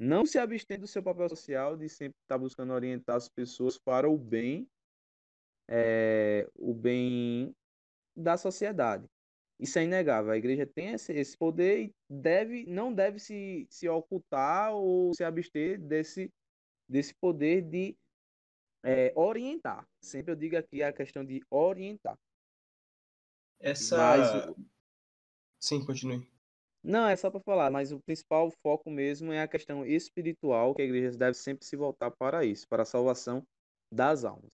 Não 0.00 0.24
se 0.24 0.38
abster 0.38 0.80
do 0.80 0.86
seu 0.86 1.02
papel 1.02 1.28
social 1.28 1.76
de 1.76 1.86
sempre 1.86 2.16
estar 2.22 2.38
buscando 2.38 2.72
orientar 2.72 3.16
as 3.16 3.28
pessoas 3.28 3.76
para 3.76 4.08
o 4.08 4.16
bem 4.16 4.66
é, 5.68 6.48
o 6.56 6.72
bem 6.72 7.54
da 8.16 8.38
sociedade. 8.38 9.06
Isso 9.58 9.78
é 9.78 9.84
inegável. 9.84 10.32
A 10.32 10.38
igreja 10.38 10.66
tem 10.66 10.94
esse, 10.94 11.12
esse 11.12 11.36
poder 11.36 11.84
e 11.84 11.94
deve, 12.08 12.64
não 12.64 12.94
deve 12.94 13.18
se, 13.18 13.66
se 13.68 13.86
ocultar 13.90 14.72
ou 14.72 15.12
se 15.14 15.22
abster 15.22 15.78
desse, 15.78 16.32
desse 16.88 17.14
poder 17.14 17.60
de 17.60 17.94
é, 18.82 19.12
orientar. 19.14 19.86
Sempre 20.02 20.32
eu 20.32 20.36
digo 20.36 20.56
aqui 20.56 20.82
a 20.82 20.94
questão 20.94 21.22
de 21.22 21.42
orientar. 21.50 22.18
Essa. 23.58 23.98
Mas, 23.98 24.56
Sim, 25.60 25.84
continue. 25.84 26.26
Não, 26.82 27.06
é 27.06 27.14
só 27.14 27.30
para 27.30 27.40
falar, 27.40 27.70
mas 27.70 27.92
o 27.92 28.00
principal 28.00 28.50
foco 28.62 28.90
mesmo 28.90 29.32
é 29.32 29.42
a 29.42 29.48
questão 29.48 29.84
espiritual, 29.84 30.74
que 30.74 30.82
a 30.82 30.84
igreja 30.84 31.16
deve 31.16 31.34
sempre 31.34 31.66
se 31.66 31.76
voltar 31.76 32.10
para 32.10 32.44
isso, 32.44 32.66
para 32.68 32.82
a 32.82 32.86
salvação 32.86 33.42
das 33.92 34.24
almas. 34.24 34.50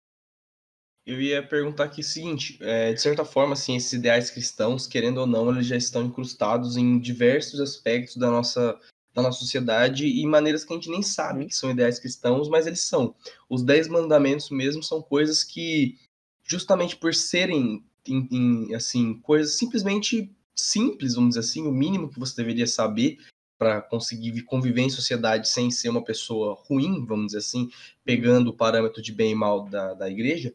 Eu 1.05 1.21
ia 1.21 1.45
perguntar 1.45 1.85
aqui 1.85 2.01
o 2.01 2.05
seguinte, 2.05 2.57
é, 2.61 2.93
de 2.93 3.01
certa 3.01 3.25
forma, 3.25 3.55
assim, 3.55 3.75
esses 3.75 3.93
ideais 3.93 4.31
cristãos, 4.31 4.87
querendo 4.87 5.19
ou 5.19 5.27
não, 5.27 5.51
eles 5.51 5.67
já 5.67 5.77
estão 5.77 6.05
incrustados 6.05 6.77
em 6.77 7.01
diversos 7.01 7.61
aspectos 7.61 8.17
da 8.17 8.31
nossa, 8.31 8.79
da 9.13 9.21
nossa 9.21 9.41
sociedade 9.41 10.07
e 10.07 10.25
maneiras 10.25 10.65
que 10.65 10.73
a 10.73 10.77
gente 10.77 10.91
nem 10.91 11.03
sabe 11.03 11.47
que 11.47 11.57
são 11.57 11.73
ideais 11.73 11.99
cristãos, 11.99 12.49
mas 12.49 12.69
eles 12.69 12.83
são. 12.83 13.17
Os 13.51 13.65
dez 13.65 13.89
mandamentos 13.89 14.49
mesmo 14.51 14.81
são 14.81 15.03
coisas 15.03 15.43
que, 15.43 15.99
justamente 16.45 16.95
por 16.95 17.13
serem, 17.13 17.85
em, 18.07 18.29
em, 18.31 18.75
assim, 18.77 19.19
coisas 19.23 19.59
simplesmente 19.59 20.33
simples, 20.55 21.15
vamos 21.15 21.31
dizer 21.31 21.41
assim, 21.41 21.67
o 21.67 21.73
mínimo 21.73 22.11
que 22.11 22.19
você 22.19 22.37
deveria 22.37 22.67
saber 22.67 23.19
para 23.59 23.81
conseguir 23.81 24.43
conviver 24.43 24.83
em 24.83 24.91
sociedade 24.91 25.49
sem 25.49 25.71
ser 25.71 25.89
uma 25.89 26.03
pessoa 26.03 26.61
ruim, 26.67 27.05
vamos 27.07 27.27
dizer 27.27 27.39
assim, 27.39 27.71
pegando 28.05 28.51
o 28.51 28.57
parâmetro 28.57 29.01
de 29.01 29.13
bem 29.13 29.33
e 29.33 29.35
mal 29.37 29.69
da, 29.69 29.95
da 29.95 30.11
igreja, 30.11 30.53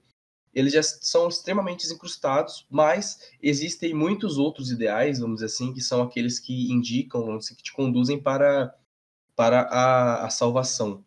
eles 0.53 0.73
já 0.73 0.81
são 0.81 1.27
extremamente 1.27 1.85
incrustados, 1.87 2.65
mas 2.69 3.31
existem 3.41 3.93
muitos 3.93 4.37
outros 4.37 4.71
ideais, 4.71 5.19
vamos 5.19 5.35
dizer 5.35 5.45
assim, 5.45 5.71
que 5.71 5.79
são 5.79 6.01
aqueles 6.01 6.39
que 6.39 6.71
indicam, 6.71 7.23
vamos 7.23 7.45
dizer, 7.45 7.55
que 7.55 7.63
te 7.63 7.71
conduzem 7.71 8.19
para, 8.19 8.75
para 9.35 9.61
a, 9.61 10.25
a 10.25 10.29
salvação. 10.29 11.05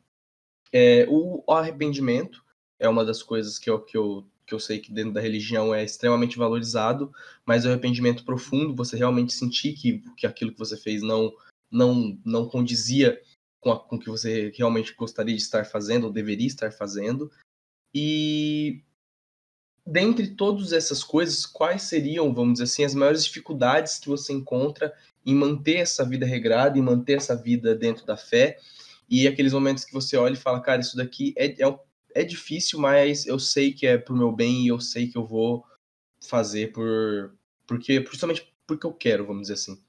É, 0.72 1.04
o, 1.08 1.42
o 1.46 1.52
arrependimento 1.52 2.44
é 2.78 2.88
uma 2.88 3.04
das 3.04 3.22
coisas 3.22 3.58
que 3.58 3.68
eu, 3.68 3.80
que, 3.80 3.96
eu, 3.96 4.24
que 4.50 4.54
eu 4.54 4.58
sei 4.58 4.80
que 4.80 4.92
dentro 4.92 5.12
da 5.12 5.20
religião 5.20 5.72
é 5.72 5.84
extremamente 5.84 6.36
valorizado, 6.36 7.12
mas 7.46 7.64
o 7.64 7.68
arrependimento 7.68 8.24
profundo, 8.24 8.74
você 8.74 8.96
realmente 8.96 9.32
sentir 9.32 9.74
que, 9.74 10.02
que 10.16 10.26
aquilo 10.26 10.52
que 10.52 10.58
você 10.58 10.76
fez 10.76 11.02
não, 11.02 11.32
não, 11.70 12.18
não 12.24 12.48
condizia 12.48 13.22
com, 13.60 13.74
com 13.76 13.94
o 13.94 13.98
que 13.98 14.10
você 14.10 14.52
realmente 14.56 14.92
gostaria 14.94 15.36
de 15.36 15.40
estar 15.40 15.64
fazendo 15.64 16.08
ou 16.08 16.12
deveria 16.12 16.48
estar 16.48 16.72
fazendo. 16.72 17.30
E 17.94 18.82
dentre 19.86 20.26
todas 20.34 20.72
essas 20.72 21.04
coisas, 21.04 21.46
quais 21.46 21.82
seriam, 21.82 22.34
vamos 22.34 22.54
dizer 22.54 22.64
assim, 22.64 22.84
as 22.84 22.94
maiores 22.94 23.24
dificuldades 23.24 24.00
que 24.00 24.08
você 24.08 24.32
encontra 24.32 24.92
em 25.24 25.34
manter 25.34 25.76
essa 25.76 26.04
vida 26.04 26.26
regrada, 26.26 26.76
em 26.76 26.82
manter 26.82 27.18
essa 27.18 27.36
vida 27.36 27.72
dentro 27.72 28.04
da 28.04 28.16
fé? 28.16 28.58
E 29.08 29.28
aqueles 29.28 29.52
momentos 29.52 29.84
que 29.84 29.92
você 29.92 30.16
olha 30.16 30.34
e 30.34 30.36
fala, 30.36 30.60
cara, 30.60 30.80
isso 30.80 30.96
daqui 30.96 31.34
é, 31.36 31.46
é, 31.62 31.78
é 32.14 32.24
difícil, 32.24 32.78
mas 32.78 33.26
eu 33.26 33.38
sei 33.38 33.72
que 33.72 33.86
é 33.86 33.98
pro 33.98 34.16
meu 34.16 34.32
bem 34.32 34.64
e 34.64 34.68
eu 34.68 34.80
sei 34.80 35.08
que 35.08 35.16
eu 35.18 35.26
vou 35.26 35.64
fazer 36.28 36.72
por, 36.72 37.36
Porque, 37.66 38.04
justamente 38.06 38.52
porque 38.66 38.86
eu 38.86 38.92
quero, 38.94 39.26
vamos 39.26 39.42
dizer 39.42 39.54
assim. 39.54 39.82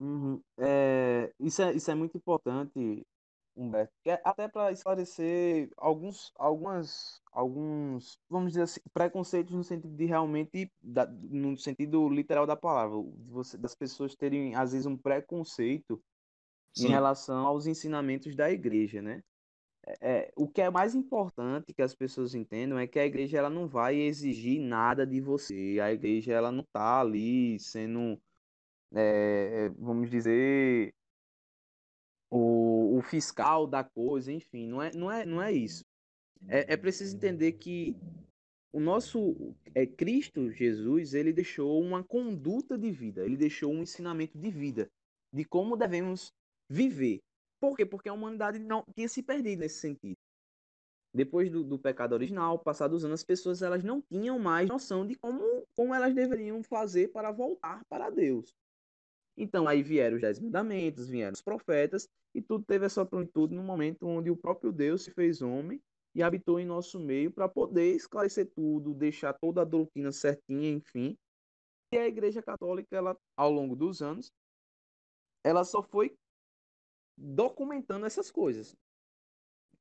Uhum. 0.00 0.42
É, 0.58 1.32
isso, 1.38 1.62
é, 1.62 1.72
isso 1.74 1.90
é 1.90 1.94
muito 1.94 2.16
importante, 2.16 3.06
Humberto. 3.54 3.92
É 4.06 4.20
até 4.24 4.48
para 4.48 4.72
esclarecer 4.72 5.70
alguns, 5.76 6.32
algumas, 6.36 7.20
alguns, 7.32 8.18
vamos 8.28 8.52
dizer 8.52 8.62
assim, 8.62 8.80
preconceitos 8.94 9.54
no 9.54 9.62
sentido 9.62 9.94
de 9.94 10.06
realmente, 10.06 10.72
da, 10.82 11.06
no 11.06 11.56
sentido 11.58 12.08
literal 12.08 12.46
da 12.46 12.56
palavra, 12.56 12.96
você, 13.28 13.58
das 13.58 13.74
pessoas 13.74 14.14
terem, 14.14 14.54
às 14.54 14.72
vezes, 14.72 14.86
um 14.86 14.96
preconceito 14.96 16.02
Sim. 16.74 16.88
em 16.88 16.90
relação 16.90 17.46
aos 17.46 17.66
ensinamentos 17.66 18.34
da 18.34 18.50
igreja, 18.50 19.02
né? 19.02 19.22
É, 19.86 19.96
é, 20.00 20.32
o 20.36 20.46
que 20.46 20.60
é 20.60 20.70
mais 20.70 20.94
importante 20.94 21.72
que 21.72 21.82
as 21.82 21.94
pessoas 21.94 22.34
entendam 22.34 22.78
é 22.78 22.86
que 22.86 22.98
a 22.98 23.06
igreja 23.06 23.38
ela 23.38 23.50
não 23.50 23.66
vai 23.66 23.96
exigir 23.96 24.60
nada 24.60 25.06
de 25.06 25.20
você. 25.20 25.78
A 25.82 25.92
igreja 25.92 26.32
ela 26.32 26.52
não 26.52 26.62
está 26.62 27.00
ali 27.00 27.58
sendo, 27.58 28.20
é, 28.92 29.70
vamos 29.78 30.10
dizer, 30.10 30.94
o, 32.30 32.98
o, 32.98 33.02
fiscal 33.02 33.66
da 33.66 33.82
coisa, 33.82 34.32
enfim, 34.32 34.68
não 34.68 34.82
é, 34.82 34.90
não 34.94 35.10
é, 35.10 35.24
não 35.26 35.42
é 35.42 35.52
isso. 35.52 35.84
É, 36.48 36.74
é 36.74 36.76
preciso 36.76 37.16
entender 37.16 37.52
que 37.52 37.96
o 38.72 38.80
nosso 38.80 39.54
é, 39.74 39.86
Cristo 39.86 40.50
Jesus 40.50 41.14
ele 41.14 41.32
deixou 41.32 41.82
uma 41.82 42.04
conduta 42.04 42.78
de 42.78 42.90
vida, 42.92 43.24
ele 43.24 43.36
deixou 43.36 43.72
um 43.72 43.82
ensinamento 43.82 44.38
de 44.38 44.50
vida, 44.50 44.90
de 45.32 45.44
como 45.44 45.76
devemos 45.76 46.32
viver. 46.68 47.20
Por 47.60 47.76
quê? 47.76 47.84
Porque 47.84 48.08
a 48.08 48.12
humanidade 48.12 48.58
não 48.58 48.84
tinha 48.94 49.08
se 49.08 49.22
perdido 49.22 49.60
nesse 49.60 49.80
sentido. 49.80 50.16
Depois 51.12 51.50
do, 51.50 51.64
do 51.64 51.78
pecado 51.78 52.12
original, 52.12 52.58
passados 52.58 53.04
anos, 53.04 53.20
as 53.20 53.24
pessoas 53.24 53.62
elas 53.62 53.82
não 53.82 54.00
tinham 54.00 54.38
mais 54.38 54.68
noção 54.68 55.06
de 55.06 55.16
como, 55.16 55.66
como 55.74 55.94
elas 55.94 56.14
deveriam 56.14 56.62
fazer 56.62 57.08
para 57.08 57.32
voltar 57.32 57.84
para 57.88 58.08
Deus. 58.10 58.54
Então 59.36 59.66
aí 59.66 59.82
vieram 59.82 60.16
os 60.16 60.22
dez 60.22 60.38
mandamentos, 60.38 61.08
vieram 61.08 61.32
os 61.32 61.42
profetas, 61.42 62.08
e 62.34 62.40
tudo 62.40 62.64
teve 62.64 62.86
essa 62.86 63.04
plenitude 63.04 63.54
no 63.54 63.62
momento 63.62 64.06
onde 64.06 64.30
o 64.30 64.36
próprio 64.36 64.70
Deus 64.70 65.02
se 65.02 65.10
fez 65.10 65.42
homem 65.42 65.82
e 66.14 66.22
habitou 66.22 66.60
em 66.60 66.66
nosso 66.66 66.98
meio 67.00 67.30
para 67.30 67.48
poder 67.48 67.94
esclarecer 67.94 68.50
tudo, 68.54 68.94
deixar 68.94 69.32
toda 69.32 69.62
a 69.62 69.64
doutrina 69.64 70.12
certinha, 70.12 70.70
enfim. 70.70 71.16
E 71.92 71.98
a 71.98 72.06
Igreja 72.06 72.40
Católica, 72.40 72.96
ela, 72.96 73.16
ao 73.36 73.50
longo 73.50 73.74
dos 73.74 74.00
anos, 74.00 74.32
ela 75.42 75.64
só 75.64 75.82
foi 75.82 76.16
documentando 77.20 78.06
essas 78.06 78.30
coisas. 78.30 78.74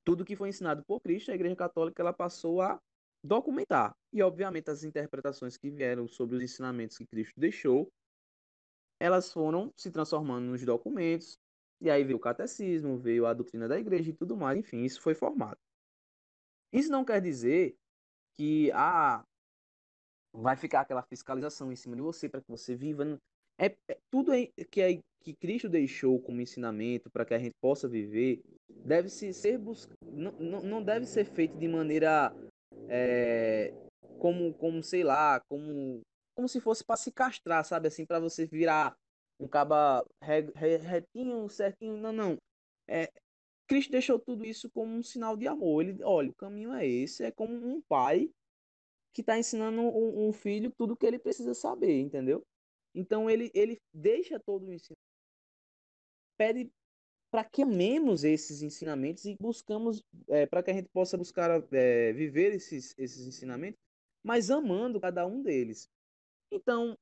Tudo 0.03 0.25
que 0.25 0.35
foi 0.35 0.49
ensinado 0.49 0.83
por 0.85 0.99
Cristo, 0.99 1.31
a 1.31 1.35
Igreja 1.35 1.55
Católica 1.55 2.01
ela 2.01 2.13
passou 2.13 2.61
a 2.61 2.79
documentar. 3.23 3.95
E, 4.11 4.21
obviamente, 4.21 4.69
as 4.69 4.83
interpretações 4.83 5.57
que 5.57 5.69
vieram 5.69 6.07
sobre 6.07 6.35
os 6.35 6.43
ensinamentos 6.43 6.97
que 6.97 7.07
Cristo 7.07 7.39
deixou, 7.39 7.89
elas 8.99 9.31
foram 9.31 9.71
se 9.77 9.89
transformando 9.91 10.47
nos 10.47 10.63
documentos. 10.65 11.37
E 11.81 11.89
aí 11.89 12.03
veio 12.03 12.17
o 12.17 12.21
catecismo, 12.21 12.97
veio 12.97 13.25
a 13.25 13.33
doutrina 13.33 13.67
da 13.67 13.79
igreja 13.79 14.09
e 14.09 14.13
tudo 14.13 14.35
mais. 14.35 14.59
Enfim, 14.59 14.83
isso 14.83 15.01
foi 15.01 15.15
formado. 15.15 15.57
Isso 16.73 16.91
não 16.91 17.05
quer 17.05 17.21
dizer 17.21 17.75
que 18.37 18.71
ah, 18.73 19.23
vai 20.33 20.55
ficar 20.55 20.81
aquela 20.81 21.01
fiscalização 21.03 21.71
em 21.71 21.75
cima 21.75 21.95
de 21.95 22.01
você 22.01 22.27
para 22.27 22.41
que 22.41 22.49
você 22.49 22.75
viva. 22.75 23.17
É, 23.57 23.75
é 23.87 23.99
tudo 24.09 24.31
que, 24.69 24.81
é, 24.81 25.01
que 25.21 25.33
Cristo 25.33 25.69
deixou 25.69 26.19
como 26.19 26.41
ensinamento 26.41 27.09
para 27.09 27.25
que 27.25 27.33
a 27.33 27.39
gente 27.39 27.55
possa 27.61 27.87
viver 27.87 28.41
deve 28.69 29.09
-se 29.09 29.33
ser 29.33 29.57
bus... 29.57 29.89
não, 30.01 30.61
não 30.61 30.83
deve 30.83 31.05
ser 31.05 31.25
feito 31.25 31.57
de 31.57 31.67
maneira 31.67 32.33
é, 32.87 33.73
como 34.19 34.53
como 34.53 34.81
sei 34.83 35.03
lá 35.03 35.41
como 35.49 36.01
como 36.35 36.47
se 36.47 36.59
fosse 36.59 36.83
para 36.83 36.97
se 36.97 37.11
castrar 37.11 37.65
sabe 37.65 37.87
assim 37.87 38.05
para 38.05 38.19
você 38.19 38.45
virar 38.45 38.95
um 39.39 39.47
caba 39.47 40.05
retinho 40.21 41.49
certinho 41.49 41.97
não 41.97 42.11
não. 42.11 42.37
É, 42.87 43.09
Cristo 43.67 43.91
deixou 43.91 44.19
tudo 44.19 44.43
isso 44.43 44.69
como 44.71 44.91
um 44.95 45.03
sinal 45.03 45.37
de 45.37 45.47
amor. 45.47 45.85
Ele 45.85 46.03
olha 46.03 46.31
o 46.31 46.35
caminho 46.35 46.73
é 46.73 46.85
esse 46.85 47.23
é 47.23 47.31
como 47.31 47.53
um 47.53 47.81
pai 47.81 48.29
que 49.13 49.21
está 49.21 49.37
ensinando 49.37 49.81
um, 49.81 50.27
um 50.27 50.33
filho 50.33 50.71
tudo 50.77 50.95
que 50.95 51.05
ele 51.05 51.19
precisa 51.19 51.53
saber 51.53 51.99
entendeu? 51.99 52.43
Então 52.93 53.29
ele, 53.29 53.51
ele 53.53 53.77
deixa 53.93 54.39
todo 54.39 54.65
o 54.65 54.73
ensino, 54.73 54.97
pede 56.39 56.71
para 57.29 57.43
que 57.43 57.61
amemos 57.61 58.23
esses 58.23 58.61
ensinamentos 58.61 59.25
e 59.25 59.35
buscamos, 59.39 60.01
é, 60.29 60.45
para 60.47 60.63
que 60.63 60.71
a 60.71 60.73
gente 60.73 60.89
possa 60.89 61.17
buscar 61.17 61.51
é, 61.71 62.13
viver 62.13 62.53
esses, 62.53 62.95
esses 62.97 63.27
ensinamentos, 63.27 63.79
mas 64.23 64.49
amando 64.49 64.99
cada 64.99 65.27
um 65.27 65.43
deles. 65.43 65.87
Então, 66.51 66.97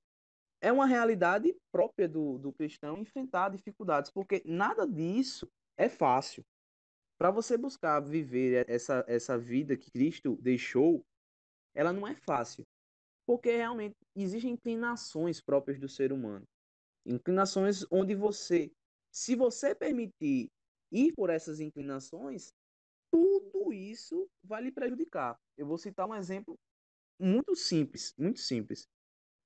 é 0.59 0.71
uma 0.71 0.87
realidade 0.87 1.55
própria 1.71 2.09
do, 2.09 2.37
do 2.39 2.51
cristão 2.51 2.97
enfrentar 2.97 3.49
dificuldades, 3.49 4.11
porque 4.11 4.41
nada 4.43 4.87
disso 4.87 5.47
é 5.77 5.87
fácil. 5.87 6.43
Para 7.17 7.31
você 7.31 7.57
buscar 7.57 7.99
viver 7.99 8.69
essa, 8.69 9.05
essa 9.07 9.37
vida 9.37 9.77
que 9.77 9.91
Cristo 9.91 10.35
deixou, 10.41 11.03
ela 11.73 11.93
não 11.93 12.07
é 12.07 12.15
fácil. 12.15 12.63
Porque 13.25 13.55
realmente 13.55 13.95
existem 14.15 14.51
inclinações 14.51 15.41
próprias 15.41 15.79
do 15.79 15.87
ser 15.87 16.11
humano. 16.11 16.45
Inclinações 17.05 17.85
onde 17.91 18.15
você, 18.15 18.71
se 19.17 19.35
você 19.35 19.73
permitir 19.73 20.51
ir 20.91 21.11
por 21.13 21.31
essas 21.31 21.59
inclinações, 21.59 22.53
tudo 23.11 23.73
isso 23.73 24.29
vai 24.43 24.61
lhe 24.61 24.71
prejudicar. 24.71 25.35
Eu 25.57 25.65
vou 25.65 25.77
citar 25.77 26.07
um 26.07 26.13
exemplo 26.13 26.55
muito 27.19 27.55
simples, 27.55 28.13
muito 28.15 28.39
simples. 28.39 28.87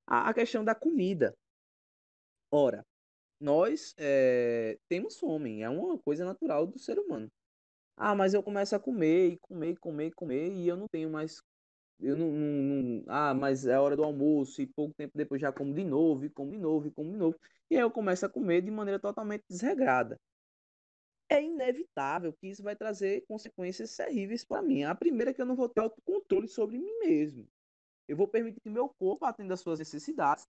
A, 0.05 0.33
questão 0.33 0.65
da 0.65 0.75
comida. 0.75 1.33
Ora, 2.51 2.85
nós 3.39 3.93
é, 3.97 4.77
temos 4.89 5.17
fome, 5.17 5.61
é 5.61 5.69
uma 5.69 5.97
coisa 5.97 6.25
natural 6.25 6.67
do 6.67 6.77
ser 6.77 6.99
humano. 6.99 7.29
Ah, 7.95 8.13
mas 8.13 8.33
eu 8.33 8.43
começo 8.43 8.75
a 8.75 8.79
comer 8.79 9.33
e 9.33 9.37
comer, 9.39 9.77
comer, 9.79 10.11
comer 10.13 10.51
e 10.51 10.67
eu 10.67 10.75
não 10.75 10.87
tenho 10.89 11.09
mais 11.09 11.39
eu 12.01 12.17
não, 12.17 12.31
não, 12.31 12.83
não, 12.83 13.03
Ah, 13.07 13.33
mas 13.33 13.65
é 13.65 13.79
hora 13.79 13.95
do 13.95 14.03
almoço 14.03 14.61
e 14.61 14.67
pouco 14.67 14.93
tempo 14.95 15.15
depois 15.15 15.39
já 15.39 15.51
como 15.53 15.73
de 15.73 15.83
novo, 15.85 16.25
e 16.25 16.29
como 16.29 16.51
de 16.51 16.57
novo, 16.57 16.87
e 16.87 16.91
como 16.91 17.11
de 17.11 17.17
novo. 17.17 17.37
E 17.71 17.75
aí 17.77 17.81
eu 17.81 17.89
começo 17.89 18.25
a 18.25 18.29
comer 18.29 18.61
de 18.61 18.69
maneira 18.69 18.99
totalmente 18.99 19.45
desregrada. 19.49 20.19
É 21.29 21.41
inevitável 21.41 22.33
que 22.33 22.49
isso 22.49 22.61
vai 22.61 22.75
trazer 22.75 23.25
consequências 23.25 23.95
terríveis 23.95 24.43
para 24.43 24.61
mim. 24.61 24.83
A 24.83 24.93
primeira 24.93 25.31
é 25.31 25.33
que 25.33 25.41
eu 25.41 25.45
não 25.45 25.55
vou 25.55 25.69
ter 25.69 25.79
autocontrole 25.79 26.49
sobre 26.49 26.77
mim 26.77 26.99
mesmo. 26.99 27.47
Eu 28.09 28.17
vou 28.17 28.27
permitir 28.27 28.59
que 28.59 28.69
meu 28.69 28.89
corpo 28.89 29.23
atenda 29.23 29.53
às 29.53 29.61
suas 29.61 29.79
necessidades, 29.79 30.45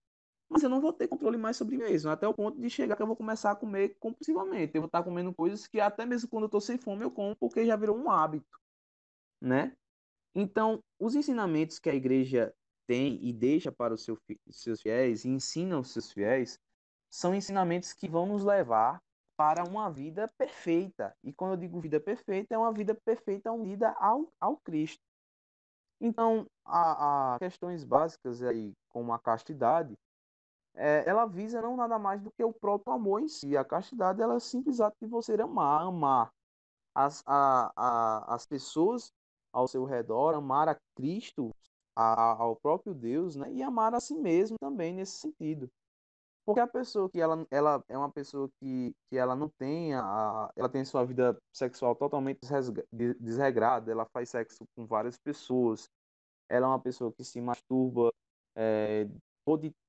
mas 0.49 0.63
eu 0.63 0.69
não 0.69 0.81
vou 0.81 0.91
ter 0.91 1.07
controle 1.07 1.37
mais 1.37 1.55
sobre 1.55 1.77
mim 1.77 1.83
mesmo, 1.85 2.11
até 2.11 2.27
o 2.27 2.33
ponto 2.33 2.59
de 2.59 2.69
chegar 2.69 2.97
que 2.97 3.01
eu 3.01 3.07
vou 3.07 3.15
começar 3.15 3.51
a 3.51 3.55
comer 3.55 3.95
compulsivamente. 3.99 4.75
Eu 4.75 4.81
vou 4.81 4.87
estar 4.87 5.01
comendo 5.01 5.33
coisas 5.33 5.65
que 5.65 5.79
até 5.79 6.05
mesmo 6.05 6.27
quando 6.29 6.43
eu 6.43 6.47
estou 6.47 6.59
sem 6.59 6.77
fome 6.77 7.05
eu 7.05 7.11
como 7.11 7.37
porque 7.37 7.65
já 7.65 7.77
virou 7.77 7.97
um 7.97 8.11
hábito, 8.11 8.59
né? 9.41 9.77
Então, 10.35 10.83
os 10.99 11.15
ensinamentos 11.15 11.79
que 11.79 11.89
a 11.89 11.95
igreja 11.95 12.53
tem 12.85 13.17
e 13.23 13.31
deixa 13.31 13.71
para 13.71 13.93
os 13.93 14.03
seu, 14.03 14.17
seus 14.49 14.81
fiéis, 14.81 15.23
e 15.23 15.29
ensina 15.29 15.79
os 15.79 15.91
seus 15.91 16.11
fiéis, 16.11 16.59
são 17.13 17.35
ensinamentos 17.35 17.93
que 17.93 18.09
vão 18.09 18.25
nos 18.25 18.43
levar 18.43 18.99
para 19.37 19.63
uma 19.63 19.87
vida 19.87 20.27
perfeita. 20.35 21.15
E 21.23 21.31
quando 21.31 21.51
eu 21.51 21.57
digo 21.57 21.79
vida 21.79 21.99
perfeita, 21.99 22.55
é 22.55 22.57
uma 22.57 22.73
vida 22.73 22.95
perfeita 23.05 23.51
unida 23.51 23.91
ao, 23.99 24.33
ao 24.39 24.57
Cristo. 24.57 24.99
Então, 26.01 26.47
a, 26.65 27.35
a 27.35 27.39
questões 27.39 27.83
básicas 27.83 28.41
aí, 28.41 28.73
como 28.89 29.13
a 29.13 29.19
castidade, 29.19 29.93
é, 30.73 31.07
ela 31.07 31.27
visa 31.27 31.61
não 31.61 31.77
nada 31.77 31.99
mais 31.99 32.19
do 32.19 32.31
que 32.31 32.43
o 32.43 32.51
próprio 32.51 32.93
amor 32.93 33.21
em 33.21 33.27
si. 33.27 33.55
A 33.55 33.63
castidade 33.63 34.19
ela 34.19 34.37
é 34.37 34.39
simples 34.39 34.81
ato 34.81 34.97
de 34.99 35.05
você 35.05 35.33
amar, 35.33 35.83
amar 35.83 36.31
as, 36.95 37.21
a, 37.27 37.71
a, 37.75 38.33
as 38.33 38.47
pessoas 38.47 39.13
ao 39.51 39.67
seu 39.67 39.85
redor, 39.85 40.33
amar 40.33 40.67
a 40.67 40.75
Cristo, 40.95 41.51
a, 41.95 42.41
ao 42.41 42.55
próprio 42.55 42.95
Deus, 42.95 43.35
né? 43.35 43.53
E 43.53 43.61
amar 43.61 43.93
a 43.93 43.99
si 43.99 44.15
mesmo 44.15 44.57
também 44.59 44.95
nesse 44.95 45.19
sentido. 45.19 45.69
Porque 46.45 46.59
a 46.59 46.67
pessoa 46.67 47.09
que 47.09 47.19
ela, 47.19 47.45
ela 47.49 47.83
é 47.87 47.97
uma 47.97 48.11
pessoa 48.11 48.49
que, 48.59 48.93
que 49.09 49.17
ela 49.17 49.35
não 49.35 49.49
tem 49.49 49.93
a, 49.93 50.51
ela 50.55 50.67
tem 50.67 50.83
sua 50.83 51.05
vida 51.05 51.37
sexual 51.53 51.95
totalmente 51.95 52.39
desregrada, 53.19 53.91
ela 53.91 54.05
faz 54.05 54.29
sexo 54.29 54.65
com 54.75 54.85
várias 54.85 55.17
pessoas, 55.17 55.89
ela 56.49 56.67
é 56.67 56.69
uma 56.69 56.81
pessoa 56.81 57.13
que 57.13 57.23
se 57.23 57.39
masturba 57.39 58.11
é, 58.55 59.07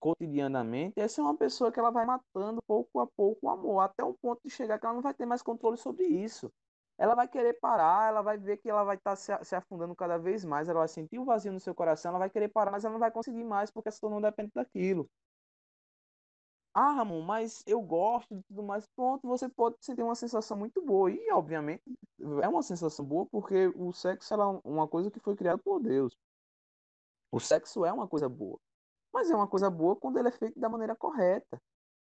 cotidianamente, 0.00 0.94
essa 0.96 1.20
é 1.20 1.24
uma 1.24 1.36
pessoa 1.36 1.72
que 1.72 1.80
ela 1.80 1.90
vai 1.90 2.06
matando 2.06 2.62
pouco 2.66 3.00
a 3.00 3.06
pouco 3.06 3.46
o 3.46 3.50
amor, 3.50 3.80
até 3.80 4.04
o 4.04 4.14
ponto 4.14 4.40
de 4.44 4.50
chegar 4.50 4.78
que 4.78 4.86
ela 4.86 4.94
não 4.94 5.02
vai 5.02 5.14
ter 5.14 5.26
mais 5.26 5.42
controle 5.42 5.76
sobre 5.76 6.04
isso 6.04 6.50
ela 6.98 7.14
vai 7.14 7.26
querer 7.26 7.54
parar, 7.54 8.08
ela 8.08 8.22
vai 8.22 8.38
ver 8.38 8.56
que 8.58 8.68
ela 8.68 8.84
vai 8.84 8.96
estar 8.96 9.16
tá 9.16 9.44
se, 9.44 9.54
afundando 9.54 9.94
cada 9.96 10.16
vez 10.18 10.44
mais, 10.44 10.68
ela 10.68 10.80
vai 10.80 10.88
sentir 10.88 11.18
o 11.18 11.24
vazio 11.24 11.52
no 11.52 11.60
seu 11.60 11.74
coração, 11.74 12.10
ela 12.10 12.18
vai 12.18 12.30
querer 12.30 12.48
parar, 12.48 12.70
mas 12.70 12.84
ela 12.84 12.92
não 12.92 13.00
vai 13.00 13.10
conseguir 13.10 13.44
mais 13.44 13.70
porque 13.70 13.90
se 13.90 14.00
tornou 14.00 14.20
depende 14.20 14.52
daquilo. 14.54 15.08
Ah, 16.74 16.92
Ramon, 16.92 17.22
mas 17.22 17.62
eu 17.66 17.80
gosto 17.80 18.34
de 18.36 18.42
tudo 18.44 18.62
mais. 18.62 18.86
Pronto, 18.96 19.26
você 19.28 19.48
pode 19.48 19.76
sentir 19.80 20.02
uma 20.02 20.14
sensação 20.16 20.56
muito 20.56 20.82
boa. 20.82 21.10
E, 21.10 21.30
obviamente, 21.32 21.82
é 22.42 22.48
uma 22.48 22.62
sensação 22.62 23.04
boa 23.04 23.26
porque 23.26 23.68
o 23.76 23.92
sexo 23.92 24.34
é 24.34 24.36
uma 24.64 24.88
coisa 24.88 25.10
que 25.10 25.20
foi 25.20 25.36
criada 25.36 25.58
por 25.62 25.80
Deus. 25.80 26.16
O 27.30 27.40
sexo 27.40 27.84
é 27.84 27.92
uma 27.92 28.08
coisa 28.08 28.28
boa. 28.28 28.58
mas 29.12 29.30
é 29.30 29.36
uma 29.36 29.48
coisa 29.48 29.70
boa 29.70 29.96
quando 29.96 30.18
ele 30.18 30.28
é 30.28 30.32
feito 30.32 30.60
da 30.60 30.68
maneira 30.70 30.96
correta, 30.96 31.58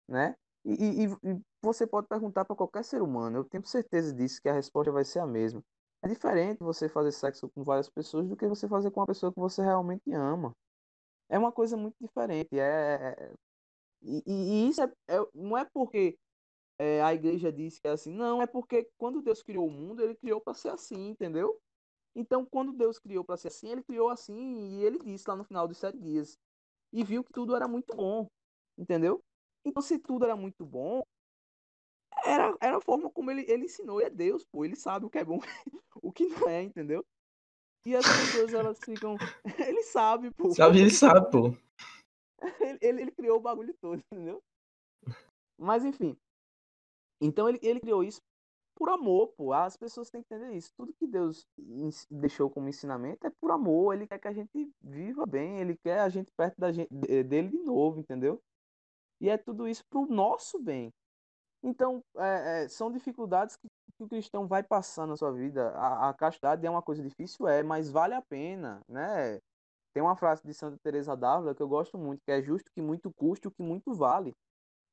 né? 0.09 0.35
E, 0.65 1.05
e, 1.05 1.07
e 1.07 1.41
você 1.61 1.87
pode 1.87 2.07
perguntar 2.07 2.45
para 2.45 2.55
qualquer 2.55 2.83
ser 2.85 3.01
humano, 3.03 3.39
eu 3.39 3.45
tenho 3.45 3.65
certeza 3.67 4.13
disso, 4.13 4.41
que 4.41 4.49
a 4.49 4.53
resposta 4.53 4.91
vai 4.91 5.05
ser 5.05 5.19
a 5.19 5.27
mesma. 5.27 5.63
É 6.03 6.07
diferente 6.09 6.59
você 6.63 6.89
fazer 6.89 7.11
sexo 7.13 7.49
com 7.51 7.63
várias 7.63 7.89
pessoas 7.89 8.27
do 8.29 8.37
que 8.37 8.47
você 8.47 8.67
fazer 8.67 8.91
com 8.91 9.01
uma 9.01 9.07
pessoa 9.07 9.33
que 9.33 9.39
você 9.39 9.61
realmente 9.63 10.11
ama. 10.13 10.53
É 11.29 11.39
uma 11.39 11.51
coisa 11.51 11.77
muito 11.77 11.95
diferente. 12.01 12.59
É, 12.59 13.15
é, 13.19 13.25
é 13.25 13.33
e, 14.03 14.23
e, 14.25 14.69
isso 14.69 14.81
é, 14.81 14.91
é, 15.07 15.27
não 15.33 15.57
é 15.57 15.65
porque 15.65 16.17
é, 16.77 17.01
a 17.01 17.13
igreja 17.13 17.51
diz 17.51 17.79
que 17.79 17.87
é 17.87 17.91
assim, 17.91 18.11
não, 18.11 18.41
é 18.41 18.47
porque 18.47 18.89
quando 18.97 19.21
Deus 19.21 19.41
criou 19.41 19.67
o 19.67 19.71
mundo, 19.71 20.01
ele 20.01 20.15
criou 20.15 20.41
para 20.41 20.53
ser 20.53 20.69
assim, 20.69 21.09
entendeu? 21.09 21.59
Então, 22.15 22.45
quando 22.45 22.73
Deus 22.73 22.99
criou 22.99 23.23
para 23.23 23.37
ser 23.37 23.47
assim, 23.47 23.69
ele 23.69 23.83
criou 23.83 24.09
assim 24.09 24.77
e 24.77 24.83
ele 24.83 24.99
disse 24.99 25.25
lá 25.27 25.35
no 25.35 25.43
final 25.43 25.67
dos 25.67 25.77
sete 25.77 25.97
dias. 25.97 26.37
E 26.91 27.03
viu 27.03 27.23
que 27.23 27.33
tudo 27.33 27.55
era 27.55 27.67
muito 27.67 27.95
bom, 27.95 28.27
entendeu? 28.77 29.23
Então, 29.65 29.81
se 29.81 29.97
tudo 29.97 30.25
era 30.25 30.35
muito 30.35 30.63
bom, 30.65 31.01
era, 32.23 32.55
era 32.61 32.77
a 32.77 32.81
forma 32.81 33.09
como 33.09 33.31
ele, 33.31 33.45
ele 33.47 33.65
ensinou. 33.65 33.99
E 33.99 34.05
é 34.05 34.09
Deus, 34.09 34.45
pô. 34.45 34.63
Ele 34.63 34.75
sabe 34.75 35.05
o 35.05 35.09
que 35.09 35.17
é 35.17 35.25
bom 35.25 35.39
o 36.01 36.11
que 36.11 36.27
não 36.27 36.47
é, 36.47 36.61
entendeu? 36.61 37.03
E 37.85 37.95
as 37.95 38.05
pessoas, 38.05 38.53
elas 38.53 38.79
ficam. 38.79 39.17
Ele 39.67 39.83
sabe, 39.83 40.31
pô. 40.31 40.53
Sabe, 40.53 40.79
ele 40.79 40.89
sabe, 40.89 41.29
pô. 41.29 41.53
Ele, 42.81 43.01
ele, 43.01 43.11
criou 43.11 43.37
o 43.37 43.41
bagulho 43.41 43.73
todo, 43.79 44.03
entendeu? 44.11 44.43
Mas, 45.57 45.85
enfim. 45.85 46.17
Então, 47.21 47.47
ele, 47.47 47.57
ele 47.61 47.79
criou 47.79 48.03
isso 48.03 48.21
por 48.75 48.89
amor, 48.89 49.29
pô. 49.37 49.53
As 49.53 49.77
pessoas 49.77 50.09
têm 50.09 50.21
que 50.21 50.33
entender 50.33 50.53
isso. 50.53 50.73
Tudo 50.75 50.93
que 50.93 51.07
Deus 51.07 51.47
deixou 52.11 52.49
como 52.49 52.67
ensinamento 52.67 53.25
é 53.25 53.29
por 53.29 53.51
amor. 53.51 53.93
Ele 53.93 54.07
quer 54.07 54.19
que 54.19 54.27
a 54.27 54.33
gente 54.33 54.71
viva 54.81 55.25
bem. 55.25 55.59
Ele 55.59 55.77
quer 55.77 56.01
a 56.01 56.09
gente 56.09 56.31
perto 56.35 56.59
da 56.59 56.71
gente, 56.71 56.91
dele 56.91 57.49
de 57.49 57.59
novo, 57.59 57.99
entendeu? 57.99 58.41
E 59.21 59.29
é 59.29 59.37
tudo 59.37 59.67
isso 59.67 59.85
pro 59.89 60.05
nosso 60.05 60.59
bem. 60.59 60.91
Então, 61.63 62.03
é, 62.17 62.63
é, 62.63 62.67
são 62.67 62.91
dificuldades 62.91 63.55
que, 63.55 63.67
que, 63.95 64.03
o 64.03 64.07
cristão 64.07 64.45
vai 64.45 64.61
passar 64.61 65.07
na 65.07 65.15
sua 65.15 65.31
vida. 65.31 65.69
A, 65.69 66.09
a, 66.09 66.13
castidade 66.13 66.65
é 66.65 66.69
uma 66.69 66.81
coisa 66.81 67.01
difícil, 67.01 67.47
é, 67.47 67.63
mas 67.63 67.89
vale 67.89 68.13
a 68.13 68.21
pena, 68.21 68.81
né? 68.87 69.39
Tem 69.93 70.01
uma 70.01 70.15
frase 70.15 70.41
de 70.43 70.53
Santa 70.53 70.77
Teresa 70.83 71.15
d'Ávila 71.15 71.53
que 71.53 71.61
eu 71.61 71.67
gosto 71.67 71.97
muito, 71.97 72.21
que 72.25 72.31
é 72.31 72.41
justo 72.41 72.71
que 72.73 72.81
muito 72.81 73.11
custe 73.13 73.47
o 73.47 73.51
que 73.51 73.61
muito 73.61 73.93
vale. 73.93 74.33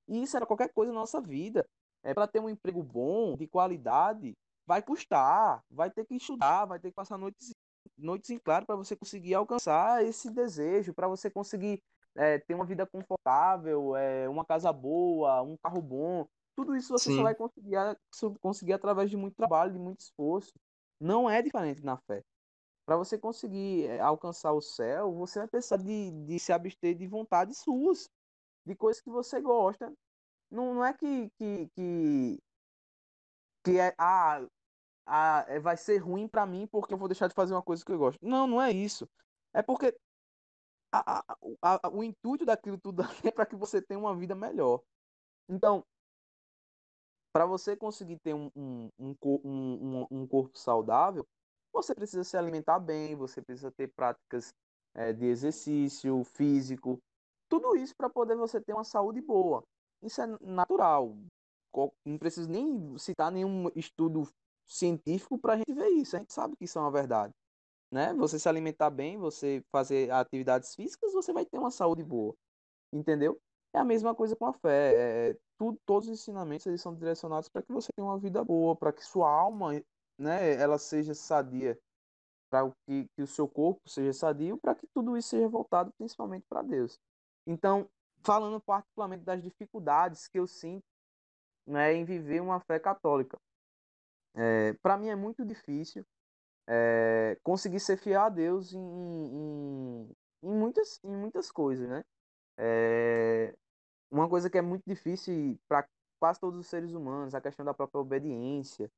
E 0.07 0.23
isso 0.23 0.37
era 0.37 0.47
qualquer 0.47 0.73
coisa 0.73 0.93
na 0.93 1.01
nossa 1.01 1.21
vida. 1.21 1.67
É 2.03 2.13
para 2.13 2.27
ter 2.27 2.41
um 2.41 2.49
emprego 2.49 2.83
bom, 2.83 3.37
de 3.37 3.47
qualidade, 3.47 4.35
vai 4.67 4.83
custar, 4.83 5.63
vai 5.71 5.91
ter 5.91 6.05
que 6.05 6.15
estudar, 6.15 6.65
vai 6.67 6.79
ter 6.79 6.91
que 6.91 6.95
passar 6.95 7.19
noites, 7.19 7.51
noites 7.97 8.31
em 8.31 8.39
claro 8.39 8.67
para 8.67 8.77
você 8.77 8.95
conseguir 8.95 9.35
alcançar 9.35 10.05
esse 10.05 10.31
desejo, 10.31 10.95
para 10.95 11.09
você 11.09 11.31
conseguir 11.31 11.83
é, 12.15 12.39
ter 12.39 12.55
uma 12.55 12.65
vida 12.65 12.87
confortável, 12.87 13.97
é, 13.97 14.29
uma 14.29 14.45
casa 14.45 14.73
boa, 14.73 15.43
um 15.43 15.57
carro 15.63 15.81
bom. 15.81 16.27
Tudo 16.57 16.77
isso 16.77 16.93
você 16.93 17.11
Sim. 17.11 17.17
só 17.17 17.23
vai 17.23 17.35
conseguir, 17.35 17.77
conseguir 18.41 18.73
através 18.75 19.09
de 19.09 19.17
muito 19.17 19.37
trabalho, 19.37 19.73
de 19.73 19.79
muito 19.79 20.01
esforço. 20.01 20.53
Não 21.01 21.31
é 21.31 21.41
diferente 21.41 21.83
na 21.83 21.97
fé. 21.97 22.23
Para 22.87 22.97
você 22.97 23.19
conseguir 23.19 23.87
eh, 23.87 24.01
alcançar 24.01 24.53
o 24.53 24.61
céu, 24.61 25.13
você 25.15 25.41
vai 25.41 25.49
precisar 25.49 25.77
de, 25.79 26.11
de 26.27 26.39
se 26.39 26.53
abster 26.53 26.95
de 26.97 27.07
vontades 27.07 27.59
suas, 27.59 28.09
de 28.67 28.75
coisas 28.77 29.03
que 29.03 29.11
você 29.11 29.41
gosta. 29.41 29.93
Não, 30.51 30.75
não 30.75 30.85
é 30.85 30.93
que, 30.95 31.31
que, 31.39 31.69
que, 31.77 32.39
que 33.65 33.79
é, 33.79 33.95
ah, 33.99 34.47
ah, 35.07 35.45
vai 35.61 35.77
ser 35.77 35.99
ruim 35.99 36.29
para 36.29 36.47
mim 36.47 36.67
porque 36.67 36.95
eu 36.95 36.99
vou 36.99 37.09
deixar 37.09 37.29
de 37.29 37.35
fazer 37.35 37.55
uma 37.55 37.63
coisa 37.63 37.85
que 37.85 37.93
eu 37.93 37.99
gosto. 37.99 38.19
Não, 38.25 38.47
não 38.47 38.63
é 38.63 38.73
isso. 38.73 39.09
É 39.53 39.63
porque 39.63 39.97
a, 40.93 41.21
a, 41.21 41.37
a, 41.63 41.91
o 41.91 42.03
intuito 42.03 42.45
daquilo 42.45 42.79
tudo 42.79 43.03
é 43.25 43.31
para 43.31 43.47
que 43.47 43.57
você 43.57 43.81
tenha 43.83 43.99
uma 44.01 44.17
vida 44.17 44.35
melhor. 44.35 44.83
Então, 45.49 45.85
para 47.33 47.47
você 47.47 47.77
conseguir 47.77 48.19
ter 48.21 48.35
um, 48.35 48.51
um, 48.57 48.91
um, 48.99 49.17
um, 49.45 50.07
um 50.11 50.27
corpo 50.27 50.59
saudável, 50.59 51.27
você 51.73 51.95
precisa 51.95 52.25
se 52.25 52.37
alimentar 52.37 52.79
bem, 52.79 53.15
você 53.15 53.41
precisa 53.43 53.71
ter 53.71 53.89
práticas 53.89 54.53
é, 54.95 55.13
de 55.13 55.27
exercício 55.27 56.23
físico, 56.25 56.99
tudo 57.49 57.77
isso 57.77 57.95
para 57.97 58.09
poder 58.09 58.37
você 58.37 58.61
ter 58.61 58.73
uma 58.73 58.85
saúde 58.85 59.21
boa. 59.21 59.63
Isso 60.03 60.23
é 60.23 60.27
natural. 60.41 61.17
Não 62.05 62.19
preciso 62.19 62.49
nem 62.49 62.97
citar 62.97 63.31
nenhum 63.31 63.71
estudo 63.75 64.27
científico 64.67 65.39
para 65.39 65.55
a 65.55 65.57
gente 65.57 65.73
ver 65.73 65.89
isso. 65.89 66.17
A 66.17 66.21
gente 66.21 66.33
sabe 66.33 66.57
que 66.57 66.65
isso 66.65 66.79
é 66.79 66.83
uma 66.83 66.91
verdade. 66.91 67.33
Né? 67.91 68.15
Você 68.15 68.39
se 68.39 68.49
alimentar 68.49 68.89
bem, 68.91 69.19
você 69.19 69.63
fazer 69.73 70.11
atividades 70.13 70.75
físicas, 70.75 71.13
você 71.13 71.33
vai 71.33 71.45
ter 71.45 71.59
uma 71.59 71.71
saúde 71.71 72.05
boa. 72.05 72.35
Entendeu? 72.93 73.39
É 73.75 73.79
a 73.79 73.85
mesma 73.85 74.15
coisa 74.15 74.37
com 74.37 74.47
a 74.47 74.53
fé. 74.53 75.31
É, 75.31 75.37
tudo, 75.59 75.79
todos 75.85 76.09
os 76.09 76.21
ensinamentos 76.21 76.67
eles 76.67 76.81
são 76.81 76.95
direcionados 76.95 77.49
para 77.49 77.63
que 77.63 77.73
você 77.73 77.89
tenha 77.95 78.07
uma 78.07 78.19
vida 78.19 78.43
boa, 78.45 78.77
para 78.77 78.93
que 78.93 79.05
sua 79.05 79.29
alma, 79.29 79.81
né, 80.21 80.55
ela 80.55 80.79
seja 80.79 81.15
sadia, 81.15 81.79
para 82.51 82.71
que, 82.87 83.09
que 83.17 83.23
o 83.23 83.27
seu 83.27 83.49
corpo 83.49 83.89
seja 83.89 84.13
sadio, 84.13 84.59
para 84.59 84.75
que 84.75 84.87
tudo 84.89 85.17
isso 85.17 85.31
seja 85.31 85.49
voltado 85.49 85.93
principalmente 85.97 86.45
para 86.49 86.63
Deus. 86.63 86.99
Então, 87.47 87.89
falando 88.23 88.61
particularmente 88.61 89.25
das 89.25 89.43
dificuldades 89.43 90.29
que 90.29 90.39
eu 90.39 90.47
sinto 90.47 90.85
né, 91.67 91.95
em 91.95 92.05
viver 92.05 92.41
uma 92.43 92.61
fé 92.61 92.79
católica. 92.79 93.39
É, 94.35 94.75
para 94.75 94.97
mim 94.99 95.09
é 95.09 95.17
muito 95.17 95.45
difícil 95.45 96.05
é, 96.69 97.39
conseguir 97.43 97.81
ser 97.81 97.97
fiel 97.97 98.21
a 98.21 98.29
Deus 98.29 98.73
em, 98.73 98.79
em, 98.79 100.17
em, 100.43 100.55
muitas, 100.55 101.01
em 101.03 101.17
muitas 101.17 101.51
coisas, 101.51 101.89
né? 101.89 102.05
É, 102.59 103.55
uma 104.11 104.29
coisa 104.29 104.51
que 104.51 104.59
é 104.59 104.63
muito 104.63 104.85
difícil 104.87 105.59
para 105.69 105.89
quase 106.21 106.39
todos 106.39 106.61
os 106.61 106.67
seres 106.67 106.93
humanos, 106.93 107.35
a 107.35 107.41
questão 107.41 107.65
da 107.65 107.73
própria 107.73 108.01
obediência. 108.01 108.91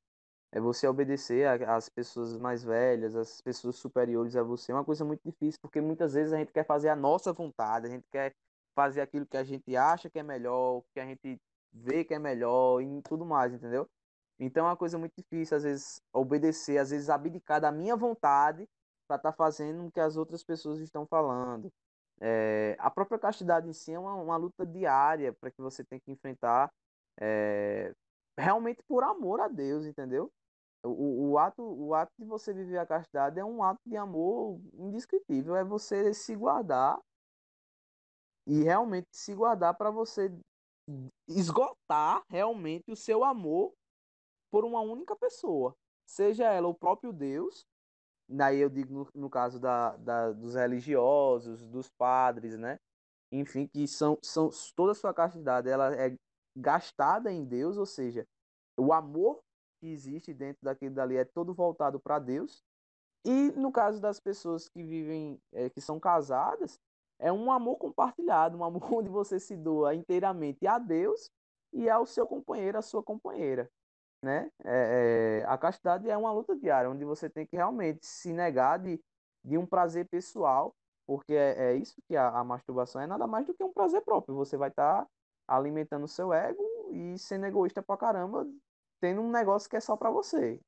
É 0.53 0.61
você 0.61 0.87
obedecer 0.87 1.47
às 1.67 1.89
pessoas 1.89 2.37
mais 2.37 2.63
velhas, 2.63 3.17
às 3.17 3.41
pessoas 3.41 3.77
superiores 3.77 4.37
a 4.37 4.43
você. 4.43 4.71
É 4.71 4.75
uma 4.75 4.85
coisa 4.85 5.05
muito 5.05 5.23
difícil, 5.25 5.59
porque 5.63 5.81
muitas 5.81 6.13
vezes 6.13 6.33
a 6.33 6.37
gente 6.39 6.53
quer 6.53 6.67
fazer 6.67 6.91
a 6.91 6.97
nossa 6.97 7.33
vontade, 7.33 7.87
a 7.87 7.91
gente 7.91 8.07
quer 8.11 8.35
fazer 8.75 9.01
aquilo 9.01 9.27
que 9.27 9.37
a 9.37 9.45
gente 9.45 9.75
acha 9.77 10.11
que 10.11 10.19
é 10.19 10.23
melhor, 10.23 10.83
que 10.93 11.01
a 11.01 11.07
gente 11.07 11.41
vê 11.73 12.05
que 12.05 12.15
é 12.15 12.19
melhor 12.19 12.83
e 12.83 13.03
tudo 13.03 13.25
mais, 13.25 13.53
entendeu? 13.55 13.89
Então 14.39 14.67
é 14.67 14.71
uma 14.71 14.77
coisa 14.77 14.99
muito 14.99 15.15
difícil, 15.17 15.57
às 15.57 15.63
vezes, 15.63 16.03
obedecer, 16.13 16.79
às 16.79 16.91
vezes 16.91 17.09
abdicar 17.09 17.61
da 17.61 17.73
minha 17.73 17.97
vontade 17.97 18.69
para 19.09 19.17
estar 19.17 19.33
tá 19.33 19.37
fazendo 19.37 19.87
o 19.87 19.93
que 19.93 20.01
as 20.01 20.17
outras 20.17 20.45
pessoas 20.45 20.81
estão 20.81 21.07
falando. 21.07 21.73
É, 22.21 22.77
a 22.79 22.91
própria 22.91 23.19
castidade 23.19 23.69
em 23.69 23.73
si 23.73 23.93
é 23.93 23.99
uma, 23.99 24.15
uma 24.15 24.37
luta 24.37 24.67
diária 24.67 25.33
para 25.33 25.51
que 25.51 25.61
você 25.61 25.83
tem 25.85 25.99
que 26.01 26.13
enfrentar 26.13 26.71
é, 27.21 27.93
realmente 28.39 28.83
por 28.87 29.03
amor 29.03 29.41
a 29.41 29.49
Deus, 29.49 29.87
entendeu? 29.87 30.31
O, 30.85 31.31
o, 31.31 31.39
ato, 31.39 31.63
o 31.63 31.95
ato 31.95 32.13
de 32.19 32.25
você 32.25 32.53
viver 32.53 32.79
a 32.79 32.87
castidade 32.87 33.39
é 33.39 33.45
um 33.45 33.63
ato 33.63 33.81
de 33.87 33.97
amor 33.97 34.61
indescritível, 34.75 35.55
é 35.55 35.63
você 35.63 36.13
se 36.13 36.35
guardar 36.35 37.01
e 38.47 38.63
realmente 38.63 39.07
se 39.13 39.35
guardar 39.35 39.75
para 39.77 39.91
você 39.91 40.33
esgotar 41.29 42.25
realmente 42.29 42.91
o 42.91 42.97
seu 42.97 43.23
amor 43.23 43.73
por 44.51 44.65
uma 44.65 44.81
única 44.81 45.15
pessoa, 45.15 45.73
seja 46.05 46.53
ela 46.53 46.67
o 46.67 46.75
próprio 46.75 47.13
Deus 47.13 47.65
Daí 48.29 48.61
eu 48.61 48.71
digo 48.71 48.95
no, 48.95 49.09
no 49.15 49.31
caso 49.31 49.61
da, 49.61 49.97
da, 49.99 50.33
dos 50.33 50.55
religiosos, 50.55 51.67
dos 51.67 51.91
padres, 51.91 52.57
né? 52.59 52.79
Enfim, 53.31 53.67
que 53.67 53.87
são, 53.87 54.19
são 54.23 54.51
toda 54.75 54.93
a 54.93 54.95
sua 54.95 55.13
castidade 55.13 55.69
ela 55.69 55.95
é 55.95 56.15
gastada 56.57 57.31
em 57.31 57.45
Deus, 57.45 57.77
ou 57.77 57.87
seja, 57.87 58.27
o 58.79 58.93
amor 58.93 59.41
que 59.83 59.89
existe 59.93 60.33
dentro 60.33 60.65
daquilo 60.65 60.95
dali 60.95 61.17
é 61.17 61.25
todo 61.25 61.53
voltado 61.53 61.99
para 61.99 62.21
Deus. 62.21 62.63
E 63.25 63.51
no 63.53 63.73
caso 63.73 64.01
das 64.01 64.21
pessoas 64.21 64.69
que 64.69 64.83
vivem, 64.83 65.41
é, 65.53 65.69
que 65.71 65.81
são 65.81 65.99
casadas, 65.99 66.79
é 67.19 67.33
um 67.33 67.51
amor 67.51 67.77
compartilhado, 67.79 68.57
um 68.57 68.65
amor 68.65 68.83
onde 68.95 69.09
você 69.11 69.41
se 69.41 69.57
doa 69.57 69.95
inteiramente 69.95 70.67
a 70.67 70.79
Deus 70.79 71.31
e 71.73 71.91
ao 71.91 72.07
seu 72.07 72.27
companheiro, 72.27 72.79
à 72.79 72.83
sua 72.83 73.03
companheira 73.03 73.69
né? 74.23 74.51
É, 74.65 75.41
é, 75.43 75.47
a 75.47 75.59
castidade 75.59 76.09
é 76.09 76.17
uma 76.17 76.33
luta 76.33 76.57
diária, 76.57 76.89
onde 76.89 77.05
você 77.05 77.29
tem 77.29 77.45
que 77.47 77.57
realmente 77.57 78.07
se 78.07 78.33
negar 78.33 78.79
de, 78.79 79.01
de 79.45 79.59
um 79.59 79.67
prazer 79.67 80.07
pessoal, 80.09 80.75
porque 81.07 81.35
é, 81.35 81.73
é 81.73 81.77
isso 81.77 82.01
que 82.07 82.17
a, 82.17 82.29
a, 82.29 82.45
masturbação 82.45 83.03
é 83.03 83.07
nada 83.07 83.27
mais 83.27 83.47
do 83.47 83.55
que 83.55 83.65
um 83.65 83.73
prazer 83.73 84.03
próprio. 84.03 84.37
Você 84.37 84.57
vai 84.57 84.69
estar 84.71 85.05
tá 85.05 85.09
alimentando 85.49 86.05
o 86.05 86.09
seu 86.09 86.33
ego 86.33 86.63
e 86.93 87.19
sendo 87.19 87.47
egoísta 87.47 87.83
pra 87.83 87.97
caramba, 87.97 88.47
tendo 89.03 89.21
um 89.21 89.33
negócio 89.33 89.69
que 89.69 89.77
é 89.77 89.81
só 89.81 89.97
para 89.97 90.13
você. 90.13 90.61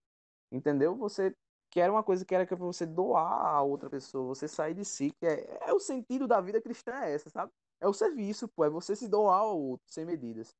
Entendeu? 0.51 0.97
Você 0.97 1.33
quer 1.71 1.89
uma 1.89 2.03
coisa 2.03 2.25
que 2.25 2.35
era 2.35 2.45
que 2.45 2.55
você 2.57 2.85
doar 2.85 3.47
a 3.47 3.63
outra 3.63 3.89
pessoa, 3.89 4.35
você 4.35 4.49
sair 4.49 4.75
de 4.75 4.85
si, 4.85 5.13
que 5.13 5.25
é, 5.25 5.69
é 5.69 5.73
o 5.73 5.79
sentido 5.79 6.27
da 6.27 6.41
vida 6.41 6.61
cristã 6.61 6.93
é 6.97 7.15
essa, 7.15 7.31
sabe? 7.31 7.53
É 7.81 7.87
o 7.87 7.93
serviço, 7.93 8.49
pô, 8.49 8.65
é 8.65 8.71
você 8.71 8.97
se 8.97 9.09
doar 9.09 9.39
ao 9.39 9.61
outro, 9.61 9.87
sem 9.89 10.05
medidas. 10.05 10.53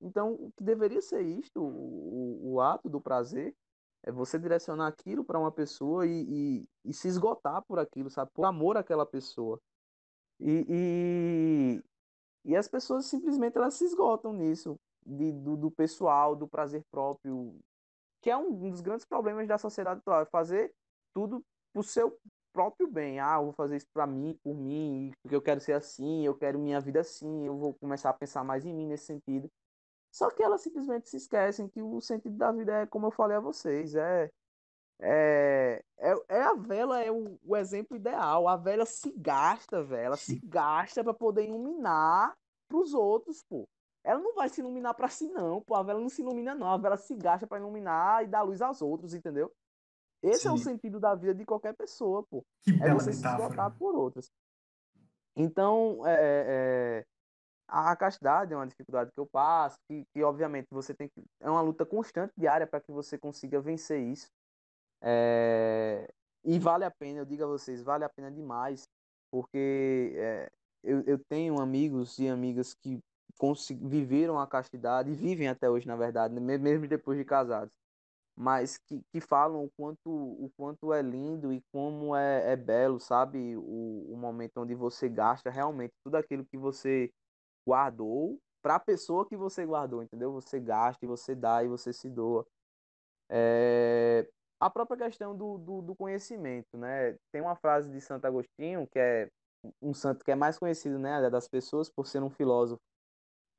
Então, 0.00 0.32
o 0.32 0.52
que 0.56 0.64
deveria 0.64 1.02
ser 1.02 1.20
isto, 1.20 1.62
o, 1.62 2.54
o 2.54 2.60
ato 2.62 2.88
do 2.88 3.00
prazer, 3.00 3.54
é 4.02 4.10
você 4.10 4.38
direcionar 4.38 4.86
aquilo 4.86 5.22
para 5.22 5.38
uma 5.38 5.52
pessoa 5.52 6.06
e, 6.06 6.22
e, 6.28 6.68
e, 6.86 6.94
se 6.94 7.08
esgotar 7.08 7.62
por 7.62 7.78
aquilo, 7.78 8.08
sabe? 8.10 8.30
Por 8.32 8.46
amor 8.46 8.78
àquela 8.78 9.04
pessoa. 9.04 9.60
E, 10.40 10.66
e, 10.68 12.52
e 12.52 12.56
as 12.56 12.68
pessoas 12.68 13.04
simplesmente 13.04 13.58
elas 13.58 13.74
se 13.74 13.84
esgotam 13.84 14.32
nisso, 14.32 14.78
de, 15.04 15.32
do, 15.32 15.56
do 15.56 15.70
pessoal, 15.70 16.36
do 16.36 16.48
prazer 16.48 16.82
próprio, 16.90 17.58
que 18.20 18.30
é 18.30 18.36
um 18.36 18.70
dos 18.70 18.80
grandes 18.80 19.04
problemas 19.04 19.48
da 19.48 19.58
sociedade 19.58 20.00
atual, 20.00 20.22
é 20.22 20.26
fazer 20.26 20.72
tudo 21.12 21.44
pro 21.72 21.82
seu 21.82 22.18
próprio 22.52 22.86
bem. 22.86 23.18
Ah, 23.20 23.36
eu 23.36 23.44
vou 23.44 23.52
fazer 23.52 23.76
isso 23.76 23.88
para 23.92 24.06
mim, 24.06 24.38
por 24.42 24.54
mim, 24.54 25.12
porque 25.22 25.34
eu 25.34 25.42
quero 25.42 25.60
ser 25.60 25.72
assim, 25.72 26.24
eu 26.24 26.34
quero 26.34 26.58
minha 26.58 26.80
vida 26.80 27.00
assim, 27.00 27.46
eu 27.46 27.56
vou 27.56 27.74
começar 27.74 28.10
a 28.10 28.14
pensar 28.14 28.44
mais 28.44 28.64
em 28.64 28.74
mim 28.74 28.86
nesse 28.86 29.06
sentido. 29.06 29.50
Só 30.12 30.30
que 30.30 30.42
elas 30.42 30.60
simplesmente 30.60 31.08
se 31.08 31.16
esquecem 31.16 31.68
que 31.68 31.82
o 31.82 32.00
sentido 32.00 32.36
da 32.36 32.52
vida 32.52 32.82
é, 32.82 32.86
como 32.86 33.06
eu 33.06 33.10
falei 33.10 33.36
a 33.36 33.40
vocês, 33.40 33.94
é 33.94 34.30
é, 35.04 35.82
é, 35.98 36.14
é 36.28 36.42
a 36.42 36.54
vela 36.54 37.02
é 37.02 37.10
o, 37.10 37.36
o, 37.44 37.56
exemplo 37.56 37.96
ideal. 37.96 38.46
A 38.46 38.56
vela 38.56 38.86
se 38.86 39.10
gasta, 39.16 39.82
velho. 39.82 40.06
Ela 40.06 40.16
se 40.16 40.38
gasta 40.44 41.02
para 41.02 41.12
poder 41.12 41.44
iluminar 41.44 42.32
pros 42.68 42.94
outros, 42.94 43.42
pô. 43.42 43.68
Ela 44.04 44.20
não 44.20 44.34
vai 44.34 44.48
se 44.48 44.60
iluminar 44.60 44.94
para 44.94 45.08
si, 45.08 45.28
não, 45.28 45.60
pô. 45.60 45.74
A 45.74 45.82
vela 45.82 46.00
não 46.00 46.08
se 46.08 46.22
ilumina, 46.22 46.54
não. 46.54 46.68
A 46.68 46.76
vela 46.76 46.96
se 46.96 47.14
gasta 47.14 47.46
para 47.46 47.58
iluminar 47.58 48.24
e 48.24 48.26
dar 48.26 48.42
luz 48.42 48.60
aos 48.60 48.82
outros, 48.82 49.14
entendeu? 49.14 49.52
Esse 50.22 50.42
Sim. 50.42 50.48
é 50.48 50.52
o 50.52 50.58
sentido 50.58 51.00
da 51.00 51.14
vida 51.14 51.34
de 51.34 51.44
qualquer 51.44 51.74
pessoa, 51.74 52.22
pô. 52.24 52.44
Que 52.62 52.70
é 52.70 52.92
você 52.92 53.10
metáfora. 53.10 53.12
se 53.12 53.26
esgotar 53.42 53.78
por 53.78 53.94
outras. 53.94 54.30
Então, 55.36 56.06
é, 56.06 56.14
é, 56.14 56.44
é, 56.48 57.04
a 57.68 57.96
castidade 57.96 58.52
é 58.52 58.56
uma 58.56 58.66
dificuldade 58.66 59.10
que 59.12 59.18
eu 59.18 59.26
passo, 59.26 59.78
que, 59.88 60.04
que 60.12 60.22
obviamente 60.22 60.68
você 60.70 60.94
tem 60.94 61.08
que. 61.08 61.24
É 61.40 61.48
uma 61.48 61.60
luta 61.60 61.86
constante 61.86 62.32
diária 62.36 62.66
para 62.66 62.80
que 62.80 62.92
você 62.92 63.18
consiga 63.18 63.60
vencer 63.60 64.00
isso. 64.00 64.28
É, 65.00 66.08
e 66.44 66.58
vale 66.58 66.84
a 66.84 66.90
pena, 66.90 67.20
eu 67.20 67.24
digo 67.24 67.44
a 67.44 67.46
vocês, 67.46 67.82
vale 67.82 68.04
a 68.04 68.08
pena 68.08 68.30
demais, 68.30 68.88
porque 69.30 70.12
é, 70.16 70.50
eu, 70.82 71.02
eu 71.02 71.18
tenho 71.28 71.60
amigos 71.60 72.18
e 72.18 72.28
amigas 72.28 72.74
que 72.74 73.00
viveram 73.80 74.38
a 74.38 74.46
castidade 74.46 75.10
e 75.10 75.14
vivem 75.14 75.48
até 75.48 75.68
hoje, 75.68 75.86
na 75.86 75.96
verdade, 75.96 76.38
mesmo 76.38 76.86
depois 76.86 77.18
de 77.18 77.24
casados, 77.24 77.74
mas 78.36 78.78
que, 78.78 79.02
que 79.12 79.20
falam 79.20 79.64
o 79.64 79.70
quanto, 79.76 80.08
o 80.08 80.50
quanto 80.56 80.92
é 80.92 81.02
lindo 81.02 81.52
e 81.52 81.60
como 81.72 82.16
é, 82.16 82.52
é 82.52 82.56
belo, 82.56 82.98
sabe? 83.00 83.56
O, 83.56 84.12
o 84.12 84.16
momento 84.16 84.58
onde 84.58 84.74
você 84.74 85.08
gasta 85.08 85.50
realmente 85.50 85.92
tudo 86.04 86.16
aquilo 86.16 86.44
que 86.44 86.56
você 86.56 87.10
guardou 87.66 88.38
para 88.62 88.76
a 88.76 88.80
pessoa 88.80 89.26
que 89.26 89.36
você 89.36 89.66
guardou, 89.66 90.02
entendeu? 90.02 90.32
Você 90.32 90.60
gasta 90.60 91.04
e 91.04 91.08
você 91.08 91.34
dá 91.34 91.62
e 91.64 91.68
você 91.68 91.92
se 91.92 92.08
doa. 92.08 92.46
É, 93.28 94.28
a 94.60 94.70
própria 94.70 94.96
questão 94.96 95.36
do, 95.36 95.58
do, 95.58 95.82
do, 95.82 95.96
conhecimento, 95.96 96.76
né? 96.76 97.16
Tem 97.32 97.42
uma 97.42 97.56
frase 97.56 97.90
de 97.90 98.00
Santo 98.00 98.24
Agostinho, 98.26 98.86
que 98.86 98.98
é 98.98 99.28
um 99.80 99.92
santo 99.92 100.24
que 100.24 100.30
é 100.30 100.34
mais 100.34 100.58
conhecido 100.58 100.98
né, 100.98 101.28
das 101.30 101.48
pessoas 101.48 101.90
por 101.90 102.06
ser 102.06 102.22
um 102.22 102.30
filósofo, 102.30 102.80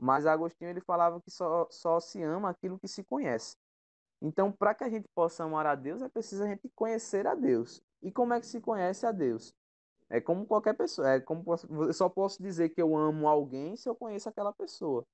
mas 0.04 0.26
Agostinho 0.26 0.70
ele 0.70 0.82
falava 0.82 1.22
que 1.22 1.32
só, 1.32 1.68
só 1.72 2.00
se 2.00 2.22
ama 2.22 2.50
aquilo 2.50 2.78
que 2.78 2.88
se 2.88 3.04
conhece. 3.04 3.56
Então, 4.22 4.52
para 4.52 4.76
que 4.76 4.84
a 4.84 4.90
gente 4.90 5.08
possa 5.16 5.44
amar 5.46 5.66
a 5.66 5.76
Deus, 5.76 6.02
é 6.02 6.10
preciso 6.10 6.44
a 6.44 6.48
gente 6.48 6.70
conhecer 6.76 7.26
a 7.26 7.36
Deus. 7.36 7.82
E 8.02 8.12
como 8.12 8.34
é 8.34 8.40
que 8.40 8.46
se 8.48 8.60
conhece 8.62 9.06
a 9.06 9.12
Deus? 9.12 9.54
É 10.10 10.20
como 10.22 10.46
qualquer 10.46 10.74
pessoa. 10.74 11.10
É 11.10 11.20
como 11.22 11.44
eu 11.86 11.94
só 11.94 12.10
posso 12.10 12.42
dizer 12.44 12.70
que 12.70 12.82
eu 12.82 12.96
amo 12.96 13.28
alguém 13.28 13.76
se 13.78 13.88
eu 13.88 13.96
conheço 13.96 14.28
aquela 14.30 14.54
pessoa. 14.54 15.06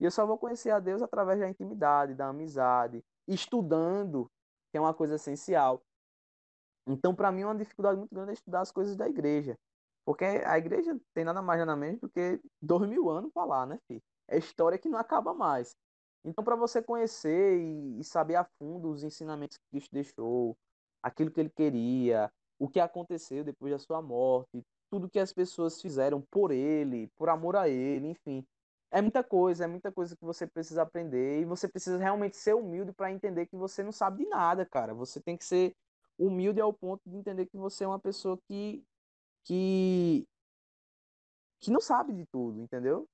E 0.00 0.04
eu 0.04 0.10
só 0.10 0.24
vou 0.26 0.38
conhecer 0.38 0.70
a 0.70 0.78
Deus 0.78 1.02
através 1.02 1.40
da 1.40 1.48
intimidade, 1.48 2.14
da 2.14 2.28
amizade, 2.28 3.04
estudando, 3.26 4.30
que 4.70 4.78
é 4.78 4.80
uma 4.80 4.94
coisa 4.94 5.16
essencial. 5.16 5.82
Então, 6.86 7.14
para 7.14 7.32
mim, 7.32 7.44
uma 7.44 7.56
dificuldade 7.56 7.98
muito 7.98 8.14
grande 8.14 8.30
é 8.30 8.34
estudar 8.34 8.60
as 8.60 8.70
coisas 8.70 8.96
da 8.96 9.08
igreja. 9.08 9.58
Porque 10.04 10.24
a 10.24 10.56
igreja 10.56 10.96
tem 11.12 11.24
nada 11.24 11.42
mais 11.42 11.58
nada 11.58 11.74
menos 11.76 12.00
do 12.00 12.08
que 12.08 12.40
dois 12.62 12.88
mil 12.88 13.10
anos 13.10 13.32
para 13.32 13.44
lá, 13.44 13.66
né, 13.66 13.78
filho? 13.88 14.02
É 14.28 14.38
história 14.38 14.78
que 14.78 14.88
não 14.88 14.98
acaba 14.98 15.32
mais. 15.34 15.76
Então, 16.24 16.44
para 16.44 16.56
você 16.56 16.82
conhecer 16.82 17.58
e, 17.58 18.02
saber 18.02 18.34
a 18.36 18.44
fundo 18.58 18.90
os 18.90 19.04
ensinamentos 19.04 19.56
que 19.56 19.64
Cristo 19.70 19.92
deixou, 19.92 20.56
aquilo 21.02 21.30
que 21.30 21.40
ele 21.40 21.50
queria, 21.50 22.32
o 22.58 22.68
que 22.68 22.80
aconteceu 22.80 23.44
depois 23.44 23.72
da 23.72 23.78
sua 23.78 24.02
morte, 24.02 24.62
tudo 24.90 25.08
que 25.08 25.18
as 25.20 25.32
pessoas 25.32 25.80
fizeram 25.80 26.20
por 26.30 26.50
ele, 26.50 27.08
por 27.16 27.28
amor 27.28 27.54
a 27.56 27.68
ele, 27.68 28.08
enfim. 28.08 28.44
É 28.90 29.00
muita 29.00 29.22
coisa, 29.22 29.64
é 29.64 29.66
muita 29.68 29.92
coisa 29.92 30.16
que 30.16 30.24
você 30.24 30.46
precisa 30.46 30.82
aprender 30.82 31.40
e 31.42 31.44
você 31.44 31.68
precisa 31.68 31.98
realmente 31.98 32.36
ser 32.36 32.54
humilde 32.54 32.92
para 32.92 33.12
entender 33.12 33.46
que 33.46 33.56
você 33.56 33.82
não 33.82 33.92
sabe 33.92 34.24
de 34.24 34.28
nada, 34.28 34.64
cara. 34.66 34.94
Você 34.94 35.20
tem 35.20 35.36
que 35.36 35.44
ser 35.44 35.74
humilde 36.18 36.60
ao 36.60 36.72
ponto 36.72 37.02
de 37.08 37.16
entender 37.16 37.46
que 37.46 37.56
você 37.56 37.84
é 37.84 37.88
uma 37.88 38.00
pessoa 38.00 38.38
que 38.48 38.82
que 39.44 40.26
que 41.60 41.70
não 41.70 41.80
sabe 41.80 42.12
de 42.12 42.24
tudo, 42.26 42.60
entendeu? 42.60 43.08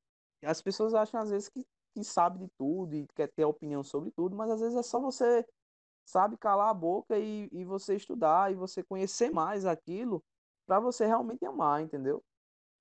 As 0.44 0.60
pessoas 0.62 0.94
acham 0.94 1.20
às 1.20 1.30
vezes 1.30 1.48
que, 1.48 1.64
que 1.94 2.04
sabe 2.04 2.38
de 2.38 2.48
tudo 2.58 2.94
e 2.94 3.06
quer 3.14 3.28
ter 3.28 3.44
opinião 3.44 3.82
sobre 3.82 4.10
tudo, 4.10 4.36
mas 4.36 4.50
às 4.50 4.60
vezes 4.60 4.76
é 4.76 4.82
só 4.82 5.00
você 5.00 5.46
sabe 6.04 6.36
calar 6.36 6.70
a 6.70 6.74
boca 6.74 7.18
e, 7.18 7.48
e 7.52 7.64
você 7.64 7.94
estudar 7.94 8.52
e 8.52 8.54
você 8.54 8.82
conhecer 8.82 9.30
mais 9.30 9.64
aquilo 9.64 10.22
para 10.66 10.80
você 10.80 11.06
realmente 11.06 11.44
amar, 11.44 11.82
entendeu? 11.82 12.22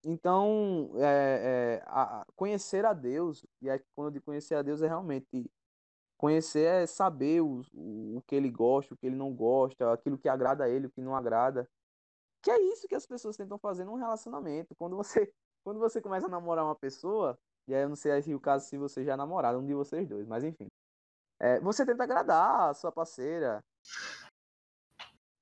Então, 0.04 0.92
é, 0.96 1.82
é, 1.82 1.84
a, 1.86 2.26
conhecer 2.36 2.86
a 2.86 2.94
Deus, 2.94 3.46
e 3.62 3.70
aí 3.70 3.80
quando 3.96 4.08
eu 4.08 4.12
digo 4.12 4.26
conhecer 4.26 4.56
a 4.56 4.62
Deus 4.62 4.82
é 4.82 4.88
realmente 4.88 5.50
conhecer 6.18 6.66
é 6.66 6.86
saber 6.86 7.42
o, 7.42 7.62
o, 7.74 8.18
o 8.18 8.22
que 8.28 8.36
ele 8.36 8.50
gosta, 8.50 8.94
o 8.94 8.98
que 8.98 9.08
ele 9.08 9.16
não 9.16 9.34
gosta, 9.34 9.92
aquilo 9.92 10.18
que 10.18 10.30
agrada 10.30 10.64
a 10.64 10.70
ele, 10.70 10.88
o 10.88 10.92
que 10.92 11.02
não 11.02 11.16
agrada. 11.16 11.70
Que 12.42 12.52
é 12.52 12.60
isso 12.72 12.88
que 12.88 12.96
as 12.96 13.06
pessoas 13.06 13.38
tentam 13.38 13.58
fazer 13.60 13.86
num 13.86 13.96
relacionamento. 13.96 14.76
Quando 14.76 14.96
você, 14.96 15.32
quando 15.64 15.80
você 15.80 16.02
começa 16.02 16.28
a 16.28 16.30
namorar 16.30 16.66
uma 16.66 16.76
pessoa, 16.76 17.38
e 17.68 17.76
aí 17.76 17.84
eu 17.84 17.90
não 17.90 17.96
sei 17.96 18.22
se 18.22 18.34
o 18.34 18.40
caso 18.40 18.68
se 18.68 18.78
você 18.78 19.04
já 19.04 19.16
namoraram, 19.16 19.60
um 19.60 19.66
de 19.66 19.74
vocês 19.74 20.08
dois, 20.08 20.28
mas 20.28 20.44
enfim. 20.44 20.68
É, 21.40 21.60
você 21.60 21.86
tenta 21.86 22.04
agradar 22.04 22.70
a 22.70 22.74
sua 22.74 22.92
parceira. 22.92 23.64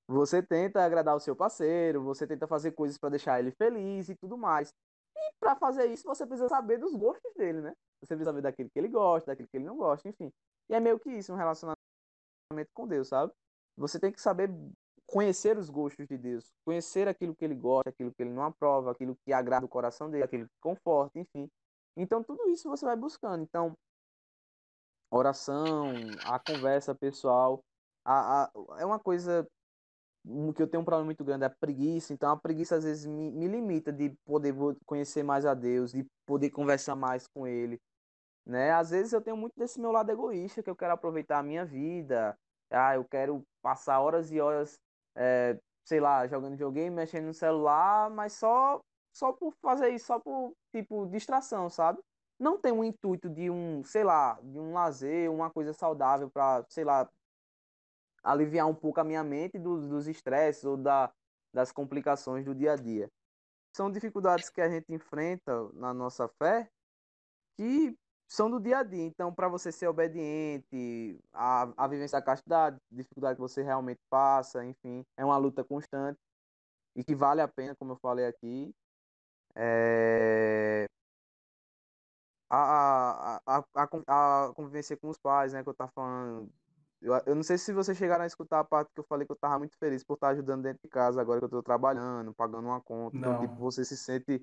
Você 0.07 0.41
tenta 0.41 0.84
agradar 0.84 1.15
o 1.15 1.20
seu 1.20 1.36
parceiro, 1.36 2.01
você 2.03 2.26
tenta 2.26 2.47
fazer 2.47 2.72
coisas 2.72 2.97
para 2.97 3.09
deixar 3.09 3.39
ele 3.39 3.51
feliz 3.51 4.09
e 4.09 4.15
tudo 4.15 4.36
mais. 4.38 4.74
E 5.15 5.34
para 5.39 5.55
fazer 5.55 5.86
isso, 5.86 6.03
você 6.03 6.26
precisa 6.26 6.49
saber 6.49 6.80
dos 6.80 6.95
gostos 6.95 7.32
dele, 7.36 7.61
né? 7.61 7.74
Você 8.01 8.15
precisa 8.15 8.32
saber 8.32 8.41
daquilo 8.41 8.70
que 8.72 8.80
ele 8.80 8.88
gosta, 8.88 9.32
daquilo 9.32 9.47
que 9.47 9.57
ele 9.57 9.65
não 9.65 9.78
gosta, 9.78 10.09
enfim. 10.09 10.32
E 10.67 10.74
é 10.74 10.80
meio 10.80 10.97
que 10.99 11.11
isso, 11.11 11.32
um 11.32 11.36
relacionamento 11.36 11.78
com 12.74 12.88
Deus, 12.88 13.09
sabe? 13.09 13.32
Você 13.78 13.99
tem 13.99 14.11
que 14.11 14.20
saber 14.20 14.49
conhecer 15.05 15.57
os 15.57 15.70
gostos 15.70 16.07
de 16.07 16.17
Deus, 16.17 16.51
conhecer 16.65 17.07
aquilo 17.07 17.36
que 17.36 17.43
ele 17.43 17.55
gosta, 17.55 17.89
aquilo 17.89 18.11
que 18.13 18.24
ele 18.24 18.32
não 18.32 18.43
aprova, 18.43 18.91
aquilo 18.91 19.15
que 19.24 19.34
agrada 19.34 19.65
o 19.65 19.70
coração 19.70 20.09
dele, 20.09 20.24
aquilo 20.24 20.45
que 20.45 20.59
conforta, 20.61 21.20
enfim. 21.20 21.49
Então, 21.95 22.23
tudo 22.23 22.49
isso 22.49 22.69
você 22.69 22.85
vai 22.85 22.95
buscando. 22.95 23.43
Então, 23.43 23.75
oração, 25.11 25.91
a 26.25 26.39
conversa 26.39 26.93
pessoal, 26.95 27.63
a, 28.05 28.43
a, 28.43 28.51
é 28.79 28.85
uma 28.85 28.99
coisa 28.99 29.47
que 30.55 30.61
eu 30.61 30.67
tenho 30.67 30.81
um 30.81 30.85
problema 30.85 31.05
muito 31.05 31.23
grande, 31.23 31.43
é 31.43 31.47
a 31.47 31.49
preguiça. 31.49 32.13
Então, 32.13 32.31
a 32.31 32.37
preguiça 32.37 32.75
às 32.75 32.83
vezes 32.83 33.05
me, 33.05 33.31
me 33.31 33.47
limita 33.47 33.91
de 33.91 34.13
poder 34.25 34.53
conhecer 34.85 35.23
mais 35.23 35.45
a 35.45 35.53
Deus, 35.53 35.91
de 35.91 36.05
poder 36.25 36.49
conversar 36.51 36.95
mais 36.95 37.25
com 37.27 37.47
Ele. 37.47 37.79
Né? 38.45 38.71
Às 38.71 38.89
vezes 38.91 39.13
eu 39.13 39.21
tenho 39.21 39.37
muito 39.37 39.53
desse 39.57 39.79
meu 39.79 39.91
lado 39.91 40.11
egoísta, 40.11 40.63
que 40.63 40.69
eu 40.69 40.75
quero 40.75 40.93
aproveitar 40.93 41.39
a 41.39 41.43
minha 41.43 41.65
vida, 41.65 42.37
ah, 42.71 42.95
eu 42.95 43.05
quero 43.05 43.43
passar 43.61 43.99
horas 43.99 44.31
e 44.31 44.39
horas 44.39 44.79
é, 45.15 45.57
sei 45.85 45.99
lá, 45.99 46.27
jogando 46.27 46.51
videogame, 46.51 46.95
mexendo 46.95 47.25
no 47.25 47.33
celular, 47.33 48.09
mas 48.09 48.33
só 48.33 48.79
só 49.11 49.33
por 49.33 49.53
fazer 49.61 49.89
isso, 49.89 50.05
só 50.05 50.19
por 50.19 50.53
tipo 50.72 51.05
distração, 51.07 51.70
sabe? 51.70 51.99
Não 52.39 52.59
tem 52.59 52.72
um 52.72 52.84
intuito 52.84 53.30
de 53.30 53.49
um, 53.49 53.84
sei 53.84 54.03
lá, 54.03 54.39
de 54.41 54.59
um 54.59 54.74
lazer, 54.74 55.32
uma 55.32 55.49
coisa 55.49 55.74
saudável 55.74 56.30
para, 56.30 56.65
sei 56.70 56.86
lá, 56.86 57.09
aliviar 58.24 58.67
um 58.67 58.76
pouco 58.76 58.99
a 58.99 59.03
minha 59.03 59.24
mente 59.24 59.57
dos 59.59 60.07
estresses 60.07 60.63
ou 60.63 60.78
da, 60.78 61.11
das 61.53 61.72
complicações 61.72 62.45
do 62.45 62.55
dia 62.55 62.74
a 62.74 62.76
dia. 62.76 63.09
São 63.76 63.91
dificuldades 63.91 64.49
que 64.49 64.61
a 64.61 64.70
gente 64.70 64.91
enfrenta 64.93 65.70
na 65.74 65.93
nossa 65.93 66.28
fé 66.28 66.70
que 67.57 67.95
são 68.28 68.49
do 68.49 68.59
dia 68.59 68.80
a 68.80 68.84
dia. 68.84 69.03
Então, 69.03 69.34
para 69.34 69.49
você 69.49 69.72
ser 69.72 69.88
obediente, 69.88 71.20
a, 71.34 71.72
a 71.76 71.88
vivência 71.88 72.20
da 72.20 72.26
castidade, 72.26 72.78
dificuldade 72.91 73.36
que 73.36 73.41
você 73.41 73.63
realmente 73.63 73.99
passa, 74.09 74.63
enfim, 74.63 75.03
é 75.17 75.26
uma 75.26 75.38
luta 75.38 75.63
constante 75.63 76.17
e 76.95 77.03
que 77.03 77.15
vale 77.15 77.41
a 77.41 77.47
pena, 77.47 77.76
como 77.76 77.93
eu 77.93 77.97
falei 77.97 78.26
aqui. 78.26 78.72
É... 79.55 80.85
A, 82.51 83.39
a, 83.45 83.63
a, 83.75 84.47
a, 84.47 84.53
convivência 84.55 84.97
com 84.97 85.09
os 85.09 85.17
pais, 85.19 85.53
né, 85.53 85.61
que 85.63 85.69
eu 85.69 85.73
tava 85.73 85.91
falando. 85.91 86.49
Eu, 87.01 87.13
eu 87.27 87.35
não 87.35 87.43
sei 87.43 87.57
se 87.57 87.71
vocês 87.71 87.97
chegaram 87.97 88.23
a 88.23 88.27
escutar 88.27 88.59
a 88.59 88.63
parte 88.63 88.91
que 88.93 88.99
eu 88.99 89.05
falei 89.05 89.25
que 89.25 89.31
eu 89.31 89.37
tava 89.37 89.59
muito 89.59 89.77
feliz 89.77 90.03
por 90.03 90.15
estar 90.15 90.29
ajudando 90.29 90.63
dentro 90.63 90.81
de 90.83 90.89
casa, 90.89 91.21
agora 91.21 91.39
que 91.39 91.45
eu 91.45 91.49
tô 91.49 91.63
trabalhando, 91.63 92.33
pagando 92.33 92.67
uma 92.67 92.81
conta. 92.81 93.17
Então, 93.17 93.39
tipo, 93.41 93.55
você 93.55 93.85
se 93.85 93.95
sente. 93.95 94.41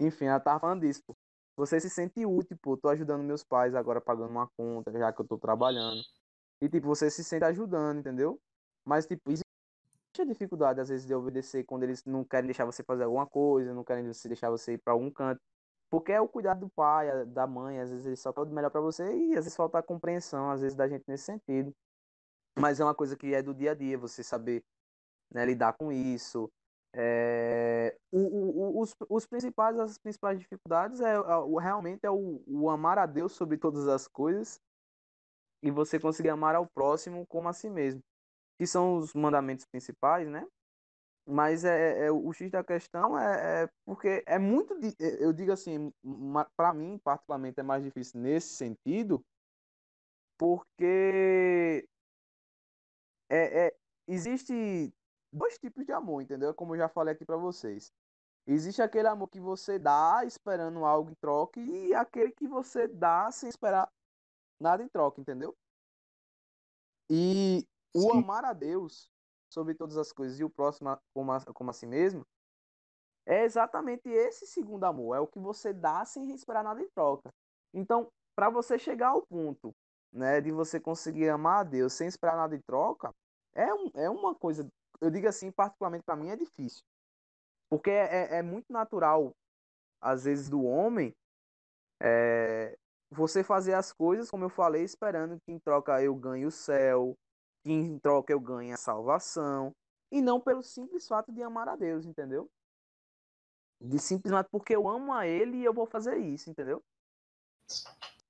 Enfim, 0.00 0.26
ela 0.26 0.40
tava 0.40 0.60
falando 0.60 0.80
disso, 0.80 1.02
pô 1.06 1.16
você 1.56 1.78
se 1.80 1.90
sente 1.90 2.24
útil, 2.24 2.56
pô, 2.60 2.76
tô 2.76 2.88
ajudando 2.88 3.22
meus 3.22 3.44
pais 3.44 3.74
agora 3.74 4.00
pagando 4.00 4.30
uma 4.30 4.48
conta, 4.56 4.90
já 4.92 5.12
que 5.12 5.20
eu 5.20 5.26
tô 5.26 5.38
trabalhando. 5.38 6.02
E, 6.60 6.68
tipo, 6.68 6.86
você 6.86 7.10
se 7.10 7.22
sente 7.22 7.44
ajudando, 7.44 7.98
entendeu? 7.98 8.40
Mas, 8.84 9.06
tipo, 9.06 9.30
a 10.20 10.24
dificuldade, 10.24 10.80
às 10.80 10.88
vezes, 10.88 11.06
de 11.06 11.14
obedecer 11.14 11.64
quando 11.64 11.84
eles 11.84 12.04
não 12.04 12.24
querem 12.24 12.46
deixar 12.46 12.64
você 12.64 12.82
fazer 12.82 13.04
alguma 13.04 13.26
coisa, 13.26 13.72
não 13.72 13.84
querem 13.84 14.04
deixar 14.04 14.50
você 14.50 14.74
ir 14.74 14.78
para 14.78 14.92
algum 14.92 15.10
canto. 15.10 15.40
Porque 15.90 16.12
é 16.12 16.20
o 16.20 16.28
cuidado 16.28 16.60
do 16.60 16.70
pai, 16.70 17.24
da 17.26 17.46
mãe, 17.46 17.80
às 17.80 17.90
vezes 17.90 18.06
eles 18.06 18.20
só 18.20 18.32
querem 18.32 18.50
o 18.50 18.54
melhor 18.54 18.70
para 18.70 18.80
você 18.80 19.04
e 19.14 19.32
às 19.32 19.44
vezes 19.44 19.56
falta 19.56 19.78
a 19.78 19.82
compreensão, 19.82 20.50
às 20.50 20.60
vezes, 20.60 20.76
da 20.76 20.88
gente 20.88 21.04
nesse 21.06 21.24
sentido. 21.24 21.72
Mas 22.58 22.80
é 22.80 22.84
uma 22.84 22.94
coisa 22.94 23.16
que 23.16 23.34
é 23.34 23.42
do 23.42 23.54
dia 23.54 23.72
a 23.72 23.74
dia, 23.74 23.96
você 23.98 24.22
saber 24.22 24.62
né, 25.30 25.44
lidar 25.44 25.74
com 25.74 25.92
isso. 25.92 26.50
É, 26.94 27.96
o, 28.10 28.18
o, 28.18 28.80
os, 28.80 28.94
os 29.08 29.26
principais, 29.26 29.78
as 29.78 29.96
principais 29.98 30.38
dificuldades 30.38 31.00
é, 31.00 31.14
é 31.14 31.60
realmente 31.60 32.04
é 32.04 32.10
o, 32.10 32.42
o 32.46 32.68
amar 32.68 32.98
a 32.98 33.06
Deus 33.06 33.32
sobre 33.32 33.56
todas 33.56 33.88
as 33.88 34.06
coisas 34.06 34.60
e 35.62 35.70
você 35.70 35.98
conseguir 35.98 36.28
amar 36.28 36.54
ao 36.54 36.66
próximo 36.66 37.26
como 37.26 37.48
a 37.48 37.52
si 37.52 37.70
mesmo, 37.70 38.02
que 38.58 38.66
são 38.66 38.96
os 38.96 39.14
mandamentos 39.14 39.64
principais, 39.66 40.28
né? 40.28 40.46
Mas 41.26 41.64
é, 41.64 42.04
é, 42.04 42.06
é 42.06 42.10
o 42.10 42.32
X 42.32 42.50
da 42.50 42.64
questão 42.64 43.16
é, 43.18 43.64
é, 43.64 43.70
porque 43.84 44.24
é 44.26 44.38
muito, 44.38 44.74
é, 44.74 45.24
eu 45.24 45.32
digo 45.32 45.52
assim, 45.52 45.92
para 46.56 46.74
mim 46.74 46.98
particularmente 46.98 47.60
é 47.60 47.62
mais 47.62 47.84
difícil 47.84 48.20
nesse 48.20 48.48
sentido, 48.56 49.24
porque 50.36 51.86
é, 53.30 53.66
é, 53.66 53.76
existe 54.08 54.92
dois 55.32 55.58
tipos 55.58 55.86
de 55.86 55.92
amor, 55.92 56.22
entendeu? 56.22 56.52
Como 56.54 56.74
eu 56.74 56.78
já 56.78 56.88
falei 56.88 57.14
aqui 57.14 57.24
para 57.24 57.36
vocês. 57.36 57.92
Existe 58.46 58.82
aquele 58.82 59.06
amor 59.06 59.28
que 59.28 59.40
você 59.40 59.78
dá 59.78 60.24
esperando 60.24 60.84
algo 60.84 61.10
em 61.10 61.14
troca 61.14 61.60
e 61.60 61.94
aquele 61.94 62.32
que 62.32 62.48
você 62.48 62.88
dá 62.88 63.30
sem 63.30 63.48
esperar 63.48 63.88
nada 64.60 64.82
em 64.82 64.88
troca, 64.88 65.20
entendeu? 65.20 65.56
E 67.08 67.64
o 67.94 68.00
Sim. 68.00 68.18
amar 68.18 68.44
a 68.44 68.52
Deus 68.52 69.10
sobre 69.50 69.74
todas 69.74 69.96
as 69.96 70.12
coisas 70.12 70.38
e 70.40 70.44
o 70.44 70.50
próximo 70.50 70.96
como 71.14 71.32
a, 71.32 71.40
como 71.52 71.70
a 71.70 71.72
si 71.72 71.86
mesmo 71.86 72.26
é 73.26 73.44
exatamente 73.44 74.08
esse 74.08 74.46
segundo 74.46 74.84
amor, 74.84 75.16
é 75.16 75.20
o 75.20 75.26
que 75.26 75.38
você 75.38 75.72
dá 75.72 76.04
sem 76.04 76.32
esperar 76.32 76.64
nada 76.64 76.80
em 76.80 76.88
troca. 76.90 77.30
Então, 77.72 78.08
para 78.34 78.50
você 78.50 78.78
chegar 78.78 79.08
ao 79.08 79.22
ponto, 79.22 79.72
né, 80.12 80.40
de 80.40 80.50
você 80.50 80.80
conseguir 80.80 81.28
amar 81.28 81.60
a 81.60 81.64
Deus 81.64 81.92
sem 81.92 82.08
esperar 82.08 82.36
nada 82.36 82.56
em 82.56 82.60
troca, 82.66 83.12
é, 83.54 83.72
um, 83.72 83.90
é 83.94 84.10
uma 84.10 84.34
coisa, 84.34 84.66
eu 85.00 85.10
digo 85.10 85.28
assim, 85.28 85.52
particularmente 85.52 86.04
para 86.04 86.16
mim 86.16 86.30
é 86.30 86.36
difícil. 86.36 86.82
Porque 87.70 87.90
é, 87.90 88.34
é, 88.34 88.38
é 88.38 88.42
muito 88.42 88.72
natural, 88.72 89.32
às 90.00 90.24
vezes, 90.24 90.48
do 90.48 90.62
homem 90.64 91.14
é, 92.02 92.76
você 93.10 93.44
fazer 93.44 93.74
as 93.74 93.92
coisas, 93.92 94.30
como 94.30 94.44
eu 94.44 94.50
falei, 94.50 94.82
esperando 94.82 95.38
que 95.40 95.52
em 95.52 95.58
troca 95.58 96.02
eu 96.02 96.14
ganhe 96.14 96.44
o 96.44 96.50
céu, 96.50 97.14
que 97.62 97.70
em 97.70 97.98
troca 97.98 98.32
eu 98.32 98.40
ganhe 98.40 98.72
a 98.72 98.76
salvação, 98.76 99.74
e 100.10 100.20
não 100.20 100.40
pelo 100.40 100.62
simples 100.62 101.08
fato 101.08 101.32
de 101.32 101.42
amar 101.42 101.68
a 101.68 101.76
Deus, 101.76 102.04
entendeu? 102.04 102.50
De 103.80 103.98
simplesmente 103.98 104.48
porque 104.50 104.76
eu 104.76 104.88
amo 104.88 105.12
a 105.12 105.26
Ele 105.26 105.58
e 105.58 105.64
eu 105.64 105.72
vou 105.72 105.86
fazer 105.86 106.18
isso, 106.18 106.50
entendeu? 106.50 106.82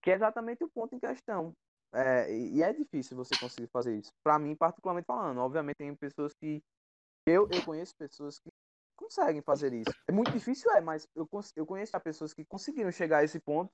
Que 0.00 0.12
é 0.12 0.14
exatamente 0.14 0.62
o 0.62 0.70
ponto 0.70 0.94
em 0.94 1.00
questão. 1.00 1.54
É, 1.92 2.34
e 2.34 2.62
é 2.62 2.72
difícil 2.72 3.16
você 3.16 3.36
conseguir 3.38 3.68
fazer 3.68 3.98
isso. 3.98 4.10
Para 4.22 4.38
mim, 4.38 4.54
particularmente 4.54 5.06
falando, 5.06 5.38
obviamente 5.38 5.76
tem 5.76 5.94
pessoas 5.94 6.32
que 6.34 6.62
eu, 7.26 7.48
eu 7.50 7.64
conheço 7.64 7.94
pessoas 7.96 8.38
que 8.38 8.50
conseguem 8.96 9.42
fazer 9.42 9.72
isso. 9.72 9.92
É 10.08 10.12
muito 10.12 10.30
difícil, 10.30 10.70
é, 10.72 10.80
mas 10.80 11.06
eu, 11.14 11.28
eu 11.56 11.66
conheço 11.66 11.92
pessoas 12.00 12.32
que 12.32 12.44
conseguiram 12.44 12.90
chegar 12.90 13.18
a 13.18 13.24
esse 13.24 13.40
ponto 13.40 13.70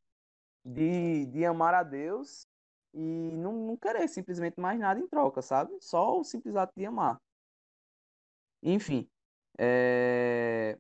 de, 0.65 1.27
de 1.27 1.45
amar 1.45 1.75
a 1.75 1.83
Deus 1.83 2.47
e 2.95 3.37
não, 3.37 3.53
não 3.67 3.77
querer 3.77 4.09
simplesmente 4.09 4.59
mais 4.61 4.79
nada 4.79 5.01
em 5.01 5.09
troca, 5.09 5.43
sabe? 5.43 5.77
Só 5.81 6.19
o 6.19 6.25
simples 6.25 6.57
ato 6.57 6.73
de 6.77 6.87
amar. 6.87 7.21
Enfim. 8.63 9.09
É... 9.59 10.79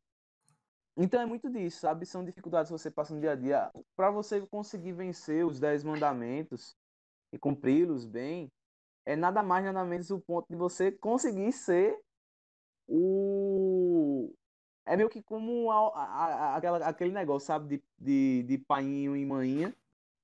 Então 0.96 1.20
é 1.20 1.26
muito 1.26 1.48
disso, 1.48 1.80
sabe? 1.80 2.04
São 2.06 2.24
dificuldades 2.24 2.70
que 2.70 2.78
você 2.78 2.90
passa 2.90 3.14
no 3.14 3.20
dia 3.20 3.32
a 3.32 3.36
dia. 3.36 3.70
Para 3.94 4.10
você 4.10 4.44
conseguir 4.46 4.92
vencer 4.92 5.44
os 5.46 5.60
dez 5.60 5.84
mandamentos 5.84 6.76
e 7.32 7.38
cumpri-los 7.38 8.04
bem, 8.04 8.50
é 9.06 9.14
nada 9.16 9.42
mais, 9.42 9.64
nada 9.64 9.84
menos 9.84 10.10
o 10.10 10.20
ponto 10.20 10.46
de 10.48 10.56
você 10.56 10.90
conseguir 10.92 11.52
ser 11.52 11.98
o. 12.88 14.34
É 14.86 14.96
meio 14.96 15.08
que 15.08 15.22
como 15.22 15.70
a, 15.70 15.76
a, 15.76 16.24
a, 16.24 16.56
aquela, 16.56 16.78
aquele 16.86 17.12
negócio, 17.12 17.46
sabe? 17.46 17.78
De, 17.78 17.84
de, 17.98 18.42
de 18.44 18.58
painho 18.58 19.16
e 19.16 19.24
maninha. 19.24 19.76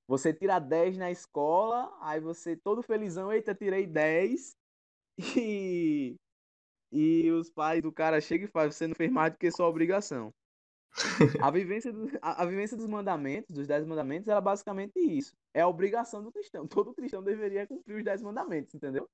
Você 0.07 0.33
tira 0.35 0.59
10 0.59 0.99
na 0.99 1.11
escola, 1.11 1.91
aí 2.01 2.21
você 2.21 2.57
todo 2.57 2.83
felizão, 2.83 3.33
eita, 3.33 3.55
tirei 3.55 3.87
10. 3.87 4.57
E, 5.37 6.17
e 6.91 7.31
os 7.31 7.49
pais 7.49 7.81
do 7.81 7.93
cara 7.93 8.21
chegam 8.21 8.49
e 8.49 8.51
falam, 8.51 8.73
você 8.73 8.87
não 8.89 8.97
fez 8.97 9.13
mais 9.13 9.33
do 9.33 9.39
que 9.39 9.51
sua 9.51 9.69
obrigação. 9.69 10.33
A 11.41 11.51
vivência, 11.51 11.93
do, 11.93 12.09
a, 12.23 12.43
a, 12.43 12.47
vivência 12.47 12.77
dos 12.77 12.87
mandamentos, 12.87 13.55
dos 13.55 13.67
10 13.67 13.85
mandamentos, 13.87 14.29
era 14.29 14.41
basicamente 14.41 14.99
isso. 14.99 15.35
É 15.53 15.61
a 15.61 15.69
obrigação 15.69 16.23
do 16.23 16.31
cristão. 16.31 16.67
Todo 16.69 16.95
cristão 16.95 17.23
deveria 17.23 17.67
cumprir 17.67 17.97
os 17.97 18.05
10 18.05 18.23
mandamentos, 18.23 18.75
entendeu? 18.75 19.09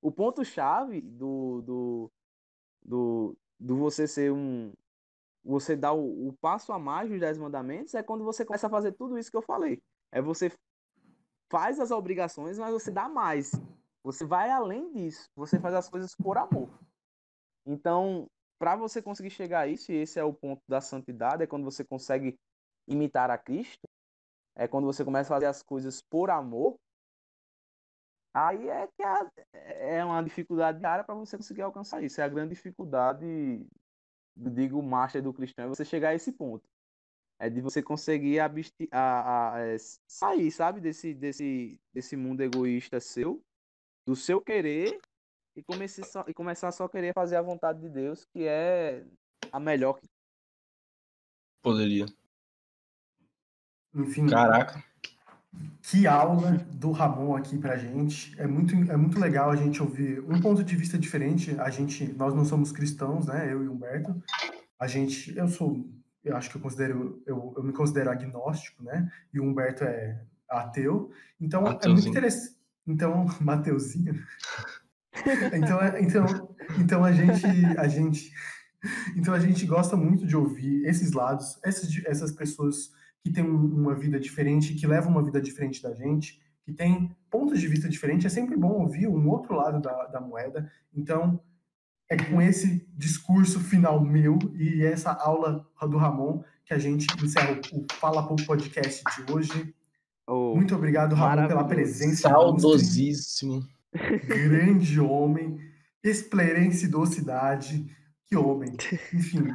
O 0.00 0.10
ponto-chave 0.12 1.00
do, 1.00 1.62
do, 1.62 2.12
do, 2.82 3.38
do 3.58 3.76
você 3.76 4.06
ser 4.06 4.32
um. 4.32 4.72
Você 5.44 5.74
dar 5.74 5.92
o, 5.94 6.28
o 6.28 6.32
passo 6.34 6.72
a 6.72 6.78
mais 6.78 7.08
dos 7.10 7.18
10 7.18 7.38
mandamentos 7.38 7.94
é 7.94 8.02
quando 8.02 8.24
você 8.24 8.44
começa 8.44 8.66
a 8.66 8.70
fazer 8.70 8.92
tudo 8.92 9.18
isso 9.18 9.30
que 9.30 9.36
eu 9.36 9.42
falei. 9.42 9.82
É 10.12 10.20
você 10.20 10.50
faz 11.50 11.78
as 11.80 11.90
obrigações, 11.90 12.58
mas 12.58 12.72
você 12.72 12.90
dá 12.90 13.08
mais. 13.08 13.52
Você 14.02 14.24
vai 14.24 14.50
além 14.50 14.92
disso. 14.92 15.28
Você 15.36 15.58
faz 15.60 15.74
as 15.74 15.88
coisas 15.88 16.14
por 16.14 16.38
amor. 16.38 16.68
Então, 17.66 18.26
para 18.58 18.76
você 18.76 19.02
conseguir 19.02 19.30
chegar 19.30 19.60
a 19.60 19.66
isso, 19.66 19.92
e 19.92 19.96
esse 19.96 20.18
é 20.18 20.24
o 20.24 20.32
ponto 20.32 20.62
da 20.68 20.80
santidade, 20.80 21.42
é 21.42 21.46
quando 21.46 21.64
você 21.64 21.84
consegue 21.84 22.38
imitar 22.88 23.30
a 23.30 23.38
Cristo, 23.38 23.88
é 24.56 24.66
quando 24.66 24.84
você 24.84 25.04
começa 25.04 25.32
a 25.32 25.36
fazer 25.36 25.46
as 25.46 25.62
coisas 25.62 26.02
por 26.02 26.30
amor, 26.30 26.76
aí 28.34 28.68
é 28.68 28.86
que 28.86 29.02
é 29.52 30.04
uma 30.04 30.22
dificuldade 30.22 30.78
diária 30.78 31.04
para 31.04 31.14
você 31.14 31.36
conseguir 31.36 31.62
alcançar 31.62 32.02
isso. 32.02 32.20
É 32.20 32.24
a 32.24 32.28
grande 32.28 32.54
dificuldade, 32.54 33.26
digo, 34.36 34.82
master 34.82 35.22
do 35.22 35.32
cristão, 35.32 35.64
é 35.64 35.68
você 35.68 35.84
chegar 35.84 36.10
a 36.10 36.14
esse 36.14 36.32
ponto. 36.32 36.68
É 37.40 37.48
de 37.48 37.62
você 37.62 37.82
conseguir 37.82 38.38
a, 38.38 38.52
a, 38.92 39.54
a, 39.54 39.60
é, 39.60 39.76
sair, 40.06 40.50
sabe, 40.50 40.78
desse, 40.78 41.14
desse, 41.14 41.80
desse 41.90 42.14
mundo 42.14 42.42
egoísta 42.42 43.00
seu, 43.00 43.42
do 44.06 44.14
seu 44.14 44.42
querer, 44.42 45.00
e, 45.56 45.62
comece 45.62 46.04
só, 46.04 46.22
e 46.28 46.34
começar 46.34 46.68
a 46.68 46.72
só 46.72 46.86
querer 46.86 47.14
fazer 47.14 47.36
a 47.36 47.42
vontade 47.42 47.80
de 47.80 47.88
Deus, 47.88 48.26
que 48.26 48.46
é 48.46 49.04
a 49.50 49.58
melhor 49.58 49.94
que. 49.94 50.06
Poderia. 51.62 52.06
Enfim. 53.94 54.26
Caraca. 54.26 54.84
Que 55.82 56.06
aula 56.06 56.52
do 56.72 56.92
Ramon 56.92 57.36
aqui 57.36 57.58
pra 57.58 57.76
gente. 57.76 58.38
É 58.40 58.46
muito, 58.46 58.74
é 58.74 58.96
muito 58.96 59.18
legal 59.18 59.50
a 59.50 59.56
gente 59.56 59.82
ouvir 59.82 60.20
um 60.20 60.40
ponto 60.40 60.62
de 60.62 60.76
vista 60.76 60.96
diferente. 60.96 61.58
A 61.58 61.70
gente, 61.70 62.06
nós 62.12 62.34
não 62.34 62.44
somos 62.44 62.70
cristãos, 62.70 63.26
né? 63.26 63.52
Eu 63.52 63.64
e 63.64 63.68
o 63.68 63.72
Humberto. 63.72 64.22
A 64.78 64.86
gente, 64.86 65.36
eu 65.36 65.48
sou, 65.48 65.84
eu 66.24 66.36
acho 66.36 66.50
que 66.50 66.56
eu 66.56 66.60
considero, 66.60 67.22
eu, 67.26 67.54
eu 67.56 67.62
me 67.62 67.72
considero 67.72 68.10
agnóstico, 68.10 68.82
né? 68.82 69.10
E 69.32 69.40
o 69.40 69.44
Humberto 69.44 69.84
é 69.84 70.20
ateu. 70.48 71.10
Então 71.40 71.62
Mateuzinho. 71.62 71.90
é 71.90 71.94
muito 71.94 72.08
interessante. 72.08 72.56
Então, 72.86 73.26
Mateuzinho. 73.40 74.22
Então, 75.52 75.80
é, 75.80 76.00
então, 76.02 76.56
então 76.78 77.04
a 77.04 77.12
gente, 77.12 77.46
a 77.78 77.88
gente, 77.88 78.32
então 79.16 79.34
a 79.34 79.38
gente 79.38 79.66
gosta 79.66 79.96
muito 79.96 80.26
de 80.26 80.36
ouvir 80.36 80.84
esses 80.86 81.12
lados, 81.12 81.58
essas, 81.62 81.90
essas 82.06 82.32
pessoas 82.32 82.90
que 83.22 83.30
têm 83.30 83.44
uma 83.44 83.94
vida 83.94 84.18
diferente, 84.18 84.74
que 84.74 84.86
levam 84.86 85.10
uma 85.10 85.24
vida 85.24 85.40
diferente 85.40 85.82
da 85.82 85.92
gente, 85.94 86.40
que 86.64 86.72
têm 86.72 87.14
pontos 87.30 87.60
de 87.60 87.68
vista 87.68 87.88
diferentes. 87.88 88.26
É 88.26 88.28
sempre 88.28 88.56
bom 88.56 88.80
ouvir 88.80 89.08
um 89.08 89.28
outro 89.28 89.54
lado 89.54 89.80
da, 89.80 90.06
da 90.06 90.20
moeda. 90.20 90.70
Então, 90.94 91.40
é 92.10 92.16
com 92.16 92.42
esse 92.42 92.84
discurso 92.96 93.60
final 93.60 94.00
meu 94.00 94.36
e 94.56 94.84
essa 94.84 95.12
aula 95.12 95.64
do 95.80 95.96
Ramon 95.96 96.42
que 96.64 96.74
a 96.74 96.78
gente 96.78 97.06
encerra 97.24 97.58
o 97.72 97.86
Fala 97.94 98.26
Pouco 98.26 98.44
Podcast 98.44 99.04
de 99.04 99.32
hoje. 99.32 99.74
Oh, 100.26 100.54
Muito 100.54 100.74
obrigado, 100.74 101.14
Ramon, 101.14 101.46
pela 101.46 101.64
presença. 101.64 102.28
Saudosíssimo. 102.28 103.66
Grande 104.26 105.00
homem, 105.00 105.58
esclerencidade, 106.02 107.86
que 108.26 108.36
homem. 108.36 108.76
Enfim, 109.14 109.46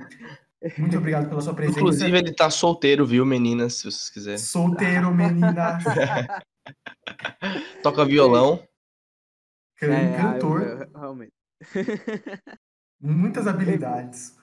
muito 0.78 0.98
obrigado 0.98 1.30
pela 1.30 1.42
sua 1.42 1.54
presença. 1.54 1.80
Inclusive, 1.80 2.18
ele 2.18 2.34
tá 2.34 2.50
solteiro, 2.50 3.06
viu, 3.06 3.26
meninas, 3.26 3.76
se 3.76 3.84
vocês 3.84 4.10
quiserem. 4.10 4.40
Solteiro, 4.40 5.14
meninas. 5.14 5.84
Toca 7.84 8.06
violão. 8.06 8.64
É, 9.82 10.18
cantor. 10.18 10.90
realmente. 10.96 11.35
Muitas 13.00 13.48
habilidades. 13.48 14.38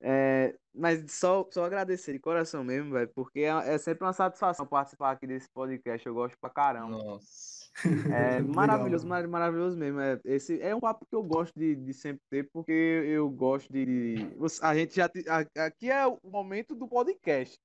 É, 0.00 0.56
mas 0.72 1.10
só, 1.12 1.48
só 1.50 1.64
agradecer 1.64 2.12
de 2.12 2.20
coração 2.20 2.62
mesmo, 2.62 2.92
velho, 2.92 3.10
porque 3.14 3.40
é, 3.40 3.74
é 3.74 3.78
sempre 3.78 4.04
uma 4.04 4.12
satisfação 4.12 4.66
participar 4.66 5.10
aqui 5.10 5.26
desse 5.26 5.48
podcast. 5.52 6.06
Eu 6.06 6.14
gosto 6.14 6.36
pra 6.40 6.50
caramba. 6.50 6.90
Nossa. 6.96 7.68
É 8.12 8.40
maravilhoso, 8.42 9.06
mar- 9.06 9.26
maravilhoso 9.26 9.76
mesmo. 9.76 10.00
É, 10.00 10.20
esse 10.24 10.60
é 10.60 10.74
um 10.74 10.80
papo 10.80 11.04
que 11.04 11.14
eu 11.14 11.22
gosto 11.22 11.52
de, 11.58 11.74
de 11.74 11.92
sempre 11.92 12.20
ter, 12.30 12.48
porque 12.52 12.72
eu 12.72 13.28
gosto 13.28 13.72
de. 13.72 13.84
de- 13.84 14.36
A 14.62 14.74
gente 14.74 14.94
já. 14.94 15.10
Aqui 15.56 15.90
é 15.90 16.06
o 16.06 16.18
momento 16.24 16.74
do 16.76 16.88
podcast. 16.88 17.56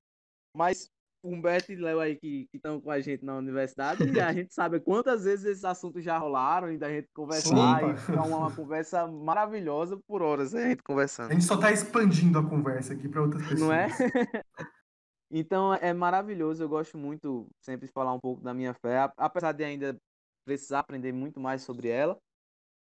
Mas 0.55 0.89
Humberto 1.23 1.71
e 1.71 1.75
Léo 1.75 1.99
aí 1.99 2.15
que 2.17 2.47
estão 2.53 2.81
com 2.81 2.91
a 2.91 2.99
gente 2.99 3.23
na 3.23 3.37
universidade, 3.37 4.03
e 4.03 4.19
a 4.19 4.33
gente 4.33 4.53
sabe 4.53 4.79
quantas 4.81 5.23
vezes 5.23 5.45
esses 5.45 5.63
assuntos 5.63 6.03
já 6.03 6.17
rolaram 6.17 6.71
e 6.71 6.77
da 6.77 6.89
gente 6.89 7.07
conversar. 7.13 7.79
Sim. 7.79 7.91
E 7.93 7.97
fica 7.97 8.21
uma, 8.23 8.37
uma 8.39 8.51
conversa 8.55 9.07
maravilhosa 9.07 9.97
por 10.07 10.21
horas, 10.21 10.51
né, 10.53 10.65
a 10.65 10.69
gente 10.69 10.79
A 10.81 10.83
conversando. 10.83 11.31
gente 11.31 11.45
só 11.45 11.55
tá 11.57 11.71
expandindo 11.71 12.37
a 12.39 12.43
conversa 12.47 12.93
aqui 12.93 13.07
para 13.07 13.21
outras 13.21 13.41
pessoas. 13.43 13.59
Não 13.61 13.71
é? 13.73 13.87
Então 15.35 15.73
é 15.73 15.91
maravilhoso, 15.93 16.61
eu 16.63 16.69
gosto 16.69 16.95
muito 16.97 17.47
sempre 17.59 17.87
de 17.87 17.91
falar 17.93 18.13
um 18.13 18.19
pouco 18.19 18.43
da 18.43 18.53
minha 18.53 18.73
fé, 18.75 18.99
a- 18.99 19.13
apesar 19.17 19.51
de 19.51 19.63
ainda 19.63 19.97
precisar 20.45 20.79
aprender 20.79 21.11
muito 21.11 21.39
mais 21.39 21.63
sobre 21.63 21.87
ela, 21.87 22.17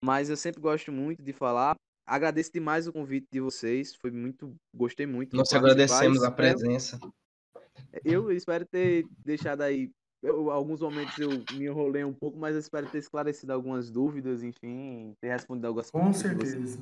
mas 0.03 0.29
eu 0.29 0.35
sempre 0.35 0.59
gosto 0.59 0.91
muito 0.91 1.23
de 1.23 1.31
falar. 1.31 1.75
Agradeço 2.05 2.51
demais 2.51 2.87
o 2.87 2.91
convite 2.91 3.27
de 3.31 3.39
vocês, 3.39 3.95
foi 3.95 4.11
muito, 4.11 4.53
gostei 4.75 5.05
muito 5.05 5.33
Nós 5.37 5.53
agradecemos 5.53 6.23
a 6.23 6.31
presença. 6.31 6.99
Eu 7.01 7.13
espero 8.31 8.65
ter 8.65 9.05
deixado 9.25 9.61
aí, 9.61 9.91
eu- 10.21 10.51
alguns 10.51 10.81
momentos 10.81 11.17
eu 11.17 11.29
me 11.53 11.65
enrolei 11.65 12.03
um 12.03 12.13
pouco, 12.13 12.37
mas 12.37 12.53
eu 12.53 12.59
espero 12.59 12.87
ter 12.87 12.99
esclarecido 12.99 13.53
algumas 13.53 13.89
dúvidas, 13.89 14.43
enfim, 14.43 15.15
ter 15.19 15.29
respondido 15.29 15.67
algumas 15.67 15.89
Com 15.89 16.11
certeza. 16.13 16.79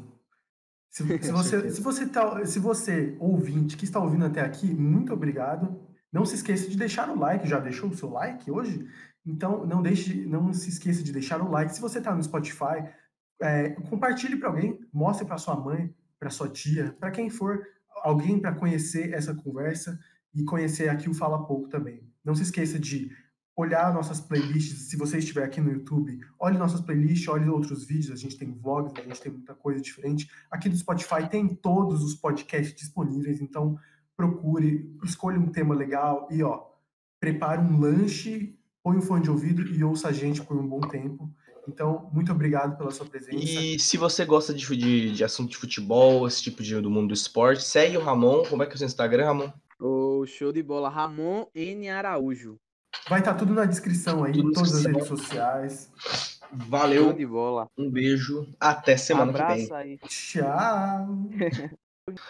Se, 0.89 1.03
se 1.21 1.31
você, 1.31 1.69
se, 1.69 1.81
você 1.81 2.07
tá, 2.07 2.45
se 2.45 2.59
você, 2.59 3.15
ouvinte, 3.19 3.77
que 3.77 3.85
está 3.85 3.99
ouvindo 3.99 4.25
até 4.25 4.41
aqui, 4.41 4.67
muito 4.73 5.13
obrigado. 5.13 5.87
Não 6.11 6.25
se 6.25 6.35
esqueça 6.35 6.67
de 6.67 6.75
deixar 6.75 7.09
o 7.09 7.19
like. 7.19 7.47
Já 7.47 7.59
deixou 7.59 7.89
o 7.89 7.95
seu 7.95 8.09
like 8.09 8.49
hoje? 8.49 8.87
Então, 9.25 9.65
não 9.65 9.81
deixe, 9.81 10.25
não 10.25 10.51
se 10.51 10.69
esqueça 10.69 11.03
de 11.03 11.11
deixar 11.11 11.39
o 11.41 11.49
like. 11.51 11.73
Se 11.73 11.81
você 11.81 11.99
está 11.99 12.15
no 12.15 12.23
Spotify, 12.23 12.89
é, 13.41 13.69
compartilhe 13.89 14.37
para 14.37 14.49
alguém, 14.49 14.79
mostre 14.91 15.25
para 15.27 15.37
sua 15.37 15.55
mãe, 15.55 15.93
para 16.19 16.31
sua 16.31 16.49
tia, 16.49 16.95
para 16.99 17.11
quem 17.11 17.29
for, 17.29 17.63
alguém 18.03 18.39
para 18.39 18.55
conhecer 18.55 19.13
essa 19.13 19.35
conversa 19.35 19.99
e 20.33 20.43
conhecer 20.43 20.89
aqui 20.89 21.09
o 21.09 21.13
Fala 21.13 21.45
Pouco 21.45 21.67
também. 21.67 22.03
Não 22.23 22.35
se 22.35 22.43
esqueça 22.43 22.77
de 22.79 23.11
olhar 23.55 23.93
nossas 23.93 24.21
playlists, 24.21 24.89
se 24.89 24.95
você 24.95 25.17
estiver 25.17 25.43
aqui 25.43 25.59
no 25.59 25.71
YouTube, 25.71 26.17
olhe 26.39 26.57
nossas 26.57 26.79
playlists, 26.79 27.27
olhe 27.27 27.49
outros 27.49 27.85
vídeos, 27.85 28.11
a 28.11 28.15
gente 28.15 28.37
tem 28.37 28.53
vlogs, 28.53 28.93
a 28.97 29.05
gente 29.05 29.19
tem 29.19 29.31
muita 29.33 29.53
coisa 29.53 29.81
diferente. 29.81 30.29
Aqui 30.49 30.69
do 30.69 30.77
Spotify 30.77 31.27
tem 31.29 31.47
todos 31.47 32.01
os 32.01 32.15
podcasts 32.15 32.73
disponíveis, 32.73 33.41
então 33.41 33.77
procure, 34.15 34.89
escolha 35.03 35.37
um 35.37 35.51
tema 35.51 35.75
legal 35.75 36.27
e 36.31 36.41
ó, 36.41 36.67
prepare 37.19 37.61
um 37.61 37.79
lanche, 37.79 38.57
põe 38.81 38.97
um 38.97 39.01
fone 39.01 39.23
de 39.23 39.29
ouvido 39.29 39.61
e 39.61 39.83
ouça 39.83 40.07
a 40.07 40.11
gente 40.13 40.41
por 40.41 40.57
um 40.57 40.67
bom 40.67 40.79
tempo. 40.79 41.29
Então, 41.67 42.09
muito 42.13 42.31
obrigado 42.31 42.77
pela 42.77 42.91
sua 42.91 43.05
presença. 43.05 43.35
E 43.35 43.77
se 43.77 43.97
você 43.97 44.25
gosta 44.25 44.53
de, 44.53 44.65
de, 44.75 45.11
de 45.11 45.23
assunto 45.23 45.51
de 45.51 45.57
futebol, 45.57 46.25
esse 46.27 46.41
tipo 46.41 46.63
de 46.63 46.79
do 46.81 46.89
mundo 46.89 47.09
do 47.09 47.13
esporte, 47.13 47.63
segue 47.63 47.97
o 47.97 48.01
Ramon. 48.01 48.43
Como 48.49 48.63
é 48.63 48.65
que 48.65 48.71
é 48.71 48.75
o 48.75 48.77
seu 48.77 48.87
Instagram, 48.87 49.25
Ramon? 49.25 49.51
Ô, 49.79 50.25
show 50.25 50.51
de 50.51 50.61
bola, 50.61 50.89
Ramon 50.89 51.45
N. 51.55 51.89
Araújo. 51.89 52.57
Vai 53.07 53.19
estar 53.19 53.33
tudo 53.35 53.53
na 53.53 53.65
descrição 53.65 54.23
aí, 54.23 54.33
Tudo 54.33 54.51
todas 54.51 54.73
as 54.73 54.83
descrição. 54.83 55.15
redes 55.15 55.23
sociais. 55.25 55.91
Show 55.97 56.49
Valeu, 56.51 57.13
de 57.13 57.25
bola. 57.25 57.67
um 57.77 57.89
beijo, 57.89 58.47
até 58.59 58.97
semana 58.97 59.31
que 59.31 59.37
vem. 59.37 59.45
Abraço 59.65 59.73
aí. 59.75 59.97
Tchau! 59.99 61.07
Amigo 61.07 61.77